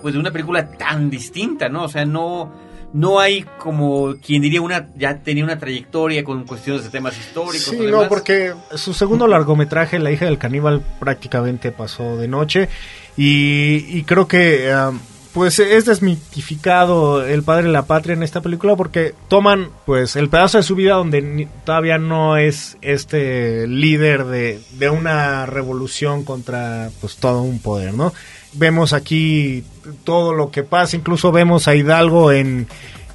pues 0.00 0.14
de 0.14 0.20
una 0.20 0.30
película 0.30 0.70
tan 0.70 1.08
distinta, 1.08 1.68
¿no? 1.68 1.84
O 1.84 1.88
sea, 1.88 2.04
no 2.04 2.52
no 2.94 3.18
hay 3.18 3.44
como 3.58 4.14
quien 4.24 4.40
diría 4.40 4.62
una 4.62 4.86
ya 4.94 5.18
tenía 5.18 5.42
una 5.42 5.58
trayectoria 5.58 6.22
con 6.22 6.44
cuestiones 6.44 6.84
de 6.84 6.90
temas 6.90 7.18
históricos. 7.18 7.66
Sí, 7.66 7.86
o 7.86 7.90
no, 7.90 8.08
porque 8.08 8.54
su 8.76 8.94
segundo 8.94 9.26
largometraje, 9.26 9.98
La 9.98 10.12
hija 10.12 10.26
del 10.26 10.38
caníbal, 10.38 10.80
prácticamente 11.00 11.72
pasó 11.72 12.16
de 12.16 12.28
noche 12.28 12.68
y, 13.16 13.84
y 13.98 14.04
creo 14.04 14.28
que 14.28 14.72
um, 14.72 15.00
pues 15.34 15.58
es 15.58 15.84
desmitificado 15.84 17.26
el 17.26 17.42
padre 17.42 17.64
de 17.64 17.72
la 17.72 17.86
patria 17.86 18.14
en 18.14 18.22
esta 18.22 18.40
película 18.40 18.76
porque 18.76 19.14
toman 19.26 19.68
pues 19.84 20.14
el 20.14 20.30
pedazo 20.30 20.58
de 20.58 20.62
su 20.62 20.76
vida 20.76 20.94
donde 20.94 21.48
todavía 21.64 21.98
no 21.98 22.36
es 22.36 22.78
este 22.82 23.66
líder 23.66 24.26
de, 24.26 24.60
de 24.78 24.90
una 24.90 25.44
revolución 25.44 26.24
contra 26.24 26.88
pues 27.00 27.16
todo 27.16 27.42
un 27.42 27.58
poder, 27.58 27.94
¿no? 27.94 28.14
Vemos 28.52 28.92
aquí 28.92 29.64
todo 30.04 30.34
lo 30.34 30.52
que 30.52 30.62
pasa, 30.62 30.96
incluso 30.96 31.32
vemos 31.32 31.66
a 31.66 31.74
Hidalgo 31.74 32.30
en 32.30 32.68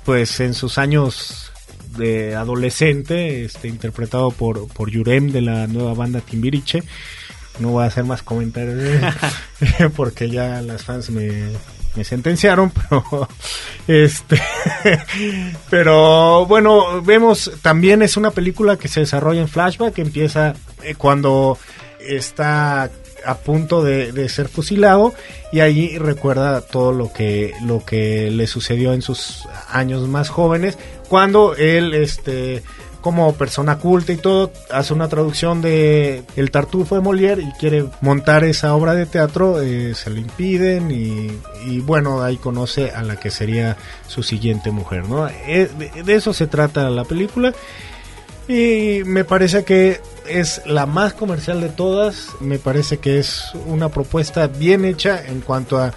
pues 0.03 0.41
en 0.41 0.53
sus 0.53 0.77
años 0.77 1.53
de 1.97 2.35
adolescente, 2.35 3.45
este 3.45 3.69
interpretado 3.69 4.31
por 4.31 4.67
por 4.67 4.91
Yurem 4.91 5.31
de 5.31 5.41
la 5.41 5.67
nueva 5.67 5.93
banda 5.93 6.19
Timbiriche. 6.19 6.83
No 7.59 7.69
voy 7.69 7.83
a 7.83 7.87
hacer 7.87 8.03
más 8.03 8.23
comentarios 8.23 8.77
eh, 8.81 9.89
porque 9.95 10.29
ya 10.29 10.61
las 10.61 10.83
fans 10.83 11.09
me, 11.09 11.51
me 11.95 12.03
sentenciaron, 12.03 12.71
pero 12.89 13.27
este 13.87 14.41
pero 15.69 16.45
bueno, 16.45 17.01
vemos 17.01 17.51
también 17.61 18.01
es 18.01 18.17
una 18.17 18.31
película 18.31 18.77
que 18.77 18.87
se 18.87 19.01
desarrolla 19.01 19.41
en 19.41 19.47
flashback, 19.47 19.93
que 19.93 20.01
empieza 20.01 20.55
eh, 20.83 20.95
cuando 20.95 21.57
está 21.99 22.89
a 23.25 23.35
punto 23.35 23.83
de, 23.83 24.29
ser 24.29 24.47
fusilado 24.47 25.13
y 25.51 25.59
allí 25.59 25.97
recuerda 25.97 26.61
todo 26.61 26.91
lo 26.91 27.11
que 27.11 27.53
lo 27.65 27.83
que 27.83 28.31
le 28.31 28.47
sucedió 28.47 28.93
en 28.93 29.01
sus 29.01 29.47
años 29.69 30.07
más 30.07 30.29
jóvenes 30.29 30.77
cuando 31.09 31.55
él 31.55 31.93
este 31.93 32.63
como 33.01 33.33
persona 33.33 33.77
culta 33.77 34.11
y 34.11 34.17
todo 34.17 34.51
hace 34.71 34.93
una 34.93 35.07
traducción 35.07 35.61
de 35.61 36.23
El 36.35 36.51
Tartufo 36.51 36.95
de 36.95 37.01
Molière 37.01 37.41
y 37.41 37.51
quiere 37.59 37.85
montar 38.01 38.43
esa 38.43 38.73
obra 38.75 38.93
de 38.93 39.05
teatro 39.05 39.61
eh, 39.61 39.93
se 39.95 40.09
lo 40.09 40.17
impiden 40.17 40.91
y, 40.91 41.79
bueno 41.79 42.21
ahí 42.21 42.37
conoce 42.37 42.91
a 42.91 43.01
la 43.03 43.15
que 43.15 43.31
sería 43.31 43.77
su 44.07 44.21
siguiente 44.23 44.71
mujer 44.71 45.07
no 45.07 45.27
Eh, 45.29 45.69
de- 45.77 46.03
de 46.03 46.13
eso 46.15 46.33
se 46.33 46.47
trata 46.47 46.89
la 46.89 47.03
película. 47.05 47.53
Y 48.47 49.03
me 49.05 49.25
parece 49.25 49.63
que 49.63 50.01
es 50.27 50.61
la 50.65 50.85
más 50.87 51.13
comercial 51.13 51.61
de 51.61 51.69
todas. 51.69 52.29
Me 52.39 52.57
parece 52.57 52.97
que 52.97 53.19
es 53.19 53.43
una 53.67 53.89
propuesta 53.89 54.47
bien 54.47 54.85
hecha 54.85 55.23
en 55.23 55.41
cuanto 55.41 55.77
a, 55.77 55.93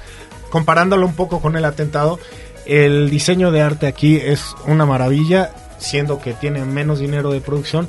comparándolo 0.51 1.07
un 1.07 1.15
poco 1.15 1.41
con 1.41 1.57
el 1.57 1.65
atentado, 1.65 2.19
el 2.67 3.09
diseño 3.09 3.51
de 3.53 3.63
arte 3.63 3.87
aquí 3.87 4.17
es 4.17 4.55
una 4.67 4.85
maravilla, 4.85 5.51
siendo 5.83 6.21
que 6.21 6.33
tiene 6.33 6.65
menos 6.65 6.99
dinero 6.99 7.31
de 7.33 7.41
producción. 7.41 7.89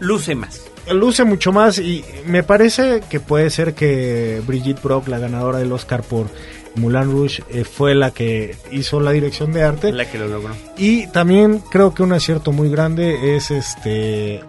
luce 0.00 0.34
más. 0.34 0.62
Luce 0.90 1.24
mucho 1.24 1.52
más 1.52 1.78
y 1.78 2.04
me 2.26 2.42
parece 2.42 3.02
que 3.10 3.20
puede 3.20 3.50
ser 3.50 3.74
que 3.74 4.40
Brigitte 4.46 4.82
Brock, 4.82 5.08
la 5.08 5.18
ganadora 5.18 5.58
del 5.58 5.70
Oscar 5.70 6.02
por 6.02 6.28
Moulin 6.76 7.12
Rouge, 7.12 7.42
eh, 7.50 7.64
fue 7.64 7.94
la 7.94 8.10
que 8.10 8.56
hizo 8.70 9.00
la 9.00 9.10
dirección 9.12 9.52
de 9.52 9.64
arte. 9.64 9.92
La 9.92 10.10
que 10.10 10.18
lo 10.18 10.28
logró. 10.28 10.54
Y 10.78 11.06
también 11.08 11.62
creo 11.70 11.92
que 11.92 12.02
un 12.02 12.12
acierto 12.12 12.52
muy 12.52 12.70
grande 12.70 13.36
es 13.36 13.50
este 13.50 14.40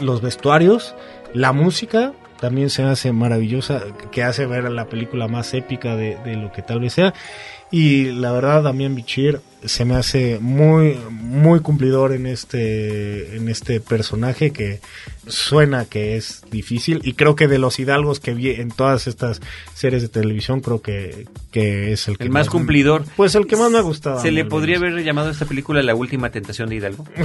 los 0.00 0.20
vestuarios, 0.20 0.94
la 1.32 1.52
música 1.52 2.12
también 2.40 2.68
se 2.68 2.82
hace 2.82 3.12
maravillosa, 3.12 3.82
que 4.10 4.22
hace 4.22 4.44
ver 4.46 4.70
la 4.70 4.86
película 4.86 5.26
más 5.26 5.54
épica 5.54 5.96
de, 5.96 6.18
de 6.24 6.36
lo 6.36 6.52
que 6.52 6.62
tal 6.62 6.80
vez 6.80 6.92
sea. 6.92 7.14
Y 7.70 8.12
la 8.12 8.32
verdad, 8.32 8.62
Damián 8.62 8.94
Bichir 8.94 9.40
se 9.66 9.84
me 9.84 9.96
hace 9.96 10.38
muy, 10.40 10.98
muy 11.10 11.60
cumplidor 11.60 12.12
en 12.12 12.26
este, 12.26 13.36
en 13.36 13.48
este 13.48 13.80
personaje 13.80 14.52
que 14.52 14.80
suena 15.26 15.84
que 15.84 16.16
es 16.16 16.42
difícil. 16.50 17.00
Y 17.04 17.14
creo 17.14 17.36
que 17.36 17.48
de 17.48 17.58
los 17.58 17.78
hidalgos 17.78 18.20
que 18.20 18.34
vi 18.34 18.50
en 18.50 18.70
todas 18.70 19.06
estas 19.06 19.40
series 19.74 20.02
de 20.02 20.08
televisión, 20.08 20.60
creo 20.60 20.80
que, 20.82 21.26
que 21.50 21.92
es 21.92 22.08
el 22.08 22.16
que 22.18 22.24
El 22.24 22.30
más 22.30 22.48
cumplidor. 22.48 23.04
Pues 23.16 23.34
el 23.34 23.46
que 23.46 23.56
más 23.56 23.70
me 23.70 23.78
ha 23.78 23.82
gustado. 23.82 24.20
¿Se 24.20 24.30
le 24.30 24.44
podría 24.44 24.78
menos. 24.78 24.92
haber 24.94 25.04
llamado 25.04 25.28
a 25.28 25.32
esta 25.32 25.44
película 25.46 25.82
La 25.82 25.94
Última 25.94 26.30
Tentación 26.30 26.68
de 26.68 26.76
Hidalgo? 26.76 27.04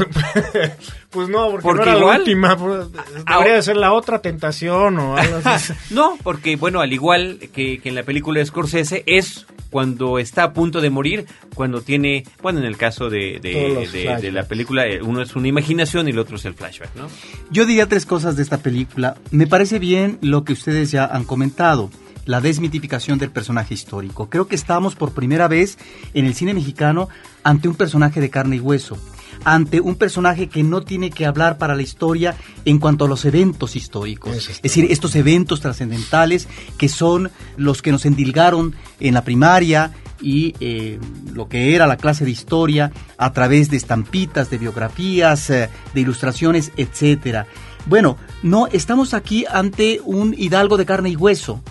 Pues 1.09 1.27
no, 1.29 1.49
porque, 1.51 1.63
Porque 1.63 1.85
no 1.85 1.91
era 1.91 1.97
igual- 1.99 2.13
la 2.13 2.19
última. 2.19 2.57
pues, 2.57 2.87
debería 3.27 3.53
de 3.55 3.61
ser 3.61 3.75
la 3.77 3.91
otra 3.93 4.19
tentación 4.21 4.97
o 4.99 5.17
algo 5.17 5.39
así. 5.43 5.73
No, 5.89 6.17
porque 6.23 6.55
bueno, 6.55 6.79
al 6.79 6.93
igual 6.93 7.37
que, 7.53 7.79
que 7.79 7.89
en 7.89 7.95
la 7.95 8.03
película 8.03 8.39
de 8.39 8.45
Scorsese, 8.45 9.03
es 9.05 9.45
cuando 9.69 10.19
está 10.19 10.43
a 10.43 10.53
punto 10.53 10.79
de 10.81 10.89
morir, 10.89 11.25
cuando 11.55 11.81
tiene, 11.81 12.23
bueno, 12.41 12.59
en 12.59 12.65
el 12.65 12.77
caso 12.77 13.09
de, 13.09 13.39
de- 13.41 14.31
la 14.31 14.43
película, 14.43 14.85
eh, 14.87 15.01
uno 15.01 15.21
es 15.21 15.35
una 15.35 15.47
imaginación 15.47 16.07
y 16.07 16.11
el 16.11 16.19
otro 16.19 16.35
es 16.37 16.45
el 16.45 16.53
flashback, 16.53 16.95
¿no? 16.95 17.07
Yo 17.51 17.65
diría 17.65 17.87
tres 17.91 18.05
cosas 18.05 18.37
de 18.37 18.43
esta 18.43 18.59
película. 18.59 19.17
Me 19.31 19.47
parece 19.47 19.77
bien 19.77 20.17
lo 20.21 20.45
que 20.45 20.53
ustedes 20.53 20.91
ya 20.91 21.03
han 21.03 21.25
comentado, 21.25 21.89
la 22.25 22.39
desmitificación 22.39 23.19
del 23.19 23.31
personaje 23.31 23.73
histórico. 23.73 24.29
Creo 24.29 24.47
que 24.47 24.55
estamos 24.55 24.95
por 24.95 25.11
primera 25.11 25.49
vez 25.49 25.77
en 26.13 26.25
el 26.25 26.33
cine 26.33 26.53
mexicano 26.53 27.09
ante 27.43 27.67
un 27.67 27.75
personaje 27.75 28.21
de 28.21 28.29
carne 28.29 28.55
y 28.55 28.59
hueso, 28.61 28.97
ante 29.43 29.81
un 29.81 29.95
personaje 29.95 30.47
que 30.47 30.63
no 30.63 30.83
tiene 30.83 31.09
que 31.09 31.25
hablar 31.25 31.57
para 31.57 31.75
la 31.75 31.81
historia 31.81 32.37
en 32.63 32.79
cuanto 32.79 33.03
a 33.03 33.09
los 33.09 33.25
eventos 33.25 33.75
históricos. 33.75 34.37
Es 34.37 34.61
decir, 34.61 34.87
estos 34.89 35.13
eventos 35.17 35.59
trascendentales 35.59 36.47
que 36.77 36.87
son 36.87 37.29
los 37.57 37.81
que 37.81 37.91
nos 37.91 38.05
endilgaron 38.05 38.73
en 39.01 39.15
la 39.15 39.25
primaria 39.25 39.91
y 40.21 40.53
eh, 40.59 40.99
lo 41.33 41.49
que 41.49 41.75
era 41.75 41.87
la 41.87 41.97
clase 41.97 42.23
de 42.23 42.31
historia 42.31 42.91
a 43.17 43.33
través 43.33 43.69
de 43.69 43.77
estampitas, 43.77 44.49
de 44.49 44.59
biografías, 44.59 45.49
eh, 45.49 45.69
de 45.93 46.01
ilustraciones, 46.01 46.71
etcétera. 46.77 47.47
Bueno, 47.85 48.17
no 48.43 48.67
estamos 48.67 49.13
aquí 49.13 49.45
ante 49.49 50.01
un 50.03 50.35
hidalgo 50.37 50.77
de 50.77 50.85
carne 50.85 51.09
y 51.09 51.15
hueso 51.15 51.61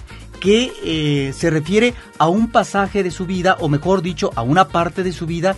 que 0.41 0.73
eh, 0.83 1.33
se 1.37 1.51
refiere 1.51 1.95
a 2.19 2.29
un 2.29 2.49
pasaje 2.51 3.03
de 3.03 3.11
su 3.11 3.27
vida, 3.27 3.57
o 3.61 3.69
mejor 3.69 4.03
dicho, 4.03 4.31
a 4.35 4.43
una 4.43 4.69
parte 4.69 5.03
de 5.03 5.13
su 5.13 5.27
vida 5.27 5.55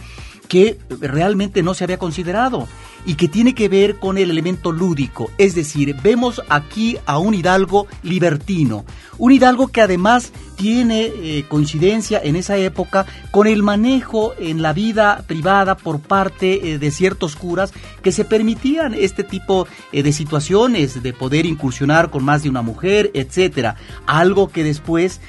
que 0.49 0.79
realmente 1.01 1.63
no 1.63 1.73
se 1.73 1.85
había 1.85 1.99
considerado 1.99 2.69
y 3.07 3.15
que 3.15 3.29
tiene 3.29 3.55
que 3.55 3.69
ver 3.69 3.99
con 3.99 4.19
el 4.19 4.31
elemento 4.31 4.71
lúdico. 4.71 5.31
Es 5.39 5.55
decir, 5.55 5.97
vemos 6.03 6.43
aquí 6.49 6.99
a 7.07 7.19
un 7.19 7.33
hidalgo 7.33 7.87
libertino, 8.03 8.85
un 9.19 9.33
hidalgo 9.33 9.69
que 9.69 9.81
además 9.81 10.33
tiene 10.57 11.07
eh, 11.07 11.45
coincidencia 11.49 12.21
en 12.23 12.37
esa 12.37 12.57
época 12.57 13.07
con 13.31 13.47
el 13.47 13.63
manejo 13.63 14.35
en 14.39 14.63
la 14.63 14.73
vida 14.73 15.25
privada 15.27 15.77
por 15.77 16.01
parte 16.01 16.73
eh, 16.73 16.79
de 16.79 16.91
ciertos 16.91 17.37
curas 17.37 17.73
que 18.03 18.13
se 18.13 18.25
permitían 18.25 18.95
este 18.95 19.25
tipo 19.25 19.67
eh, 19.93 20.03
de 20.03 20.13
situaciones 20.13 21.03
de 21.03 21.13
poder 21.13 21.47
incursionar 21.47 22.11
con 22.11 22.25
más 22.25 22.43
de 22.43 22.51
una 22.51 22.63
mujer, 22.63 23.11
etcétera, 23.15 23.77
algo 24.07 24.49
que 24.49 24.65
después 24.65 25.21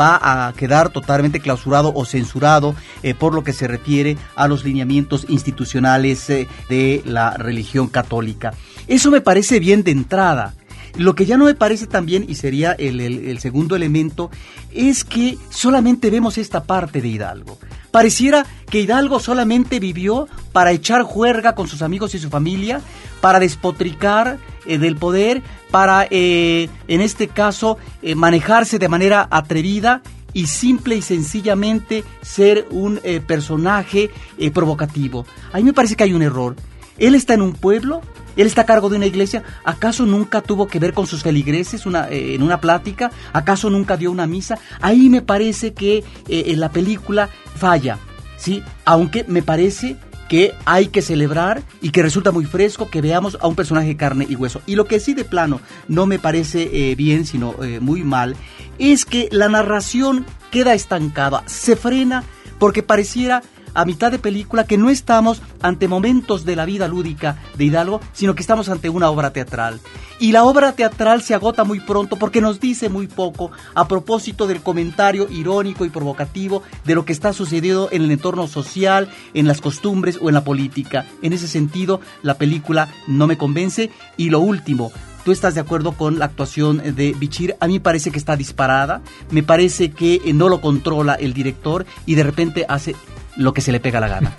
va 0.00 0.48
a 0.48 0.52
quedar 0.54 0.88
totalmente 0.90 1.40
clausurado 1.40 1.92
o 1.94 2.04
censurado 2.06 2.74
por 3.18 3.34
lo 3.34 3.44
que 3.44 3.52
se 3.52 3.68
refiere 3.68 4.16
a 4.34 4.48
los 4.48 4.64
lineamientos 4.64 5.26
institucionales 5.28 6.26
de 6.26 7.02
la 7.04 7.36
religión 7.36 7.88
católica. 7.88 8.54
Eso 8.86 9.10
me 9.10 9.20
parece 9.20 9.60
bien 9.60 9.82
de 9.82 9.90
entrada. 9.90 10.54
Lo 10.96 11.14
que 11.14 11.26
ya 11.26 11.36
no 11.36 11.46
me 11.46 11.54
parece 11.54 11.86
tan 11.86 12.06
bien, 12.06 12.24
y 12.28 12.34
sería 12.34 12.72
el 12.72 13.38
segundo 13.38 13.76
elemento, 13.76 14.30
es 14.72 15.04
que 15.04 15.38
solamente 15.50 16.10
vemos 16.10 16.38
esta 16.38 16.64
parte 16.64 17.00
de 17.00 17.08
Hidalgo. 17.08 17.58
Pareciera 17.90 18.46
que 18.70 18.80
Hidalgo 18.80 19.20
solamente 19.20 19.78
vivió 19.78 20.26
para 20.52 20.72
echar 20.72 21.02
juerga 21.02 21.54
con 21.54 21.68
sus 21.68 21.82
amigos 21.82 22.14
y 22.14 22.18
su 22.18 22.30
familia, 22.30 22.80
para 23.20 23.38
despotricar 23.38 24.38
eh, 24.64 24.78
del 24.78 24.96
poder, 24.96 25.42
para, 25.70 26.06
eh, 26.10 26.70
en 26.88 27.00
este 27.02 27.28
caso, 27.28 27.76
eh, 28.00 28.14
manejarse 28.14 28.78
de 28.78 28.88
manera 28.88 29.28
atrevida 29.30 30.02
y 30.32 30.46
simple 30.46 30.96
y 30.96 31.02
sencillamente 31.02 32.02
ser 32.22 32.66
un 32.70 32.98
personaje 33.26 34.10
provocativo. 34.54 35.26
A 35.52 35.58
mí 35.58 35.64
me 35.64 35.74
parece 35.74 35.94
que 35.94 36.04
hay 36.04 36.14
un 36.14 36.22
error. 36.22 36.56
Él 36.98 37.14
está 37.14 37.34
en 37.34 37.42
un 37.42 37.52
pueblo, 37.52 38.00
él 38.36 38.46
está 38.46 38.62
a 38.62 38.66
cargo 38.66 38.88
de 38.88 38.96
una 38.96 39.06
iglesia. 39.06 39.42
¿Acaso 39.64 40.06
nunca 40.06 40.40
tuvo 40.40 40.66
que 40.66 40.78
ver 40.78 40.94
con 40.94 41.06
sus 41.06 41.22
feligreses 41.22 41.86
una, 41.86 42.08
en 42.08 42.42
una 42.42 42.60
plática? 42.60 43.10
¿Acaso 43.32 43.70
nunca 43.70 43.96
dio 43.96 44.10
una 44.10 44.26
misa? 44.26 44.58
Ahí 44.80 45.08
me 45.08 45.22
parece 45.22 45.74
que 45.74 46.04
en 46.28 46.60
la 46.60 46.70
película 46.70 47.28
falla, 47.56 47.98
¿sí? 48.36 48.62
Aunque 48.84 49.24
me 49.28 49.42
parece 49.42 49.96
que 50.32 50.54
hay 50.64 50.86
que 50.86 51.02
celebrar 51.02 51.62
y 51.82 51.90
que 51.90 52.02
resulta 52.02 52.30
muy 52.30 52.46
fresco 52.46 52.88
que 52.88 53.02
veamos 53.02 53.36
a 53.38 53.46
un 53.48 53.54
personaje 53.54 53.98
carne 53.98 54.26
y 54.26 54.34
hueso. 54.34 54.62
Y 54.66 54.76
lo 54.76 54.86
que 54.86 54.98
sí 54.98 55.12
de 55.12 55.26
plano 55.26 55.60
no 55.88 56.06
me 56.06 56.18
parece 56.18 56.70
eh, 56.72 56.94
bien, 56.94 57.26
sino 57.26 57.62
eh, 57.62 57.80
muy 57.80 58.02
mal, 58.02 58.34
es 58.78 59.04
que 59.04 59.28
la 59.30 59.50
narración 59.50 60.24
queda 60.50 60.72
estancada, 60.72 61.42
se 61.44 61.76
frena 61.76 62.24
porque 62.58 62.82
pareciera 62.82 63.42
a 63.74 63.84
mitad 63.84 64.10
de 64.10 64.18
película 64.18 64.64
que 64.64 64.78
no 64.78 64.90
estamos 64.90 65.42
ante 65.60 65.88
momentos 65.88 66.44
de 66.44 66.56
la 66.56 66.64
vida 66.64 66.88
lúdica 66.88 67.38
de 67.56 67.64
Hidalgo, 67.64 68.00
sino 68.12 68.34
que 68.34 68.42
estamos 68.42 68.68
ante 68.68 68.88
una 68.88 69.10
obra 69.10 69.32
teatral. 69.32 69.80
Y 70.18 70.32
la 70.32 70.44
obra 70.44 70.72
teatral 70.72 71.22
se 71.22 71.34
agota 71.34 71.64
muy 71.64 71.80
pronto 71.80 72.16
porque 72.16 72.40
nos 72.40 72.60
dice 72.60 72.88
muy 72.88 73.08
poco 73.08 73.50
a 73.74 73.88
propósito 73.88 74.46
del 74.46 74.62
comentario 74.62 75.28
irónico 75.28 75.84
y 75.84 75.90
provocativo 75.90 76.62
de 76.84 76.94
lo 76.94 77.04
que 77.04 77.12
está 77.12 77.32
sucediendo 77.32 77.88
en 77.90 78.02
el 78.02 78.10
entorno 78.10 78.46
social, 78.46 79.08
en 79.34 79.46
las 79.46 79.60
costumbres 79.60 80.18
o 80.22 80.28
en 80.28 80.34
la 80.34 80.44
política. 80.44 81.06
En 81.22 81.32
ese 81.32 81.48
sentido, 81.48 82.00
la 82.22 82.34
película 82.34 82.88
no 83.08 83.26
me 83.26 83.36
convence. 83.36 83.90
Y 84.16 84.30
lo 84.30 84.40
último, 84.40 84.92
¿Tú 85.24 85.32
estás 85.32 85.54
de 85.54 85.60
acuerdo 85.60 85.92
con 85.92 86.18
la 86.18 86.26
actuación 86.26 86.82
de 86.96 87.14
Bichir? 87.16 87.54
A 87.60 87.66
mí 87.66 87.74
me 87.74 87.80
parece 87.80 88.10
que 88.10 88.18
está 88.18 88.36
disparada, 88.36 89.02
me 89.30 89.42
parece 89.42 89.90
que 89.90 90.20
no 90.34 90.48
lo 90.48 90.60
controla 90.60 91.14
el 91.14 91.32
director 91.32 91.86
y 92.06 92.14
de 92.16 92.24
repente 92.24 92.66
hace 92.68 92.96
lo 93.36 93.54
que 93.54 93.60
se 93.60 93.72
le 93.72 93.80
pega 93.80 94.00
la 94.00 94.08
gana. 94.08 94.36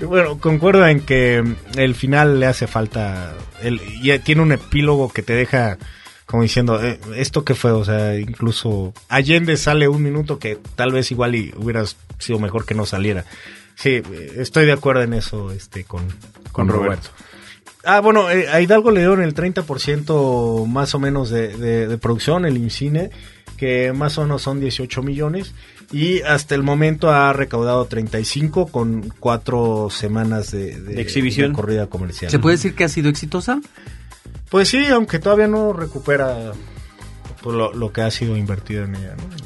bueno, 0.06 0.38
concuerdo 0.38 0.86
en 0.86 1.00
que 1.00 1.42
el 1.76 1.94
final 1.94 2.40
le 2.40 2.46
hace 2.46 2.66
falta. 2.66 3.32
El, 3.62 3.80
y 4.02 4.18
tiene 4.18 4.42
un 4.42 4.52
epílogo 4.52 5.10
que 5.12 5.22
te 5.22 5.32
deja 5.32 5.78
como 6.26 6.42
diciendo, 6.42 6.82
eh, 6.82 6.98
¿esto 7.16 7.44
qué 7.44 7.54
fue? 7.54 7.70
O 7.72 7.84
sea, 7.84 8.18
incluso 8.18 8.94
Allende 9.08 9.56
sale 9.56 9.88
un 9.88 10.02
minuto 10.02 10.38
que 10.38 10.58
tal 10.74 10.92
vez 10.92 11.10
igual 11.10 11.34
y 11.34 11.52
hubiera 11.56 11.84
sido 12.18 12.38
mejor 12.38 12.64
que 12.64 12.74
no 12.74 12.86
saliera. 12.86 13.24
Sí, 13.76 14.02
estoy 14.36 14.66
de 14.66 14.72
acuerdo 14.72 15.02
en 15.02 15.14
eso 15.14 15.50
este, 15.50 15.84
con, 15.84 16.02
con, 16.52 16.68
Roberto. 16.68 17.10
Ah, 17.86 18.00
bueno, 18.00 18.30
eh, 18.30 18.48
a 18.48 18.60
Hidalgo 18.60 18.90
le 18.90 19.00
dieron 19.00 19.22
el 19.22 19.34
30% 19.34 20.66
más 20.66 20.94
o 20.94 20.98
menos 20.98 21.30
de, 21.30 21.56
de, 21.56 21.86
de 21.86 21.98
producción, 21.98 22.44
el 22.44 22.56
IMCINE, 22.56 23.10
que 23.56 23.92
más 23.92 24.18
o 24.18 24.22
menos 24.22 24.42
son 24.42 24.60
18 24.60 25.02
millones 25.02 25.54
y 25.92 26.22
hasta 26.22 26.54
el 26.54 26.62
momento 26.62 27.10
ha 27.10 27.32
recaudado 27.32 27.84
35 27.86 28.66
con 28.66 29.12
cuatro 29.20 29.88
semanas 29.90 30.50
de, 30.50 31.00
exhibición 31.00 31.52
corrida 31.52 31.86
comercial. 31.86 32.30
¿Se 32.30 32.38
puede 32.38 32.56
decir 32.56 32.74
que 32.74 32.84
ha 32.84 32.88
sido 32.88 33.08
exitosa? 33.08 33.60
Pues 34.50 34.68
sí, 34.68 34.86
aunque 34.86 35.18
todavía 35.18 35.48
no 35.48 35.72
recupera 35.72 36.52
pues, 37.42 37.56
lo, 37.56 37.72
lo, 37.72 37.92
que 37.92 38.02
ha 38.02 38.10
sido 38.10 38.36
invertido 38.36 38.84
en 38.84 38.96
ella. 38.96 39.14
¿no? 39.16 39.43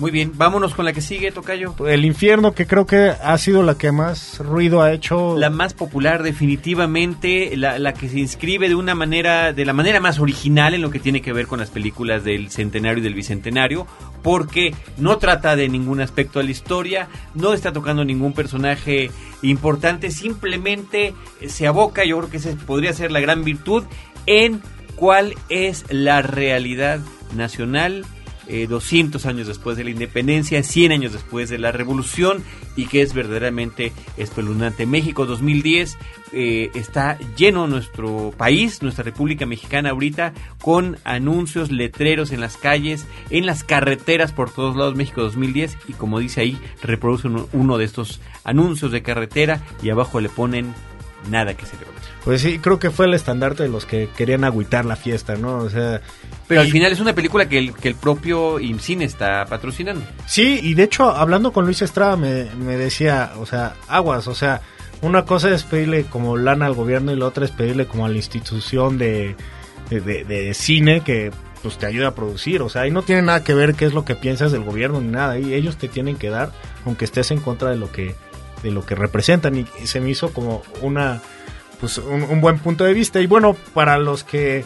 Muy 0.00 0.10
bien, 0.10 0.32
vámonos 0.34 0.74
con 0.74 0.86
la 0.86 0.94
que 0.94 1.02
sigue, 1.02 1.30
Tocayo. 1.30 1.74
El 1.86 2.06
infierno, 2.06 2.54
que 2.54 2.66
creo 2.66 2.86
que 2.86 3.10
ha 3.10 3.36
sido 3.36 3.62
la 3.62 3.76
que 3.76 3.92
más 3.92 4.38
ruido 4.38 4.80
ha 4.80 4.94
hecho. 4.94 5.36
La 5.36 5.50
más 5.50 5.74
popular, 5.74 6.22
definitivamente, 6.22 7.54
la, 7.54 7.78
la, 7.78 7.92
que 7.92 8.08
se 8.08 8.18
inscribe 8.18 8.70
de 8.70 8.74
una 8.74 8.94
manera, 8.94 9.52
de 9.52 9.66
la 9.66 9.74
manera 9.74 10.00
más 10.00 10.18
original 10.18 10.72
en 10.72 10.80
lo 10.80 10.90
que 10.90 11.00
tiene 11.00 11.20
que 11.20 11.34
ver 11.34 11.46
con 11.46 11.60
las 11.60 11.68
películas 11.68 12.24
del 12.24 12.50
centenario 12.50 13.00
y 13.00 13.02
del 13.02 13.12
bicentenario, 13.12 13.86
porque 14.22 14.74
no 14.96 15.18
trata 15.18 15.54
de 15.54 15.68
ningún 15.68 16.00
aspecto 16.00 16.38
de 16.38 16.46
la 16.46 16.52
historia, 16.52 17.08
no 17.34 17.52
está 17.52 17.70
tocando 17.74 18.02
ningún 18.02 18.32
personaje 18.32 19.10
importante, 19.42 20.10
simplemente 20.10 21.12
se 21.46 21.66
aboca, 21.66 22.06
yo 22.06 22.16
creo 22.16 22.30
que 22.30 22.38
esa 22.38 22.56
podría 22.66 22.94
ser 22.94 23.12
la 23.12 23.20
gran 23.20 23.44
virtud, 23.44 23.84
en 24.24 24.62
cuál 24.96 25.34
es 25.50 25.84
la 25.90 26.22
realidad 26.22 27.00
nacional 27.36 28.06
200 28.68 29.24
eh, 29.24 29.28
años 29.28 29.46
después 29.46 29.76
de 29.76 29.84
la 29.84 29.90
independencia, 29.90 30.62
100 30.62 30.92
años 30.92 31.12
después 31.12 31.48
de 31.48 31.58
la 31.58 31.72
revolución 31.72 32.42
y 32.76 32.86
que 32.86 33.02
es 33.02 33.14
verdaderamente 33.14 33.92
espeluznante. 34.16 34.86
México 34.86 35.26
2010 35.26 35.96
eh, 36.32 36.70
está 36.74 37.18
lleno 37.36 37.66
nuestro 37.66 38.32
país, 38.36 38.82
nuestra 38.82 39.04
República 39.04 39.46
Mexicana 39.46 39.90
ahorita 39.90 40.32
con 40.60 40.98
anuncios, 41.04 41.70
letreros 41.70 42.32
en 42.32 42.40
las 42.40 42.56
calles, 42.56 43.06
en 43.30 43.46
las 43.46 43.64
carreteras 43.64 44.32
por 44.32 44.50
todos 44.50 44.76
lados 44.76 44.94
México 44.94 45.22
2010 45.22 45.76
y 45.88 45.92
como 45.94 46.18
dice 46.18 46.40
ahí 46.40 46.58
reproduce 46.82 47.28
uno, 47.52 47.78
de 47.78 47.84
estos 47.84 48.20
anuncios 48.44 48.92
de 48.92 49.02
carretera 49.02 49.60
y 49.82 49.90
abajo 49.90 50.20
le 50.20 50.28
ponen 50.28 50.74
nada 51.30 51.54
que 51.54 51.64
le 51.64 51.90
pues 52.24 52.42
sí, 52.42 52.58
creo 52.58 52.78
que 52.78 52.90
fue 52.90 53.06
el 53.06 53.14
estandarte 53.14 53.62
de 53.62 53.68
los 53.68 53.86
que 53.86 54.08
querían 54.16 54.44
agüitar 54.44 54.84
la 54.84 54.96
fiesta, 54.96 55.36
¿no? 55.36 55.58
O 55.58 55.70
sea... 55.70 56.02
Pero 56.50 56.62
al 56.62 56.68
final 56.68 56.90
es 56.90 56.98
una 56.98 57.14
película 57.14 57.48
que 57.48 57.58
el, 57.58 57.72
que 57.72 57.88
el 57.88 57.94
propio 57.94 58.58
IMCINE 58.58 59.04
está 59.04 59.46
patrocinando. 59.46 60.04
Sí, 60.26 60.58
y 60.62 60.74
de 60.74 60.82
hecho, 60.82 61.10
hablando 61.10 61.52
con 61.52 61.64
Luis 61.64 61.80
Estrada 61.80 62.16
me, 62.16 62.46
me 62.56 62.76
decía, 62.76 63.32
o 63.38 63.46
sea, 63.46 63.74
aguas, 63.88 64.26
o 64.26 64.34
sea, 64.34 64.60
una 65.00 65.24
cosa 65.24 65.50
es 65.50 65.62
pedirle 65.62 66.04
como 66.04 66.36
lana 66.36 66.66
al 66.66 66.74
gobierno 66.74 67.12
y 67.12 67.16
la 67.16 67.26
otra 67.26 67.44
es 67.44 67.52
pedirle 67.52 67.86
como 67.86 68.04
a 68.04 68.08
la 68.08 68.16
institución 68.16 68.98
de, 68.98 69.36
de, 69.90 70.00
de, 70.00 70.54
cine 70.54 71.02
que 71.02 71.30
pues 71.62 71.78
te 71.78 71.86
ayuda 71.86 72.08
a 72.08 72.14
producir, 72.14 72.62
o 72.62 72.68
sea, 72.68 72.82
ahí 72.82 72.90
no 72.90 73.02
tiene 73.02 73.22
nada 73.22 73.44
que 73.44 73.54
ver 73.54 73.74
qué 73.74 73.84
es 73.84 73.92
lo 73.92 74.04
que 74.04 74.16
piensas 74.16 74.50
del 74.50 74.64
gobierno 74.64 75.00
ni 75.00 75.08
nada, 75.08 75.38
y 75.38 75.54
ellos 75.54 75.76
te 75.76 75.88
tienen 75.88 76.16
que 76.16 76.30
dar, 76.30 76.50
aunque 76.84 77.04
estés 77.04 77.30
en 77.30 77.38
contra 77.38 77.70
de 77.70 77.76
lo 77.76 77.92
que 77.92 78.14
de 78.62 78.70
lo 78.70 78.84
que 78.84 78.94
representan 78.94 79.56
y 79.56 79.66
se 79.86 80.00
me 80.00 80.10
hizo 80.10 80.34
como 80.34 80.62
una 80.82 81.22
pues 81.80 81.98
un, 81.98 82.40
buen 82.40 82.58
punto 82.58 82.84
de 82.84 82.94
vista. 82.94 83.20
Y 83.20 83.26
bueno, 83.26 83.56
para 83.74 83.98
los 83.98 84.22
que 84.22 84.64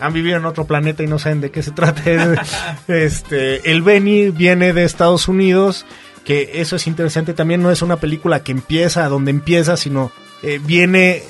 han 0.00 0.12
vivido 0.12 0.36
en 0.36 0.44
otro 0.44 0.66
planeta 0.66 1.02
y 1.02 1.06
no 1.06 1.18
saben 1.18 1.40
de 1.40 1.50
qué 1.50 1.62
se 1.62 1.70
trata, 1.70 2.02
este, 2.88 3.70
el 3.70 3.82
Benny 3.82 4.30
viene 4.30 4.72
de 4.72 4.84
Estados 4.84 5.28
Unidos, 5.28 5.86
que 6.24 6.50
eso 6.54 6.76
es 6.76 6.86
interesante. 6.86 7.34
También, 7.34 7.62
no 7.62 7.70
es 7.70 7.82
una 7.82 7.96
película 7.96 8.42
que 8.42 8.52
empieza 8.52 9.08
donde 9.08 9.30
empieza, 9.30 9.76
sino 9.76 10.10
eh, 10.42 10.60
viene 10.64 11.22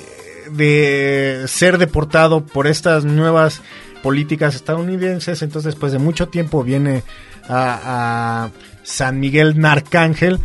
de 0.51 1.43
ser 1.47 1.77
deportado 1.77 2.45
por 2.45 2.67
estas 2.67 3.05
nuevas 3.05 3.61
políticas 4.03 4.55
estadounidenses, 4.55 5.41
entonces 5.41 5.73
después 5.73 5.91
de 5.91 5.99
mucho 5.99 6.29
tiempo 6.29 6.63
viene 6.63 7.03
a, 7.49 8.45
a 8.45 8.49
San 8.83 9.19
Miguel 9.19 9.59
Narcángel, 9.59 10.39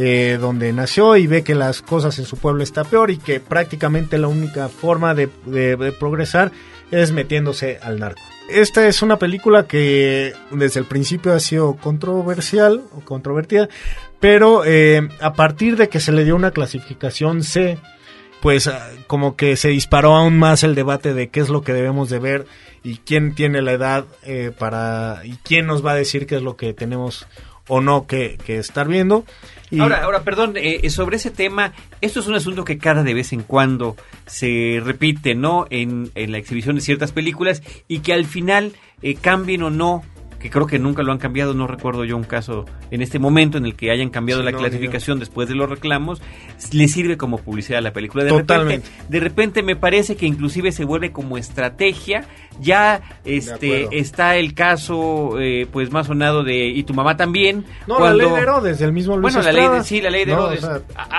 eh, 0.00 0.38
donde 0.40 0.72
nació 0.72 1.16
y 1.16 1.26
ve 1.26 1.42
que 1.42 1.56
las 1.56 1.82
cosas 1.82 2.20
en 2.20 2.24
su 2.24 2.36
pueblo 2.36 2.62
está 2.62 2.84
peor 2.84 3.10
y 3.10 3.16
que 3.16 3.40
prácticamente 3.40 4.16
la 4.16 4.28
única 4.28 4.68
forma 4.68 5.12
de, 5.12 5.26
progresar 5.98 6.52
es 6.90 7.12
metiéndose 7.12 7.78
al 7.82 7.98
narco. 7.98 8.22
Esta 8.48 8.88
es 8.88 9.02
una 9.02 9.18
película 9.18 9.66
que 9.66 10.32
desde 10.50 10.80
el 10.80 10.86
principio 10.86 11.34
ha 11.34 11.40
sido 11.40 11.76
controversial 11.76 12.82
o 12.94 13.00
controvertida, 13.00 13.68
pero 14.20 14.64
eh, 14.64 15.06
a 15.20 15.34
partir 15.34 15.76
de 15.76 15.88
que 15.88 16.00
se 16.00 16.12
le 16.12 16.24
dio 16.24 16.34
una 16.34 16.50
clasificación 16.50 17.42
C, 17.42 17.78
pues 18.40 18.66
ah, 18.66 18.88
como 19.06 19.36
que 19.36 19.56
se 19.56 19.68
disparó 19.68 20.14
aún 20.14 20.38
más 20.38 20.62
el 20.62 20.74
debate 20.74 21.12
de 21.12 21.28
qué 21.28 21.40
es 21.40 21.50
lo 21.50 21.62
que 21.62 21.74
debemos 21.74 22.08
de 22.08 22.18
ver 22.18 22.46
y 22.82 22.96
quién 22.98 23.34
tiene 23.34 23.60
la 23.60 23.72
edad 23.72 24.04
eh, 24.24 24.52
para 24.56 25.20
y 25.24 25.32
quién 25.42 25.66
nos 25.66 25.84
va 25.84 25.92
a 25.92 25.96
decir 25.96 26.26
qué 26.26 26.36
es 26.36 26.42
lo 26.42 26.56
que 26.56 26.72
tenemos 26.72 27.26
o 27.68 27.80
no 27.80 28.06
que, 28.06 28.38
que 28.44 28.58
estar 28.58 28.88
viendo. 28.88 29.24
Ahora, 29.78 30.02
ahora, 30.02 30.22
perdón, 30.22 30.56
eh, 30.56 30.80
eh, 30.82 30.90
sobre 30.90 31.16
ese 31.16 31.30
tema, 31.30 31.72
esto 32.00 32.20
es 32.20 32.26
un 32.26 32.34
asunto 32.34 32.64
que 32.64 32.78
cada 32.78 33.02
de 33.02 33.14
vez 33.14 33.32
en 33.32 33.42
cuando 33.42 33.96
se 34.26 34.80
repite, 34.82 35.34
¿no? 35.34 35.66
En, 35.68 36.10
en 36.14 36.32
la 36.32 36.38
exhibición 36.38 36.76
de 36.76 36.80
ciertas 36.80 37.12
películas 37.12 37.62
y 37.86 37.98
que 38.00 38.14
al 38.14 38.24
final 38.24 38.72
eh, 39.02 39.14
cambien 39.14 39.62
o 39.62 39.70
no 39.70 40.02
que 40.38 40.50
creo 40.50 40.66
que 40.66 40.78
nunca 40.78 41.02
lo 41.02 41.12
han 41.12 41.18
cambiado, 41.18 41.52
no 41.52 41.66
recuerdo 41.66 42.04
yo 42.04 42.16
un 42.16 42.24
caso 42.24 42.64
en 42.90 43.02
este 43.02 43.18
momento 43.18 43.58
en 43.58 43.66
el 43.66 43.74
que 43.74 43.90
hayan 43.90 44.10
cambiado 44.10 44.42
la 44.42 44.52
clasificación 44.52 45.18
después 45.18 45.48
de 45.48 45.54
los 45.54 45.68
reclamos, 45.68 46.22
le 46.72 46.88
sirve 46.88 47.16
como 47.16 47.38
publicidad 47.38 47.78
a 47.78 47.82
la 47.82 47.92
película. 47.92 48.24
De 48.24 48.30
Totalmente. 48.30 48.86
Repente, 48.86 49.06
de 49.08 49.20
repente 49.20 49.62
me 49.62 49.76
parece 49.76 50.16
que 50.16 50.26
inclusive 50.26 50.72
se 50.72 50.84
vuelve 50.84 51.10
como 51.10 51.38
estrategia. 51.38 52.24
Ya 52.60 53.00
este 53.24 53.88
está 53.98 54.36
el 54.36 54.54
caso 54.54 55.38
eh, 55.40 55.66
pues 55.70 55.90
más 55.90 56.06
sonado 56.06 56.42
de 56.42 56.66
y 56.66 56.82
tu 56.82 56.94
mamá 56.94 57.16
también. 57.16 57.64
No, 57.86 58.00
la 58.00 58.14
ley 58.14 58.28
de 58.28 58.40
Herodes, 58.40 58.80
el 58.80 58.92
mismo 58.92 59.16
Luis 59.16 59.34
Bueno, 59.34 59.46
la 59.46 59.52
ley 59.52 59.68
de, 59.68 59.84
sí, 59.84 60.00
la 60.00 60.10
ley 60.10 60.24
de 60.24 60.32
Herodes. 60.32 60.66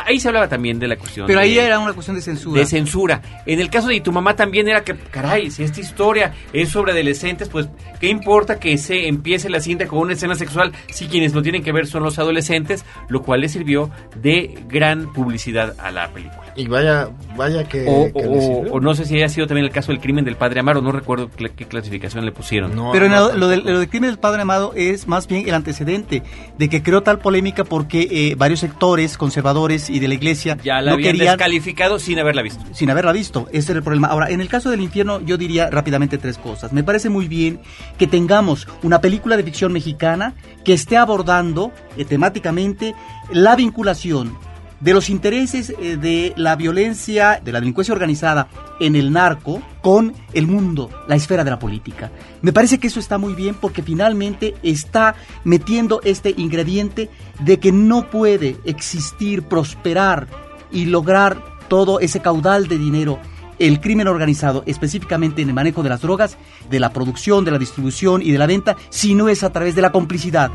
ahí 0.05 0.19
se 0.19 0.27
hablaba 0.27 0.47
también 0.47 0.79
de 0.79 0.87
la 0.87 0.95
cuestión. 0.97 1.27
Pero 1.27 1.39
de- 1.39 1.45
ahí 1.45 1.57
era 1.57 1.79
una 1.79 1.93
cuestión 1.93 2.15
de 2.15 2.21
censura. 2.21 2.59
de 2.59 2.65
censura. 2.65 3.21
En 3.45 3.59
el 3.59 3.69
caso 3.69 3.87
de 3.87 3.99
tu 4.01 4.11
mamá 4.11 4.35
también 4.35 4.67
era 4.67 4.83
que, 4.83 4.95
caray, 4.95 5.49
si 5.51 5.63
esta 5.63 5.79
historia 5.79 6.33
es 6.53 6.69
sobre 6.69 6.91
adolescentes, 6.91 7.49
pues, 7.49 7.69
¿qué 7.99 8.07
importa 8.09 8.59
que 8.59 8.77
se 8.77 9.07
empiece 9.07 9.49
la 9.49 9.59
cinta 9.61 9.87
con 9.87 9.99
una 9.99 10.13
escena 10.13 10.35
sexual 10.35 10.71
si 10.91 11.07
quienes 11.07 11.33
lo 11.33 11.41
tienen 11.41 11.63
que 11.63 11.71
ver 11.71 11.87
son 11.87 12.03
los 12.03 12.19
adolescentes? 12.19 12.85
Lo 13.07 13.21
cual 13.21 13.41
le 13.41 13.49
sirvió 13.49 13.89
de 14.15 14.57
gran 14.67 15.13
publicidad 15.13 15.75
a 15.79 15.91
la 15.91 16.09
película. 16.09 16.48
Y 16.59 16.67
vaya, 16.67 17.09
vaya 17.37 17.63
que, 17.63 17.85
O, 17.87 18.11
que 18.13 18.69
o- 18.71 18.79
no 18.81 18.93
sé 18.93 19.05
si 19.05 19.15
haya 19.15 19.29
sido 19.29 19.47
también 19.47 19.65
el 19.65 19.71
caso 19.71 19.91
del 19.93 20.01
crimen 20.01 20.25
del 20.25 20.35
padre 20.35 20.59
Amaro, 20.59 20.81
no 20.81 20.91
recuerdo 20.91 21.29
cl- 21.29 21.51
qué 21.55 21.65
clasificación 21.65 22.25
le 22.25 22.31
pusieron. 22.33 22.75
No, 22.75 22.91
Pero 22.91 23.07
no, 23.07 23.29
lo, 23.29 23.37
lo 23.37 23.47
del, 23.47 23.63
lo 23.65 23.79
del 23.79 23.87
crimen 23.89 24.09
del 24.09 24.19
padre 24.19 24.41
amado 24.41 24.73
es 24.75 25.07
más 25.07 25.27
bien 25.27 25.47
el 25.47 25.53
antecedente 25.53 26.21
de 26.57 26.69
que 26.69 26.83
creó 26.83 27.01
tal 27.01 27.19
polémica 27.19 27.63
porque 27.63 28.07
eh, 28.11 28.35
varios 28.35 28.59
sectores 28.59 29.17
conservadores 29.17 29.89
y 29.89 29.99
de 29.99 30.07
la 30.09 30.15
iglesia 30.15 30.57
Ya 30.63 30.81
la 30.81 30.91
no 30.91 30.95
habían 30.95 31.13
querían 31.13 31.37
descalificado 31.37 31.97
sin 31.97 32.19
haberla 32.19 32.41
visto. 32.41 32.63
sin 32.73 32.89
haberla 32.89 33.13
visto. 33.13 33.47
Ese 33.53 33.71
era 33.71 33.77
el 33.79 33.83
problema. 33.83 34.07
Ahora, 34.09 34.29
en 34.29 34.41
el 34.41 34.49
caso 34.49 34.69
del 34.69 34.81
infierno, 34.81 35.21
yo 35.21 35.37
diría 35.37 35.69
rápidamente 35.69 36.17
tres 36.17 36.37
cosas. 36.37 36.73
Me 36.73 36.83
parece 36.83 37.07
muy 37.09 37.27
bien 37.29 37.61
que 37.97 38.05
tengamos 38.07 38.67
una 38.83 38.99
película 38.99 39.37
de 39.37 39.43
ficción 39.43 39.71
mexicana 39.71 40.33
que 40.65 40.73
esté 40.73 40.97
abordando 40.97 41.71
eh, 41.95 42.03
temáticamente 42.03 42.95
la 43.31 43.55
vinculación 43.55 44.37
de 44.79 44.93
los 44.93 45.09
intereses 45.09 45.73
eh, 45.79 45.97
de 45.97 46.33
la 46.35 46.55
violencia, 46.55 47.41
de 47.43 47.51
la 47.51 47.59
delincuencia 47.59 47.93
organizada 47.93 48.47
en 48.79 48.95
el 48.95 49.11
narco 49.11 49.61
con 49.81 50.13
el 50.33 50.47
mundo, 50.47 50.89
la 51.07 51.15
esfera 51.15 51.43
de 51.43 51.51
la 51.51 51.59
política. 51.59 52.11
Me 52.41 52.53
parece 52.53 52.79
que 52.79 52.87
eso 52.87 52.99
está 52.99 53.17
muy 53.17 53.33
bien 53.33 53.55
porque 53.55 53.83
finalmente 53.83 54.55
está 54.63 55.15
metiendo 55.43 56.01
este 56.03 56.33
ingrediente 56.37 57.09
de 57.39 57.59
que 57.59 57.71
no 57.71 58.09
puede 58.09 58.57
existir, 58.65 59.43
prosperar 59.43 60.27
y 60.71 60.85
lograr 60.85 61.41
todo 61.67 61.99
ese 61.99 62.19
caudal 62.19 62.67
de 62.67 62.77
dinero 62.77 63.19
el 63.59 63.81
crimen 63.81 64.07
organizado, 64.07 64.63
específicamente 64.65 65.41
en 65.41 65.49
el 65.49 65.53
manejo 65.53 65.83
de 65.83 65.89
las 65.89 66.01
drogas, 66.01 66.37
de 66.69 66.79
la 66.79 66.93
producción, 66.93 67.43
de 67.43 67.51
la 67.51 67.57
distribución 67.57 68.21
y 68.21 68.31
de 68.31 68.37
la 68.37 68.47
venta, 68.47 68.77
si 68.89 69.15
no 69.15 69.27
es 69.27 69.43
a 69.43 69.51
través 69.51 69.75
de 69.75 69.81
la 69.81 69.91
complicidad 69.91 70.49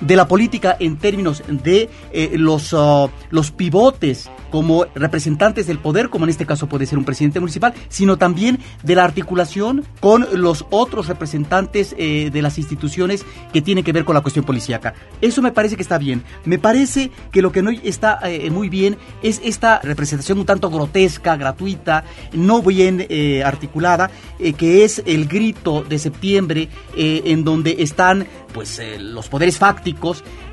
de 0.00 0.16
la 0.16 0.28
política 0.28 0.76
en 0.78 0.96
términos 0.96 1.42
de 1.48 1.88
eh, 2.12 2.32
los, 2.34 2.74
ah, 2.74 3.08
los 3.30 3.50
pivotes 3.50 4.30
como 4.50 4.86
representantes 4.94 5.66
del 5.66 5.78
poder, 5.78 6.10
como 6.10 6.24
en 6.24 6.30
este 6.30 6.46
caso 6.46 6.68
puede 6.68 6.86
ser 6.86 6.98
un 6.98 7.04
presidente 7.04 7.40
municipal, 7.40 7.74
sino 7.88 8.16
también 8.16 8.60
de 8.84 8.94
la 8.94 9.04
articulación 9.04 9.84
con 10.00 10.26
los 10.32 10.64
otros 10.70 11.08
representantes 11.08 11.94
eh, 11.98 12.30
de 12.32 12.42
las 12.42 12.56
instituciones 12.58 13.24
que 13.52 13.62
tienen 13.62 13.82
que 13.82 13.92
ver 13.92 14.04
con 14.04 14.14
la 14.14 14.20
cuestión 14.20 14.44
policíaca. 14.44 14.94
Eso 15.20 15.42
me 15.42 15.50
parece 15.50 15.74
que 15.74 15.82
está 15.82 15.98
bien. 15.98 16.22
Me 16.44 16.58
parece 16.58 17.10
que 17.32 17.42
lo 17.42 17.50
que 17.50 17.62
no 17.62 17.70
está 17.70 18.20
eh, 18.22 18.48
muy 18.50 18.68
bien 18.68 18.96
es 19.22 19.40
esta 19.42 19.80
representación 19.80 20.38
un 20.38 20.46
tanto 20.46 20.70
grotesca, 20.70 21.36
gratuita, 21.36 22.04
no 22.32 22.62
bien 22.62 23.06
articulada, 23.44 24.10
que 24.56 24.84
es 24.84 25.02
el 25.04 25.26
grito 25.26 25.82
de 25.82 25.98
septiembre 25.98 26.68
en 26.96 27.44
donde 27.44 27.76
están 27.80 28.26
pues 28.52 28.80
los 28.98 29.28
poderes 29.28 29.58
fácticos 29.58 29.83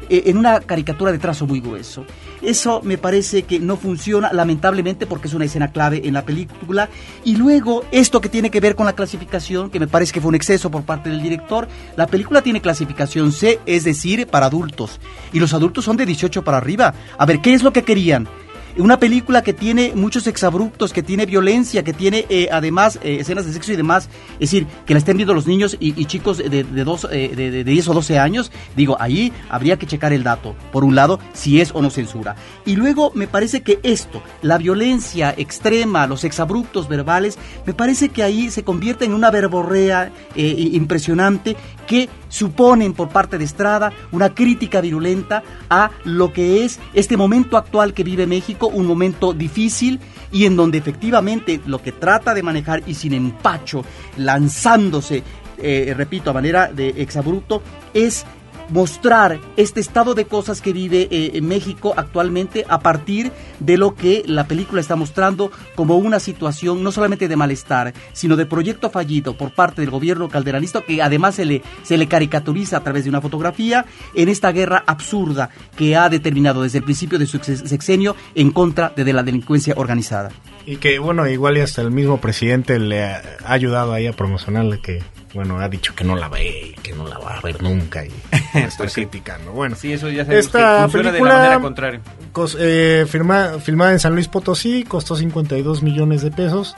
eh, 0.09 0.23
en 0.25 0.37
una 0.37 0.59
caricatura 0.59 1.11
de 1.11 1.19
trazo 1.19 1.47
muy 1.47 1.61
grueso. 1.61 2.05
Eso 2.41 2.81
me 2.83 2.97
parece 2.97 3.43
que 3.43 3.59
no 3.59 3.77
funciona, 3.77 4.33
lamentablemente, 4.33 5.05
porque 5.05 5.27
es 5.27 5.33
una 5.33 5.45
escena 5.45 5.71
clave 5.71 6.01
en 6.03 6.13
la 6.13 6.25
película. 6.25 6.89
Y 7.23 7.37
luego, 7.37 7.85
esto 7.91 8.19
que 8.19 8.27
tiene 8.27 8.49
que 8.49 8.59
ver 8.59 8.75
con 8.75 8.85
la 8.85 8.93
clasificación, 8.93 9.69
que 9.69 9.79
me 9.79 9.87
parece 9.87 10.11
que 10.11 10.19
fue 10.19 10.29
un 10.29 10.35
exceso 10.35 10.69
por 10.69 10.83
parte 10.83 11.09
del 11.09 11.21
director, 11.21 11.67
la 11.95 12.07
película 12.07 12.41
tiene 12.41 12.61
clasificación 12.61 13.31
C, 13.31 13.59
es 13.65 13.85
decir, 13.85 14.27
para 14.27 14.47
adultos. 14.47 14.99
Y 15.31 15.39
los 15.39 15.53
adultos 15.53 15.85
son 15.85 15.95
de 15.97 16.05
18 16.05 16.43
para 16.43 16.57
arriba. 16.57 16.93
A 17.17 17.25
ver, 17.25 17.39
¿qué 17.39 17.53
es 17.53 17.63
lo 17.63 17.71
que 17.71 17.83
querían? 17.83 18.27
Una 18.77 18.99
película 18.99 19.43
que 19.43 19.53
tiene 19.53 19.93
muchos 19.95 20.27
exabruptos, 20.27 20.93
que 20.93 21.03
tiene 21.03 21.25
violencia, 21.25 21.83
que 21.83 21.93
tiene 21.93 22.25
eh, 22.29 22.49
además 22.51 22.99
eh, 23.03 23.17
escenas 23.19 23.45
de 23.45 23.53
sexo 23.53 23.73
y 23.73 23.75
demás. 23.75 24.09
Es 24.33 24.51
decir, 24.51 24.67
que 24.85 24.93
la 24.93 24.99
estén 24.99 25.17
viendo 25.17 25.33
los 25.33 25.47
niños 25.47 25.77
y, 25.79 26.05
chicos 26.05 26.37
de, 26.37 26.63
de, 26.63 26.83
dos, 26.83 27.07
eh, 27.11 27.33
de, 27.35 27.51
de 27.51 27.63
10 27.63 27.89
o 27.89 27.93
12 27.93 28.19
años. 28.19 28.51
Digo, 28.75 28.97
ahí 28.99 29.31
habría 29.49 29.77
que 29.77 29.85
checar 29.85 30.13
el 30.13 30.23
dato. 30.23 30.55
Por 30.71 30.83
un 30.83 30.95
lado, 30.95 31.19
si 31.33 31.61
es 31.61 31.71
o 31.73 31.81
no 31.81 31.89
censura. 31.89 32.35
Y 32.65 32.75
luego 32.75 33.11
me 33.13 33.27
parece 33.27 33.61
que 33.61 33.79
esto, 33.83 34.21
la 34.41 34.57
violencia 34.57 35.33
extrema, 35.37 36.07
los 36.07 36.23
exabruptos 36.23 36.87
verbales, 36.87 37.37
me 37.65 37.73
parece 37.73 38.09
que 38.09 38.23
ahí 38.23 38.49
se 38.49 38.63
convierte 38.63 39.05
en 39.05 39.13
una 39.13 39.31
verborrea 39.31 40.11
eh, 40.35 40.69
impresionante 40.73 41.55
que 41.87 42.09
suponen 42.29 42.93
por 42.93 43.09
parte 43.09 43.37
de 43.37 43.43
Estrada 43.43 43.91
una 44.11 44.33
crítica 44.33 44.81
virulenta 44.81 45.43
a 45.69 45.91
lo 46.03 46.31
que 46.31 46.63
es 46.63 46.79
este 46.93 47.17
momento 47.17 47.57
actual 47.57 47.93
que 47.93 48.03
vive 48.03 48.27
México, 48.27 48.67
un 48.67 48.85
momento 48.85 49.33
difícil 49.33 49.99
y 50.31 50.45
en 50.45 50.55
donde 50.55 50.77
efectivamente 50.77 51.59
lo 51.65 51.81
que 51.81 51.91
trata 51.91 52.33
de 52.33 52.43
manejar 52.43 52.83
y 52.87 52.93
sin 52.93 53.13
empacho, 53.13 53.83
lanzándose, 54.17 55.23
eh, 55.57 55.93
repito, 55.95 56.29
a 56.29 56.33
manera 56.33 56.71
de 56.71 56.89
exabrupto, 57.01 57.61
es 57.93 58.25
mostrar 58.71 59.39
este 59.57 59.79
estado 59.79 60.15
de 60.15 60.25
cosas 60.25 60.61
que 60.61 60.73
vive 60.73 61.07
eh, 61.11 61.39
México 61.41 61.93
actualmente 61.95 62.65
a 62.67 62.79
partir 62.79 63.31
de 63.59 63.77
lo 63.77 63.93
que 63.95 64.23
la 64.25 64.47
película 64.47 64.81
está 64.81 64.95
mostrando 64.95 65.51
como 65.75 65.97
una 65.97 66.19
situación 66.19 66.81
no 66.83 66.91
solamente 66.91 67.27
de 67.27 67.35
malestar, 67.35 67.93
sino 68.13 68.35
de 68.35 68.45
proyecto 68.45 68.89
fallido 68.89 69.37
por 69.37 69.53
parte 69.53 69.81
del 69.81 69.91
gobierno 69.91 70.29
calderanista 70.29 70.81
que 70.81 71.01
además 71.01 71.35
se 71.35 71.45
le, 71.45 71.61
se 71.83 71.97
le 71.97 72.07
caricaturiza 72.07 72.77
a 72.77 72.83
través 72.83 73.03
de 73.03 73.09
una 73.09 73.21
fotografía 73.21 73.85
en 74.15 74.29
esta 74.29 74.51
guerra 74.51 74.83
absurda 74.87 75.49
que 75.75 75.95
ha 75.95 76.09
determinado 76.09 76.63
desde 76.63 76.79
el 76.79 76.83
principio 76.83 77.19
de 77.19 77.27
su 77.27 77.37
sex- 77.39 77.67
sexenio 77.67 78.15
en 78.35 78.51
contra 78.51 78.93
de, 78.95 79.11
la 79.11 79.23
delincuencia 79.23 79.73
organizada. 79.77 80.29
Y 80.65 80.77
que, 80.77 80.99
bueno, 80.99 81.27
igual 81.27 81.57
y 81.57 81.61
hasta 81.61 81.81
el 81.81 81.91
mismo 81.91 82.21
presidente 82.21 82.79
le 82.79 83.03
ha, 83.03 83.21
ha 83.43 83.51
ayudado 83.53 83.93
ahí 83.93 84.07
a 84.07 84.13
promocionarle 84.13 84.79
que, 84.79 85.01
bueno, 85.33 85.59
ha 85.59 85.69
dicho 85.69 85.93
que 85.95 86.03
no 86.03 86.15
la 86.15 86.27
ve, 86.27 86.73
y 86.77 86.81
que 86.81 86.93
no 86.93 87.07
la 87.07 87.17
va 87.17 87.37
a 87.37 87.41
ver 87.41 87.61
nunca 87.63 88.05
y 88.05 88.11
está 88.53 88.77
Pues 88.79 88.93
criticando. 88.93 89.51
Bueno, 89.51 89.75
Sí, 89.75 89.93
eso 89.93 90.09
ya 90.09 90.23
Esta 90.23 90.75
que 90.77 90.81
funciona 90.91 91.11
de 91.11 91.19
la 91.21 91.25
manera 91.33 91.59
contraria. 91.59 92.01
cos- 92.33 92.57
eh, 92.59 93.05
firma- 93.07 93.59
filmada 93.59 93.91
en 93.93 93.99
San 93.99 94.13
Luis 94.13 94.27
Potosí, 94.27 94.83
costó 94.83 95.15
52 95.15 95.83
millones 95.83 96.21
de 96.21 96.31
pesos 96.31 96.75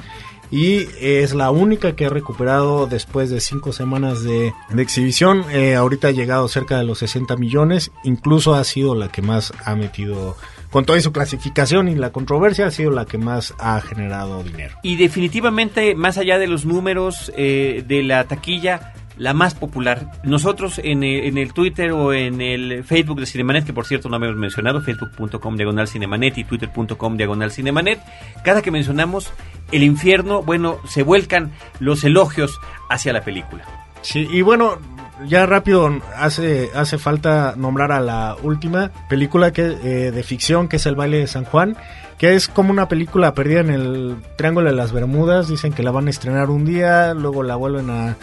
y 0.51 0.87
es 1.01 1.33
la 1.33 1.49
única 1.49 1.95
que 1.95 2.05
ha 2.05 2.09
recuperado 2.09 2.85
después 2.85 3.31
de 3.31 3.39
cinco 3.41 3.73
semanas 3.73 4.23
de, 4.23 4.53
de 4.69 4.81
exhibición. 4.83 5.43
Eh, 5.51 5.73
ahorita 5.75 6.09
ha 6.09 6.11
llegado 6.11 6.47
cerca 6.47 6.77
de 6.77 6.83
los 6.83 6.99
60 6.99 7.35
millones, 7.37 7.89
incluso 8.03 8.53
ha 8.53 8.63
sido 8.63 8.93
la 8.93 9.07
que 9.11 9.23
más 9.23 9.51
ha 9.65 9.73
metido, 9.75 10.37
con 10.73 10.85
toda 10.85 10.99
su 11.01 11.11
clasificación 11.11 11.87
y 11.87 11.93
la 11.93 12.09
controversia, 12.09 12.65
ha 12.65 12.71
sido 12.71 12.89
la 12.89 13.05
que 13.05 13.19
más 13.19 13.53
ha 13.59 13.79
generado 13.79 14.41
dinero. 14.41 14.75
Y 14.81 14.95
definitivamente, 14.95 15.93
más 15.93 16.17
allá 16.17 16.39
de 16.39 16.47
los 16.47 16.65
números 16.65 17.31
eh, 17.37 17.83
de 17.87 18.01
la 18.01 18.23
taquilla, 18.23 18.91
la 19.15 19.35
más 19.35 19.53
popular. 19.53 20.11
Nosotros 20.23 20.81
en 20.83 21.03
el, 21.03 21.25
en 21.25 21.37
el 21.37 21.53
Twitter 21.53 21.91
o 21.91 22.11
en 22.11 22.41
el 22.41 22.83
Facebook 22.83 23.19
de 23.19 23.27
Cinemanet, 23.27 23.67
que 23.67 23.73
por 23.73 23.85
cierto 23.85 24.09
no 24.09 24.15
habíamos 24.15 24.39
mencionado, 24.39 24.81
facebook.com 24.81 25.55
diagonal 25.55 25.87
Cinemanet 25.87 26.39
y 26.39 26.43
twitter.com 26.43 27.17
diagonal 27.17 27.51
Cinemanet, 27.51 27.99
cada 28.43 28.63
que 28.63 28.71
mencionamos 28.71 29.31
el 29.71 29.83
infierno, 29.83 30.41
bueno, 30.41 30.79
se 30.87 31.03
vuelcan 31.03 31.51
los 31.81 32.03
elogios 32.03 32.59
hacia 32.89 33.13
la 33.13 33.21
película. 33.21 33.63
Sí, 34.01 34.27
y 34.27 34.41
bueno, 34.41 34.79
ya 35.27 35.45
rápido 35.45 36.01
hace, 36.15 36.69
hace 36.75 36.97
falta 36.97 37.55
nombrar 37.57 37.91
a 37.91 37.99
la 37.99 38.35
última 38.43 38.91
película 39.09 39.51
que, 39.51 39.77
eh, 39.83 40.11
de 40.11 40.23
ficción 40.23 40.67
que 40.67 40.77
es 40.77 40.85
El 40.85 40.95
baile 40.95 41.19
de 41.19 41.27
San 41.27 41.45
Juan, 41.45 41.75
que 42.17 42.35
es 42.35 42.47
como 42.47 42.71
una 42.71 42.87
película 42.87 43.33
perdida 43.33 43.61
en 43.61 43.69
el 43.69 44.15
Triángulo 44.37 44.69
de 44.69 44.75
las 44.75 44.91
Bermudas, 44.91 45.47
dicen 45.47 45.73
que 45.73 45.83
la 45.83 45.91
van 45.91 46.07
a 46.07 46.09
estrenar 46.09 46.49
un 46.49 46.65
día, 46.65 47.13
luego 47.13 47.43
la 47.43 47.55
vuelven 47.55 47.89
a, 47.89 48.15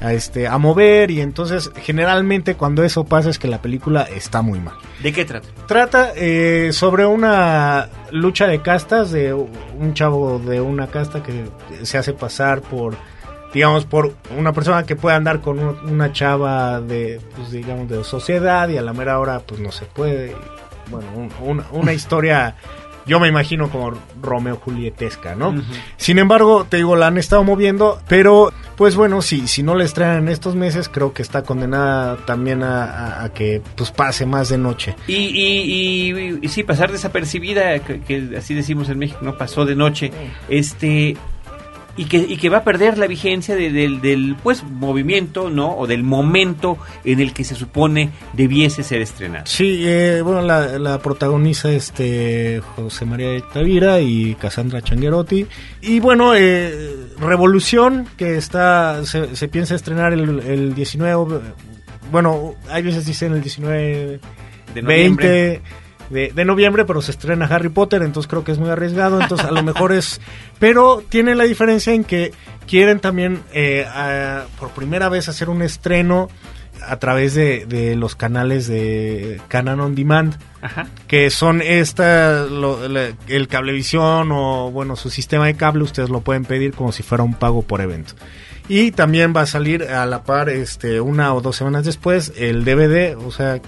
a, 0.00 0.12
este, 0.12 0.46
a 0.46 0.58
mover 0.58 1.10
y 1.10 1.20
entonces 1.20 1.70
generalmente 1.76 2.54
cuando 2.54 2.84
eso 2.84 3.04
pasa 3.04 3.30
es 3.30 3.38
que 3.38 3.48
la 3.48 3.62
película 3.62 4.02
está 4.02 4.42
muy 4.42 4.60
mal. 4.60 4.74
¿De 5.02 5.12
qué 5.12 5.24
trata? 5.24 5.48
Trata 5.66 6.12
eh, 6.16 6.70
sobre 6.72 7.06
una 7.06 7.88
lucha 8.10 8.46
de 8.46 8.60
castas 8.60 9.10
de 9.10 9.32
un 9.32 9.94
chavo 9.94 10.38
de 10.38 10.60
una 10.60 10.88
casta 10.88 11.22
que 11.22 11.44
se 11.82 11.98
hace 11.98 12.12
pasar 12.12 12.60
por, 12.62 12.96
digamos, 13.56 13.86
por 13.86 14.12
una 14.36 14.52
persona 14.52 14.84
que 14.84 14.96
puede 14.96 15.16
andar 15.16 15.40
con 15.40 15.58
un- 15.58 15.78
una 15.90 16.12
chava 16.12 16.80
de, 16.82 17.20
pues 17.34 17.50
digamos, 17.50 17.88
de 17.88 18.04
sociedad 18.04 18.68
y 18.68 18.76
a 18.76 18.82
la 18.82 18.92
mera 18.92 19.18
hora 19.18 19.40
pues 19.40 19.60
no 19.60 19.72
se 19.72 19.86
puede. 19.86 20.36
Bueno, 20.90 21.08
un- 21.16 21.32
un- 21.40 21.64
una 21.72 21.92
historia, 21.94 22.54
yo 23.06 23.18
me 23.18 23.28
imagino 23.28 23.70
como 23.70 23.92
Romeo 24.20 24.56
Julietesca, 24.56 25.34
¿no? 25.34 25.54
Sin 25.96 26.18
embargo, 26.18 26.66
te 26.68 26.76
digo, 26.76 26.96
la 26.96 27.06
han 27.06 27.16
estado 27.16 27.44
moviendo, 27.44 27.98
pero 28.08 28.52
pues 28.76 28.94
bueno, 28.94 29.22
si, 29.22 29.46
si 29.48 29.62
no 29.62 29.74
la 29.74 29.84
estrenan 29.84 30.18
en 30.18 30.28
estos 30.28 30.54
meses, 30.54 30.90
creo 30.90 31.14
que 31.14 31.22
está 31.22 31.42
condenada 31.42 32.16
también 32.26 32.62
a, 32.62 32.84
a- 32.84 33.24
a 33.24 33.32
que 33.32 33.62
pues 33.74 33.90
pase 33.90 34.26
más 34.26 34.50
de 34.50 34.58
noche. 34.58 34.96
Y, 35.06 35.14
y, 35.14 36.10
y- 36.12 36.38
y 36.42 36.48
sí, 36.48 36.62
pasar 36.62 36.92
desapercibida, 36.92 37.78
que, 37.78 38.00
que 38.02 38.36
así 38.36 38.52
decimos 38.54 38.90
en 38.90 38.98
México, 38.98 39.20
no 39.22 39.38
pasó 39.38 39.64
de 39.64 39.76
noche. 39.76 40.12
Este, 40.50 41.16
y 41.96 42.04
que, 42.06 42.18
y 42.18 42.36
que 42.36 42.48
va 42.50 42.58
a 42.58 42.64
perder 42.64 42.98
la 42.98 43.06
vigencia 43.06 43.54
de- 43.56 43.70
del, 43.72 44.00
del 44.00 44.36
pues 44.42 44.62
movimiento, 44.64 45.48
¿no? 45.50 45.76
O 45.76 45.86
del 45.86 46.02
momento 46.02 46.78
en 47.04 47.20
el 47.20 47.32
que 47.32 47.42
se 47.44 47.54
supone 47.54 48.10
debiese 48.34 48.82
ser 48.82 49.00
estrenado. 49.00 49.46
Sí, 49.46 49.82
eh, 49.86 50.20
bueno, 50.22 50.42
la, 50.42 50.78
la 50.78 50.98
protagoniza 50.98 51.70
este 51.72 52.60
José 52.76 53.04
María 53.06 53.28
Tavira 53.52 54.00
y 54.00 54.34
Cassandra 54.34 54.82
Changuerotti. 54.82 55.46
Y 55.82 56.00
bueno, 56.00 56.34
eh, 56.34 56.94
Revolución, 57.18 58.06
que 58.16 58.36
está 58.36 59.04
se, 59.04 59.34
se 59.34 59.48
piensa 59.48 59.74
estrenar 59.74 60.12
el, 60.12 60.40
el 60.40 60.74
19, 60.74 61.40
bueno, 62.12 62.54
hay 62.70 62.82
veces 62.82 63.06
dicen 63.06 63.32
el 63.32 63.40
19, 63.42 64.20
De 64.74 64.82
noviembre. 64.82 65.28
20 65.28 65.62
de, 66.10 66.32
de 66.34 66.44
noviembre, 66.44 66.84
pero 66.84 67.02
se 67.02 67.10
estrena 67.10 67.46
Harry 67.46 67.68
Potter, 67.68 68.02
entonces 68.02 68.28
creo 68.28 68.44
que 68.44 68.52
es 68.52 68.58
muy 68.58 68.70
arriesgado, 68.70 69.20
entonces 69.20 69.46
a 69.46 69.50
lo 69.52 69.62
mejor 69.62 69.92
es... 69.92 70.20
Pero 70.58 71.02
tiene 71.08 71.34
la 71.34 71.44
diferencia 71.44 71.92
en 71.92 72.04
que 72.04 72.32
quieren 72.66 73.00
también 73.00 73.42
eh, 73.52 73.84
a- 73.88 74.44
por 74.58 74.70
primera 74.70 75.08
vez 75.08 75.28
hacer 75.28 75.48
un 75.50 75.62
estreno 75.62 76.28
a 76.86 76.98
través 76.98 77.34
de, 77.34 77.64
de 77.66 77.96
los 77.96 78.14
canales 78.14 78.66
de 78.68 79.40
Canon 79.48 79.80
On 79.80 79.94
Demand, 79.94 80.36
Ajá. 80.60 80.86
que 81.08 81.30
son 81.30 81.60
esta, 81.62 82.44
lo- 82.44 82.86
la- 82.88 83.08
el 83.28 83.48
cablevisión 83.48 84.30
o 84.30 84.70
bueno, 84.70 84.94
su 84.94 85.10
sistema 85.10 85.46
de 85.46 85.54
cable, 85.56 85.82
ustedes 85.84 86.10
lo 86.10 86.20
pueden 86.20 86.44
pedir 86.44 86.74
como 86.74 86.92
si 86.92 87.02
fuera 87.02 87.24
un 87.24 87.34
pago 87.34 87.62
por 87.62 87.80
evento. 87.80 88.12
Y 88.68 88.90
también 88.90 89.32
va 89.34 89.42
a 89.42 89.46
salir 89.46 89.84
a 89.84 90.04
la 90.06 90.22
par, 90.24 90.48
este, 90.48 91.00
una 91.00 91.32
o 91.34 91.40
dos 91.40 91.56
semanas 91.56 91.84
después, 91.84 92.32
el 92.36 92.64
DVD, 92.64 93.16
o 93.16 93.30
sea, 93.30 93.60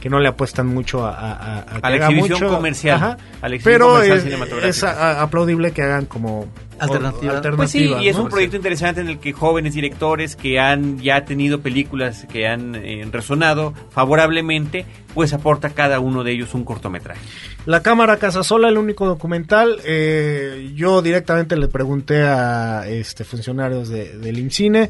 que 0.00 0.08
no 0.10 0.20
le 0.20 0.28
apuestan 0.28 0.66
mucho 0.66 1.04
a, 1.06 1.10
a, 1.14 1.32
a- 1.32 1.58
a 1.60 1.64
que 1.64 1.78
A 1.82 1.90
la 1.90 1.96
exhibición 1.96 2.38
mucho. 2.40 2.48
comercial, 2.54 2.96
Ajá. 2.96 3.16
a 3.42 3.48
la 3.48 3.54
exhibición 3.56 3.62
Pero 3.64 3.86
comercial 3.88 4.16
es, 4.18 4.24
cinematográfica. 4.24 4.68
es 4.68 4.84
a- 4.84 5.10
a- 5.18 5.22
aplaudible 5.22 5.72
que 5.72 5.82
hagan 5.82 6.06
como 6.06 6.46
Alternativa. 6.80 7.40
Pues 7.56 7.72
sí, 7.72 7.92
y 8.00 8.06
es 8.08 8.16
¿no? 8.16 8.22
un 8.22 8.28
proyecto 8.28 8.54
interesante 8.54 9.00
en 9.00 9.08
el 9.08 9.18
que 9.18 9.32
jóvenes 9.32 9.74
directores 9.74 10.36
que 10.36 10.60
han 10.60 11.00
ya 11.00 11.24
tenido 11.24 11.60
películas 11.60 12.24
que 12.30 12.46
han 12.46 12.76
eh, 12.76 13.04
resonado 13.10 13.74
favorablemente, 13.90 14.86
pues 15.12 15.32
aporta 15.32 15.70
cada 15.70 15.98
uno 15.98 16.22
de 16.22 16.30
ellos 16.30 16.54
un 16.54 16.64
cortometraje. 16.64 17.20
La 17.66 17.82
Cámara 17.82 18.18
Casasola, 18.18 18.68
el 18.68 18.78
único 18.78 19.06
documental. 19.06 19.80
eh, 19.84 20.70
yo 20.76 21.02
directamente 21.02 21.56
le 21.56 21.66
pregunté 21.66 22.22
a 22.22 22.86
este 22.88 23.24
funcionarios 23.24 23.88
de, 23.88 24.16
del 24.16 24.38
IMCINE 24.38 24.88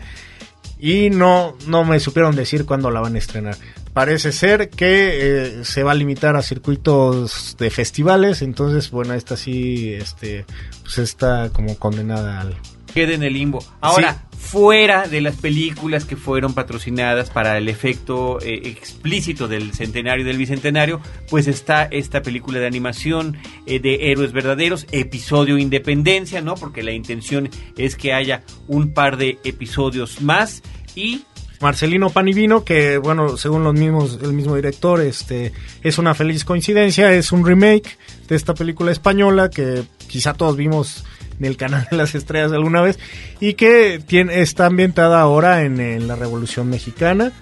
y 0.78 1.08
no, 1.10 1.56
no 1.66 1.84
me 1.84 1.98
supieron 2.00 2.36
decir 2.36 2.66
cuándo 2.66 2.90
la 2.90 3.00
van 3.00 3.14
a 3.14 3.18
estrenar. 3.18 3.56
Parece 3.98 4.30
ser 4.30 4.70
que 4.70 5.58
eh, 5.58 5.64
se 5.64 5.82
va 5.82 5.90
a 5.90 5.94
limitar 5.96 6.36
a 6.36 6.42
circuitos 6.42 7.56
de 7.58 7.68
festivales, 7.68 8.42
entonces 8.42 8.92
bueno, 8.92 9.14
esta 9.14 9.36
sí, 9.36 9.92
este, 9.92 10.44
pues 10.84 10.98
está 10.98 11.50
como 11.52 11.76
condenada 11.80 12.42
al... 12.42 12.54
Queda 12.94 13.14
en 13.14 13.24
el 13.24 13.32
limbo. 13.32 13.58
Ahora, 13.80 14.28
fuera 14.38 15.08
de 15.08 15.20
las 15.20 15.34
películas 15.34 16.04
que 16.04 16.14
fueron 16.14 16.54
patrocinadas 16.54 17.30
para 17.30 17.58
el 17.58 17.68
efecto 17.68 18.38
eh, 18.40 18.68
explícito 18.68 19.48
del 19.48 19.72
centenario 19.72 20.22
y 20.22 20.28
del 20.28 20.38
bicentenario, 20.38 21.00
pues 21.28 21.48
está 21.48 21.82
esta 21.86 22.22
película 22.22 22.60
de 22.60 22.68
animación 22.68 23.36
eh, 23.66 23.80
de 23.80 24.12
héroes 24.12 24.30
verdaderos, 24.30 24.86
episodio 24.92 25.58
Independencia, 25.58 26.40
¿no? 26.40 26.54
Porque 26.54 26.84
la 26.84 26.92
intención 26.92 27.50
es 27.76 27.96
que 27.96 28.12
haya 28.12 28.44
un 28.68 28.94
par 28.94 29.16
de 29.16 29.40
episodios 29.42 30.22
más 30.22 30.62
y 30.94 31.24
Marcelino 31.60 32.10
Panivino, 32.10 32.64
que 32.64 32.98
bueno, 32.98 33.36
según 33.36 33.64
los 33.64 33.74
mismos, 33.74 34.18
el 34.22 34.32
mismo 34.32 34.54
director, 34.54 35.00
este, 35.00 35.52
es 35.82 35.98
una 35.98 36.14
feliz 36.14 36.44
coincidencia, 36.44 37.12
es 37.12 37.32
un 37.32 37.44
remake 37.44 37.98
de 38.28 38.36
esta 38.36 38.54
película 38.54 38.92
española 38.92 39.50
que 39.50 39.82
quizá 40.06 40.34
todos 40.34 40.56
vimos 40.56 41.04
en 41.38 41.46
el 41.46 41.56
canal 41.56 41.86
de 41.90 41.96
las 41.96 42.14
estrellas 42.14 42.52
alguna 42.52 42.82
vez 42.82 42.98
y 43.40 43.54
que 43.54 44.00
tiene, 44.04 44.40
está 44.40 44.66
ambientada 44.66 45.20
ahora 45.20 45.64
en, 45.64 46.06
la 46.06 46.16
Revolución 46.16 46.68
Mexicana. 46.68 47.32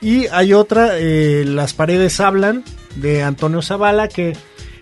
Y 0.00 0.26
hay 0.28 0.52
otra, 0.52 0.98
eh, 0.98 1.44
Las 1.44 1.74
paredes 1.74 2.20
hablan, 2.20 2.64
de 2.96 3.22
Antonio 3.22 3.62
Zavala, 3.62 4.08
que 4.08 4.36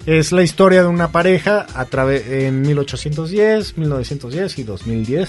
es 0.05 0.31
la 0.31 0.43
historia 0.43 0.83
de 0.83 0.89
una 0.89 1.11
pareja 1.11 1.67
a 1.75 1.85
través 1.87 2.29
en 2.29 2.63
1810, 2.63 3.77
1910 3.77 4.59
y 4.59 4.63
2010 4.63 5.29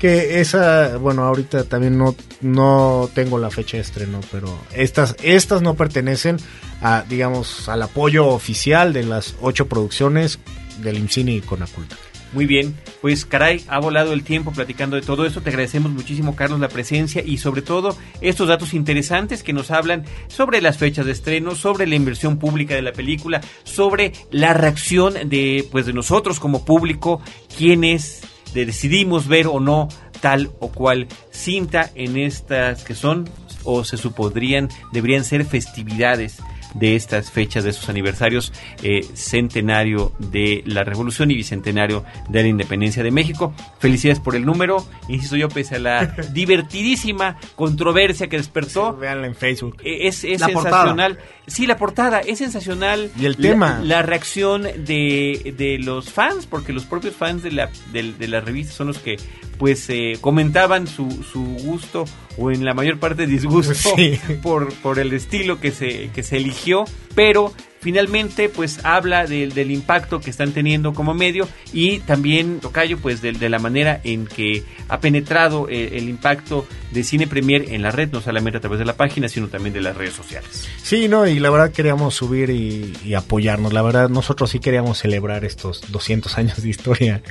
que 0.00 0.40
esa, 0.40 0.96
bueno, 0.96 1.24
ahorita 1.24 1.64
también 1.64 1.98
no, 1.98 2.16
no 2.40 3.10
tengo 3.14 3.38
la 3.38 3.50
fecha 3.50 3.76
de 3.76 3.82
estreno, 3.82 4.20
pero 4.32 4.58
estas, 4.74 5.14
estas 5.22 5.60
no 5.60 5.74
pertenecen 5.74 6.38
a, 6.80 7.04
digamos, 7.06 7.68
al 7.68 7.82
apoyo 7.82 8.28
oficial 8.28 8.94
de 8.94 9.04
las 9.04 9.36
ocho 9.42 9.68
producciones 9.68 10.38
del 10.82 10.96
IMCINE 10.96 11.32
y 11.34 11.40
Conaculta. 11.42 11.96
Muy 12.32 12.46
bien, 12.46 12.76
pues 13.02 13.26
caray, 13.26 13.62
ha 13.68 13.80
volado 13.80 14.12
el 14.12 14.22
tiempo 14.22 14.52
platicando 14.52 14.96
de 14.96 15.02
todo 15.02 15.26
esto. 15.26 15.42
Te 15.42 15.50
agradecemos 15.50 15.90
muchísimo, 15.90 16.36
Carlos, 16.36 16.60
la 16.60 16.68
presencia 16.68 17.22
y 17.26 17.38
sobre 17.38 17.60
todo 17.60 17.96
estos 18.20 18.48
datos 18.48 18.72
interesantes 18.72 19.42
que 19.42 19.52
nos 19.52 19.70
hablan 19.72 20.04
sobre 20.28 20.62
las 20.62 20.78
fechas 20.78 21.06
de 21.06 21.12
estreno, 21.12 21.56
sobre 21.56 21.88
la 21.88 21.96
inversión 21.96 22.38
pública 22.38 22.74
de 22.74 22.82
la 22.82 22.92
película, 22.92 23.40
sobre 23.64 24.12
la 24.30 24.54
reacción 24.54 25.28
de, 25.28 25.68
pues, 25.72 25.86
de 25.86 25.92
nosotros 25.92 26.38
como 26.38 26.64
público, 26.64 27.20
quienes 27.58 28.22
de- 28.54 28.66
decidimos 28.66 29.26
ver 29.26 29.46
o 29.46 29.60
no 29.60 29.88
tal 30.20 30.50
o 30.60 30.68
cual 30.68 31.06
cinta 31.30 31.90
en 31.94 32.16
estas 32.18 32.84
que 32.84 32.94
son 32.94 33.28
o 33.64 33.84
se 33.84 33.96
supondrían, 33.96 34.68
deberían 34.92 35.24
ser 35.24 35.44
festividades 35.44 36.38
de 36.74 36.96
estas 36.96 37.30
fechas, 37.30 37.64
de 37.64 37.70
estos 37.70 37.88
aniversarios, 37.88 38.52
eh, 38.82 39.04
centenario 39.14 40.12
de 40.18 40.62
la 40.66 40.84
Revolución 40.84 41.30
y 41.30 41.34
bicentenario 41.34 42.04
de 42.28 42.42
la 42.42 42.48
Independencia 42.48 43.02
de 43.02 43.10
México. 43.10 43.52
Felicidades 43.78 44.20
por 44.20 44.36
el 44.36 44.44
número, 44.44 44.86
insisto 45.08 45.36
yo, 45.36 45.48
pese 45.48 45.76
a 45.76 45.78
la 45.78 46.06
divertidísima 46.32 47.36
controversia 47.56 48.28
que 48.28 48.36
despertó. 48.36 48.96
Veanla 48.96 49.26
en 49.26 49.34
Facebook. 49.34 49.76
Eh, 49.84 50.06
Es, 50.08 50.24
es 50.24 50.40
La 50.40 50.46
sensacional. 50.48 51.18
Sí, 51.46 51.66
la 51.66 51.76
portada 51.76 52.20
es 52.20 52.38
sensacional. 52.38 53.10
Y 53.18 53.24
el 53.26 53.32
La- 53.38 53.48
tema. 53.50 53.80
La, 53.82 54.02
reacción 54.02 54.62
de, 54.62 55.54
de 55.56 55.78
los 55.78 56.10
fans, 56.10 56.46
porque 56.46 56.72
los 56.72 56.84
propios 56.84 57.14
fans 57.16 57.42
de 57.42 57.52
la, 57.52 57.70
de, 57.92 58.12
de 58.12 58.28
la 58.28 58.40
revista 58.40 58.72
son 58.72 58.88
los 58.88 58.98
que 58.98 59.16
pues 59.60 59.84
eh, 59.90 60.14
comentaban 60.22 60.86
su, 60.86 61.22
su 61.22 61.44
gusto 61.44 62.06
o 62.38 62.50
en 62.50 62.64
la 62.64 62.72
mayor 62.72 62.98
parte 62.98 63.26
disgusto 63.26 63.74
Sí. 63.96 64.18
por, 64.42 64.72
por 64.76 64.98
el 64.98 65.12
estilo 65.12 65.60
que 65.60 65.70
se, 65.70 66.08
que 66.14 66.22
se 66.22 66.38
eligió, 66.38 66.86
pero 67.14 67.52
finalmente 67.80 68.48
pues 68.48 68.82
habla 68.84 69.26
del, 69.26 69.52
del 69.52 69.70
impacto 69.70 70.20
que 70.20 70.30
están 70.30 70.52
teniendo 70.52 70.94
como 70.94 71.12
medio 71.12 71.46
y 71.74 71.98
también, 72.00 72.60
Tocayo, 72.60 72.96
pues 72.98 73.20
de, 73.20 73.32
de 73.32 73.48
la 73.50 73.58
manera 73.58 74.00
en 74.02 74.26
que 74.26 74.64
ha 74.88 74.98
penetrado 75.00 75.68
eh, 75.68 75.90
el 75.98 76.08
impacto 76.08 76.66
de 76.90 77.04
Cine 77.04 77.26
Premier 77.26 77.66
en 77.68 77.82
la 77.82 77.90
red, 77.90 78.10
no 78.12 78.20
solamente 78.22 78.56
a 78.58 78.60
través 78.60 78.78
de 78.78 78.84
la 78.86 78.94
página, 78.96 79.28
sino 79.28 79.48
también 79.48 79.74
de 79.74 79.80
las 79.82 79.94
redes 79.96 80.14
sociales. 80.14 80.68
Sí, 80.82 81.06
no, 81.08 81.26
y 81.26 81.38
la 81.38 81.50
verdad 81.50 81.70
queríamos 81.70 82.14
subir 82.14 82.48
y, 82.50 82.94
y 83.04 83.12
apoyarnos. 83.14 83.72
La 83.74 83.82
verdad, 83.82 84.08
nosotros 84.08 84.50
sí 84.50 84.58
queríamos 84.58 84.98
celebrar 84.98 85.44
estos 85.44 85.82
200 85.92 86.36
años 86.38 86.62
de 86.62 86.68
historia 86.68 87.22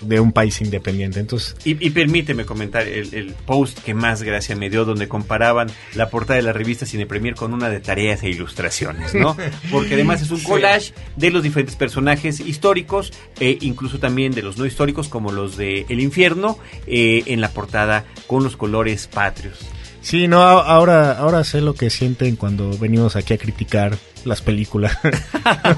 de 0.00 0.20
un 0.20 0.32
país 0.32 0.60
independiente. 0.60 1.20
Entonces, 1.20 1.56
Y, 1.64 1.84
y 1.84 1.90
permíteme 1.90 2.44
comentar 2.44 2.86
el, 2.86 3.14
el 3.14 3.32
post 3.46 3.78
que 3.80 3.94
más 3.94 4.22
gracia 4.22 4.54
me 4.56 4.70
dio, 4.70 4.84
donde 4.84 5.08
comparaban 5.08 5.68
la 5.94 6.08
portada 6.10 6.36
de 6.36 6.42
la 6.42 6.52
revista 6.52 6.86
Cine 6.86 7.06
Premier 7.06 7.34
con 7.34 7.52
una 7.52 7.68
de 7.68 7.80
tareas 7.80 8.22
e 8.22 8.28
ilustraciones, 8.28 9.14
¿no? 9.14 9.36
Porque 9.70 9.94
además 9.94 10.22
es 10.22 10.30
un 10.30 10.40
collage 10.42 10.92
de 11.16 11.30
los 11.30 11.42
diferentes 11.42 11.76
personajes 11.76 12.40
históricos, 12.40 13.12
e 13.40 13.58
incluso 13.60 13.98
también 13.98 14.32
de 14.32 14.42
los 14.42 14.58
no 14.58 14.66
históricos, 14.66 15.08
como 15.08 15.32
los 15.32 15.56
de 15.56 15.86
El 15.88 16.00
Infierno, 16.00 16.58
eh, 16.86 17.22
en 17.26 17.40
la 17.40 17.50
portada 17.50 18.04
con 18.26 18.44
los 18.44 18.56
colores 18.56 19.06
patrios. 19.08 19.58
sí, 20.00 20.28
no, 20.28 20.42
ahora, 20.42 21.12
ahora 21.18 21.44
sé 21.44 21.60
lo 21.60 21.74
que 21.74 21.90
sienten 21.90 22.36
cuando 22.36 22.76
venimos 22.78 23.16
aquí 23.16 23.34
a 23.34 23.38
criticar 23.38 23.96
las 24.24 24.42
películas. 24.42 24.96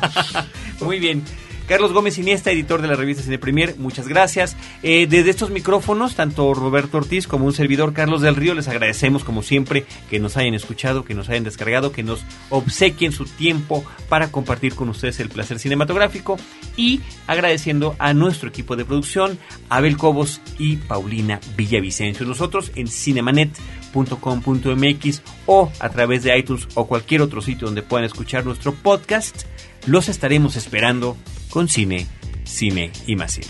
Muy 0.80 0.98
bien. 0.98 1.22
Carlos 1.70 1.92
Gómez 1.92 2.18
Iniesta, 2.18 2.50
editor 2.50 2.82
de 2.82 2.88
la 2.88 2.96
revista 2.96 3.22
Cine 3.22 3.38
Premier, 3.38 3.76
muchas 3.78 4.08
gracias. 4.08 4.56
Eh, 4.82 5.06
desde 5.08 5.30
estos 5.30 5.50
micrófonos, 5.50 6.16
tanto 6.16 6.52
Roberto 6.52 6.98
Ortiz 6.98 7.28
como 7.28 7.46
un 7.46 7.52
servidor 7.52 7.92
Carlos 7.92 8.22
del 8.22 8.34
Río, 8.34 8.54
les 8.54 8.66
agradecemos 8.66 9.22
como 9.22 9.44
siempre 9.44 9.86
que 10.10 10.18
nos 10.18 10.36
hayan 10.36 10.54
escuchado, 10.54 11.04
que 11.04 11.14
nos 11.14 11.28
hayan 11.28 11.44
descargado, 11.44 11.92
que 11.92 12.02
nos 12.02 12.24
obsequien 12.48 13.12
su 13.12 13.24
tiempo 13.24 13.84
para 14.08 14.32
compartir 14.32 14.74
con 14.74 14.88
ustedes 14.88 15.20
el 15.20 15.28
placer 15.28 15.60
cinematográfico 15.60 16.38
y 16.76 17.02
agradeciendo 17.28 17.94
a 18.00 18.14
nuestro 18.14 18.48
equipo 18.48 18.74
de 18.74 18.84
producción, 18.84 19.38
Abel 19.68 19.96
Cobos 19.96 20.40
y 20.58 20.78
Paulina 20.78 21.38
Villavicencio. 21.56 22.26
Nosotros 22.26 22.72
en 22.74 22.88
cinemanet.com.mx 22.88 25.22
o 25.46 25.70
a 25.78 25.88
través 25.90 26.24
de 26.24 26.36
iTunes 26.36 26.66
o 26.74 26.88
cualquier 26.88 27.22
otro 27.22 27.40
sitio 27.40 27.66
donde 27.66 27.82
puedan 27.82 28.06
escuchar 28.06 28.44
nuestro 28.44 28.74
podcast, 28.74 29.44
los 29.86 30.08
estaremos 30.08 30.56
esperando 30.56 31.16
con 31.50 31.68
cine, 31.68 32.06
cine 32.44 32.92
y 33.06 33.16
más 33.16 33.32
cine. 33.32 33.48